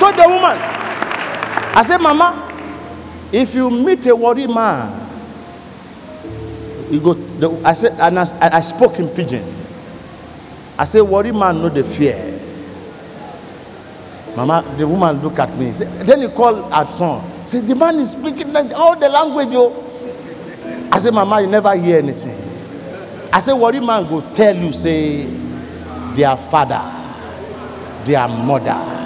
Told 0.00 0.16
the 0.16 0.26
woman, 0.26 0.56
I 1.76 1.82
said, 1.86 1.98
Mama, 1.98 2.48
if 3.30 3.54
you 3.54 3.70
meet 3.70 4.06
a 4.06 4.16
worry 4.16 4.46
man, 4.46 4.96
you 6.90 7.00
go. 7.00 7.12
The, 7.14 7.50
I 7.64 7.74
said, 7.74 7.92
and 8.00 8.18
I, 8.18 8.56
I 8.56 8.60
spoke 8.62 8.98
in 8.98 9.08
pidgin. 9.08 9.44
I 10.78 10.84
said, 10.84 11.02
worry 11.02 11.30
man, 11.32 11.58
know 11.58 11.68
the 11.68 11.84
fear. 11.84 12.16
Mama, 14.34 14.64
the 14.78 14.88
woman 14.88 15.20
look 15.22 15.38
at 15.38 15.54
me. 15.56 15.72
Say, 15.72 15.84
then 16.04 16.22
you 16.22 16.30
call 16.30 16.70
her 16.70 16.86
son. 16.86 17.46
Say, 17.46 17.60
the 17.60 17.74
man 17.74 17.96
is 17.96 18.12
speaking 18.12 18.52
like 18.52 18.72
all 18.72 18.98
the 18.98 19.08
language, 19.08 19.52
yo. 19.52 19.86
I 20.90 20.98
said, 20.98 21.12
Mama, 21.14 21.42
you 21.42 21.46
never 21.46 21.76
hear 21.76 21.98
anything. 21.98 22.34
I 23.32 23.38
said, 23.38 23.54
the 23.54 23.80
man 23.80 24.08
go 24.08 24.22
tell 24.32 24.56
you, 24.56 24.72
say, 24.72 25.24
their 26.14 26.36
father, 26.36 26.82
their 28.04 28.26
mother. 28.26 28.99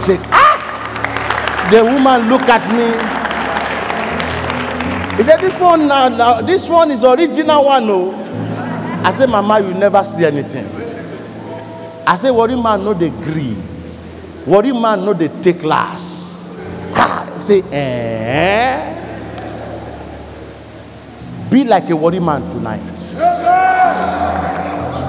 Say, 0.00 0.18
ah! 0.30 1.68
The 1.70 1.84
woman 1.84 2.28
look 2.28 2.42
at 2.48 2.64
me. 2.72 3.18
He 5.18 5.24
said, 5.24 5.40
This 5.40 5.60
one 5.60 5.86
now, 5.88 6.08
now 6.08 6.40
this 6.40 6.68
one 6.68 6.90
is 6.90 7.04
original 7.04 7.64
one, 7.64 7.86
no. 7.86 8.14
I 9.04 9.10
said, 9.10 9.28
Mama, 9.28 9.60
you 9.60 9.74
never 9.74 10.02
see 10.04 10.24
anything. 10.24 10.64
I 12.06 12.14
said, 12.14 12.30
the 12.32 12.56
man 12.56 12.86
agree. 12.88 13.52
What 14.46 14.64
the 14.64 14.72
man 14.72 15.04
know 15.04 15.12
they 15.12 15.28
take 15.42 15.62
last. 15.62 16.94
Ah, 16.96 17.26
say, 17.40 17.60
eh? 17.70 18.94
Be 21.50 21.64
like 21.64 21.90
a 21.90 21.96
worry 21.96 22.20
man 22.20 22.48
tonight. 22.50 22.80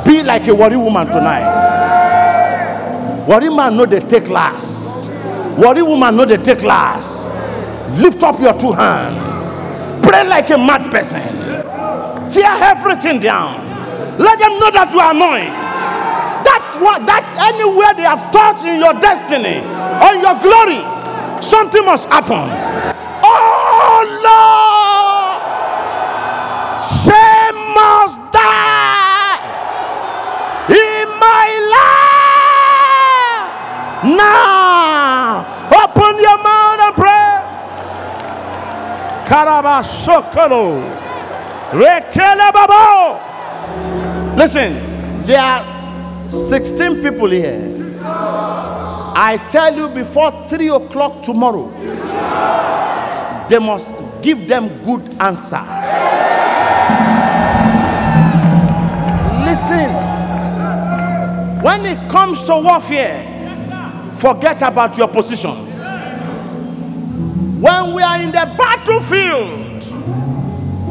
Be 0.06 0.24
like 0.24 0.48
a 0.48 0.56
worry 0.56 0.76
woman 0.76 1.08
tonight. 1.08 1.79
Worry 3.30 3.50
man 3.52 3.78
know 3.78 3.86
they 3.86 4.00
take 4.00 4.28
last. 4.28 5.14
Worry 5.56 5.84
woman 5.84 6.16
know 6.18 6.26
they 6.26 6.38
take 6.38 6.64
last. 6.64 7.30
Lift 8.02 8.24
up 8.24 8.40
your 8.40 8.58
two 8.60 8.72
hands. 8.72 9.62
Pray 10.02 10.28
like 10.28 10.50
a 10.50 10.58
mad 10.58 10.90
person. 10.90 11.22
Tear 12.28 12.58
everything 12.74 13.20
down. 13.20 13.54
Let 14.18 14.40
them 14.40 14.58
know 14.58 14.72
that 14.72 14.90
you 14.92 15.00
are 15.00 15.12
annoying. 15.14 15.54
That 16.42 16.82
what 16.82 17.06
that 17.06 17.22
anywhere 17.54 17.94
they 17.94 18.02
have 18.02 18.32
touched 18.34 18.66
in 18.66 18.82
your 18.82 18.98
destiny 18.98 19.62
or 20.02 20.18
your 20.18 20.34
glory, 20.42 20.82
something 21.40 21.86
must 21.86 22.10
happen. 22.10 22.50
Oh 23.22 24.10
Lord, 24.26 24.79
Now, 34.16 35.46
open 35.70 36.22
your 36.22 36.38
mouth 36.44 36.80
and 36.80 36.96
pray. 36.96 37.40
Karabashokolo. 39.28 40.82
Rekele 41.72 42.52
babo. 42.52 43.20
Listen, 44.36 44.74
there 45.26 45.40
are 45.40 45.64
16 46.28 47.02
people 47.04 47.30
here. 47.30 47.60
I 48.02 49.38
tell 49.50 49.76
you 49.76 49.90
before 49.90 50.32
3 50.48 50.70
o'clock 50.70 51.24
tomorrow, 51.24 51.70
they 53.50 53.60
must 53.60 53.96
give 54.24 54.48
them 54.48 54.70
good 54.84 55.02
answer. 55.20 55.62
Listen, 59.46 59.90
when 61.62 61.86
it 61.86 62.00
comes 62.10 62.44
to 62.46 62.54
warfare, 62.56 63.29
forget 64.20 64.62
about 64.62 64.98
your 64.98 65.08
position. 65.08 65.52
When 67.62 67.94
we 67.94 68.02
are 68.02 68.22
in 68.22 68.32
the 68.32 68.54
battlefield, 68.58 69.84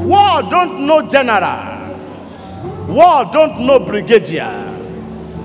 war 0.05 0.43
don't 0.51 0.87
know 0.87 1.09
general, 1.09 1.97
war 2.89 3.25
don't 3.33 3.67
know 3.67 3.79
brigadier, 3.81 4.51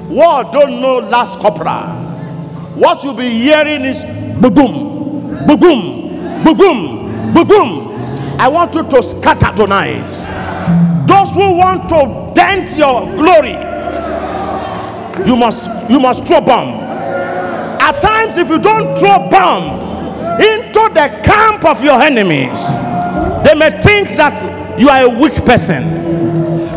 war 0.09 0.43
don't 0.45 0.81
know 0.81 0.99
last 0.99 1.39
corporal. 1.39 2.01
What 2.75 3.03
you'll 3.03 3.13
be 3.13 3.29
hearing 3.29 3.83
is 3.83 4.03
boom, 4.41 4.51
boom, 5.45 6.43
boom, 6.43 6.43
boom, 6.43 7.47
boom. 7.47 7.89
I 8.39 8.47
want 8.47 8.73
you 8.75 8.83
to 8.89 9.03
scatter 9.03 9.55
tonight. 9.55 10.07
Those 11.07 11.33
who 11.33 11.57
want 11.57 11.87
to 11.89 12.31
dent 12.33 12.77
your 12.77 13.01
glory, 13.15 13.57
you 15.27 15.35
must 15.35 15.89
you 15.89 15.99
must 15.99 16.25
throw 16.25 16.41
bomb. 16.41 16.82
At 18.03 18.09
times, 18.09 18.37
if 18.37 18.49
you 18.49 18.59
don't 18.59 18.97
throw 18.97 19.29
bomb 19.29 19.79
into 20.35 20.89
the 20.93 21.21
camp 21.23 21.63
of 21.63 21.81
your 21.81 22.01
enemies, 22.01 22.59
they 23.45 23.55
may 23.55 23.71
think 23.81 24.17
that 24.17 24.77
you 24.77 24.89
are 24.89 25.05
a 25.05 25.09
weak 25.09 25.33
person. 25.45 25.83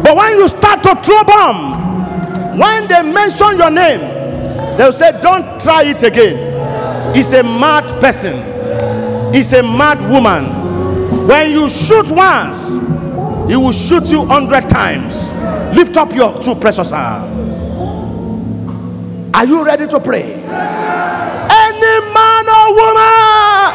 But 0.05 0.16
when 0.16 0.33
you 0.39 0.49
start 0.49 0.85
to 0.85 0.95
throw 1.03 1.24
bomb, 1.24 2.59
when 2.59 2.87
they 2.87 3.03
mention 3.03 3.59
your 3.59 3.70
name, 3.72 3.99
they'll 4.77 4.93
say, 4.93 5.20
Don't 5.20 5.61
try 5.61 5.83
it 5.85 6.03
again. 6.05 7.16
It's 7.16 7.33
a 7.33 7.43
mad 7.43 8.01
person, 8.01 8.35
it's 9.35 9.53
a 9.53 9.62
mad 9.64 10.01
woman. 10.09 11.27
When 11.27 11.51
you 11.51 11.68
shoot 11.68 12.09
once, 12.09 12.87
he 13.49 13.57
will 13.57 13.72
shoot 13.72 14.12
you 14.12 14.24
hundred 14.27 14.68
times. 14.68 15.33
Lift 15.77 15.97
up 15.97 16.14
your 16.14 16.41
two 16.41 16.55
precious 16.55 16.93
arms. 16.93 17.33
Are 19.35 19.45
you 19.45 19.64
ready 19.64 19.89
to 19.89 19.99
pray? 20.01 20.86
Woman 22.77 23.72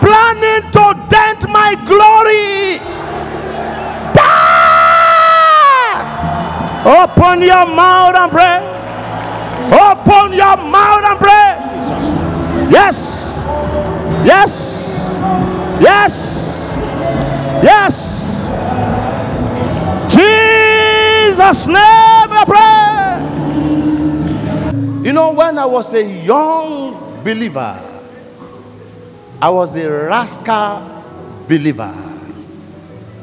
planning 0.00 0.64
to 0.72 0.84
dent 1.10 1.40
my 1.50 1.74
glory, 1.84 2.80
die! 4.14 4.56
Open 6.86 7.42
your 7.42 7.66
mouth 7.66 8.14
and 8.14 8.30
pray. 8.32 8.58
Open 9.72 10.32
your 10.32 10.56
mouth 10.56 11.04
and 11.04 11.18
pray. 11.18 11.56
Yes. 12.70 13.44
Yes. 14.24 15.16
Yes. 15.80 16.76
Yes. 17.62 17.96
Jesus' 20.08 21.66
name 21.66 21.76
I 21.76 22.44
pray. 22.46 22.76
You 25.04 25.12
know, 25.12 25.32
when 25.32 25.58
I 25.58 25.66
was 25.66 25.94
a 25.94 26.02
young 26.02 26.85
believer, 27.26 27.76
I 29.42 29.50
was 29.50 29.74
a 29.74 29.90
rascal 29.90 31.02
believer. 31.48 31.92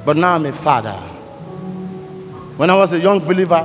But 0.04 0.18
now 0.18 0.36
I'm 0.36 0.45
a 0.45 0.51
father. 0.51 0.99
When 2.58 2.70
I 2.70 2.76
was 2.76 2.91
a 2.91 2.99
young 2.99 3.20
believer, 3.20 3.64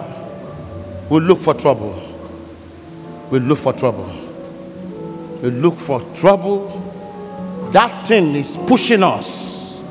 we 1.11 1.19
look 1.19 1.41
for 1.41 1.55
trouble. 1.55 1.93
We 3.33 3.41
look 3.41 3.59
for 3.59 3.73
trouble. 3.73 4.09
We 5.43 5.51
look 5.51 5.75
for 5.75 6.01
trouble. 6.15 6.69
That 7.73 8.07
thing 8.07 8.37
is 8.37 8.57
pushing 8.57 9.03
us. 9.03 9.83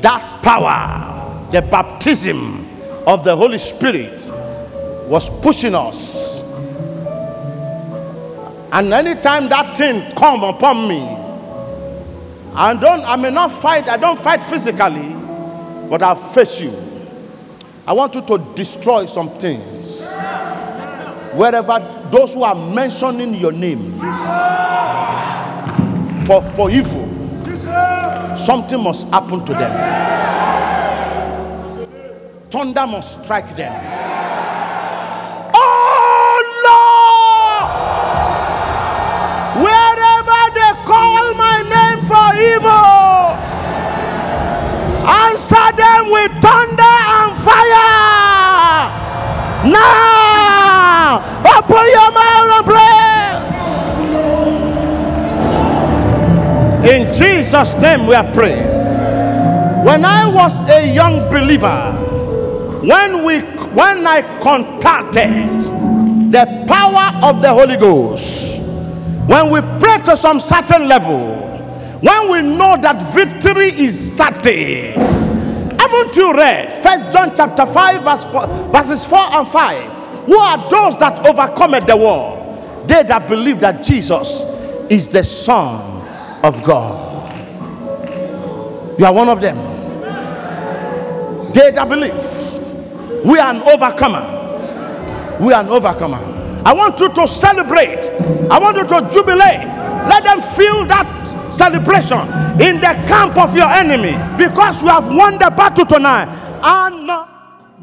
That 0.00 0.42
power, 0.42 1.50
the 1.52 1.60
baptism 1.60 2.38
of 3.06 3.22
the 3.22 3.36
Holy 3.36 3.58
Spirit, 3.58 4.30
was 5.06 5.28
pushing 5.42 5.74
us. 5.74 6.37
And 8.70 8.92
anytime 8.92 9.48
that 9.48 9.76
thing 9.76 10.10
come 10.12 10.44
upon 10.44 10.88
me, 10.88 11.00
I 12.54 12.74
don't, 12.74 13.02
I 13.04 13.16
may 13.16 13.30
not 13.30 13.50
fight, 13.50 13.88
I 13.88 13.96
don't 13.96 14.18
fight 14.18 14.44
physically, 14.44 15.14
but 15.88 16.02
I'll 16.02 16.16
face 16.16 16.60
you. 16.60 16.72
I 17.86 17.92
want 17.92 18.14
you 18.14 18.20
to 18.22 18.38
destroy 18.54 19.06
some 19.06 19.30
things. 19.30 20.14
Wherever 21.32 21.78
those 22.10 22.34
who 22.34 22.42
are 22.42 22.54
mentioning 22.54 23.34
your 23.34 23.52
name 23.52 23.98
for, 26.26 26.42
for 26.42 26.70
evil, 26.70 27.06
something 28.36 28.82
must 28.82 29.08
happen 29.08 29.44
to 29.46 29.52
them. 29.54 29.98
Thunder 32.50 32.86
must 32.86 33.24
strike 33.24 33.56
them. 33.56 34.07
Evil, 42.54 43.36
answer 45.08 45.68
them 45.76 46.10
with 46.10 46.32
thunder 46.40 46.96
and 47.16 47.32
fire. 47.44 48.90
Now, 49.72 51.20
open 51.44 51.84
your 51.96 52.10
mouth 52.12 52.50
and 52.56 52.64
pray. 52.66 52.98
In 56.88 57.14
Jesus' 57.14 57.80
name, 57.80 58.06
we 58.06 58.14
are 58.14 58.32
praying. 58.32 58.66
When 59.84 60.04
I 60.04 60.26
was 60.32 60.68
a 60.68 60.92
young 60.92 61.28
believer, 61.30 61.92
when 62.82 63.24
we 63.24 63.40
when 63.74 64.06
I 64.06 64.22
contacted 64.40 65.48
the 66.32 66.46
power 66.66 67.12
of 67.22 67.42
the 67.42 67.52
Holy 67.52 67.76
Ghost, 67.76 68.60
when 69.26 69.50
we 69.50 69.60
pray 69.80 69.98
to 70.04 70.16
some 70.16 70.40
certain 70.40 70.88
level, 70.88 71.47
know 72.42 72.76
that 72.80 73.02
victory 73.14 73.68
is 73.68 74.16
certain, 74.16 74.92
haven't 75.78 76.16
you 76.16 76.34
read 76.34 76.76
First 76.82 77.12
John 77.12 77.32
chapter 77.34 77.66
5, 77.66 78.02
verse 78.02 78.24
4, 78.24 78.46
verses 78.72 79.06
4 79.06 79.18
and 79.18 79.48
5? 79.48 79.92
Who 80.26 80.36
are 80.36 80.70
those 80.70 80.98
that 80.98 81.26
overcome 81.26 81.72
the 81.86 81.96
world? 81.96 82.88
They 82.88 83.02
that 83.04 83.28
believe 83.28 83.60
that 83.60 83.84
Jesus 83.84 84.42
is 84.90 85.08
the 85.08 85.24
Son 85.24 85.80
of 86.44 86.62
God. 86.64 87.06
You 88.98 89.06
are 89.06 89.12
one 89.14 89.28
of 89.28 89.40
them. 89.40 89.56
They 91.52 91.70
that 91.70 91.88
believe, 91.88 93.24
we 93.24 93.38
are 93.38 93.54
an 93.54 93.62
overcomer. 93.62 94.36
We 95.40 95.52
are 95.52 95.62
an 95.62 95.68
overcomer. 95.68 96.18
I 96.64 96.72
want 96.74 96.98
you 97.00 97.08
to 97.08 97.28
celebrate. 97.28 98.10
I 98.50 98.58
want 98.58 98.76
you 98.76 98.84
to 98.84 99.08
jubilate. 99.10 99.64
Let 100.08 100.24
them 100.24 100.40
feel 100.40 100.84
that 100.86 101.17
celebration 101.52 102.18
in 102.60 102.76
the 102.76 102.94
camp 103.06 103.36
of 103.36 103.54
your 103.56 103.68
enemy 103.68 104.16
because 104.36 104.82
you 104.82 104.88
have 104.88 105.08
won 105.08 105.34
the 105.34 105.50
battle 105.56 105.86
tonight. 105.86 106.28
And 106.62 107.08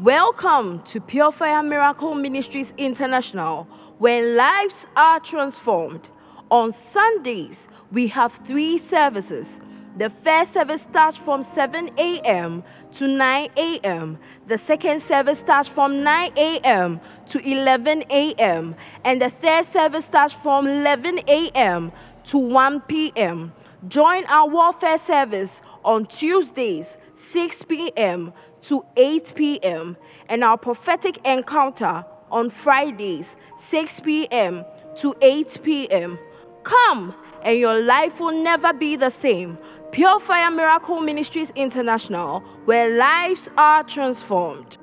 Welcome 0.02 0.80
to 0.80 1.00
Pure 1.00 1.32
Fire 1.32 1.62
Miracle 1.62 2.14
Ministries 2.14 2.74
International, 2.76 3.64
where 3.96 4.36
lives 4.36 4.86
are 4.94 5.18
transformed. 5.20 6.10
On 6.50 6.70
Sundays, 6.70 7.66
we 7.90 8.08
have 8.08 8.30
three 8.30 8.76
services. 8.76 9.58
The 9.96 10.10
first 10.10 10.52
service 10.52 10.82
starts 10.82 11.16
from 11.16 11.42
7 11.42 11.92
a.m. 11.96 12.62
to 12.92 13.08
9 13.08 13.48
a.m. 13.56 14.18
The 14.46 14.58
second 14.58 15.00
service 15.00 15.38
starts 15.38 15.70
from 15.70 16.04
9 16.04 16.32
a.m. 16.36 17.00
to 17.28 17.38
11 17.38 18.04
a.m. 18.10 18.74
And 19.02 19.22
the 19.22 19.30
third 19.30 19.64
service 19.64 20.04
starts 20.04 20.34
from 20.34 20.66
11 20.66 21.20
a.m. 21.26 21.90
to 22.26 22.38
1 22.38 22.82
p.m. 22.82 23.52
Join 23.88 24.24
our 24.26 24.48
warfare 24.48 24.98
service 24.98 25.62
on 25.84 26.06
Tuesdays, 26.06 26.96
6 27.14 27.64
p.m. 27.64 28.32
to 28.62 28.84
8 28.96 29.32
p.m. 29.36 29.96
and 30.28 30.42
our 30.42 30.58
prophetic 30.58 31.18
encounter 31.24 32.04
on 32.30 32.50
Fridays, 32.50 33.36
6 33.58 34.00
p.m. 34.00 34.64
to 34.96 35.14
8 35.22 35.60
p.m. 35.62 36.18
Come 36.64 37.14
and 37.42 37.58
your 37.58 37.80
life 37.80 38.18
will 38.18 38.42
never 38.42 38.72
be 38.72 38.96
the 38.96 39.10
same. 39.10 39.56
Pure 39.92 40.18
Fire 40.18 40.50
Miracle 40.50 41.00
Ministries 41.00 41.52
International, 41.54 42.40
where 42.64 42.90
lives 42.90 43.48
are 43.56 43.84
transformed. 43.84 44.78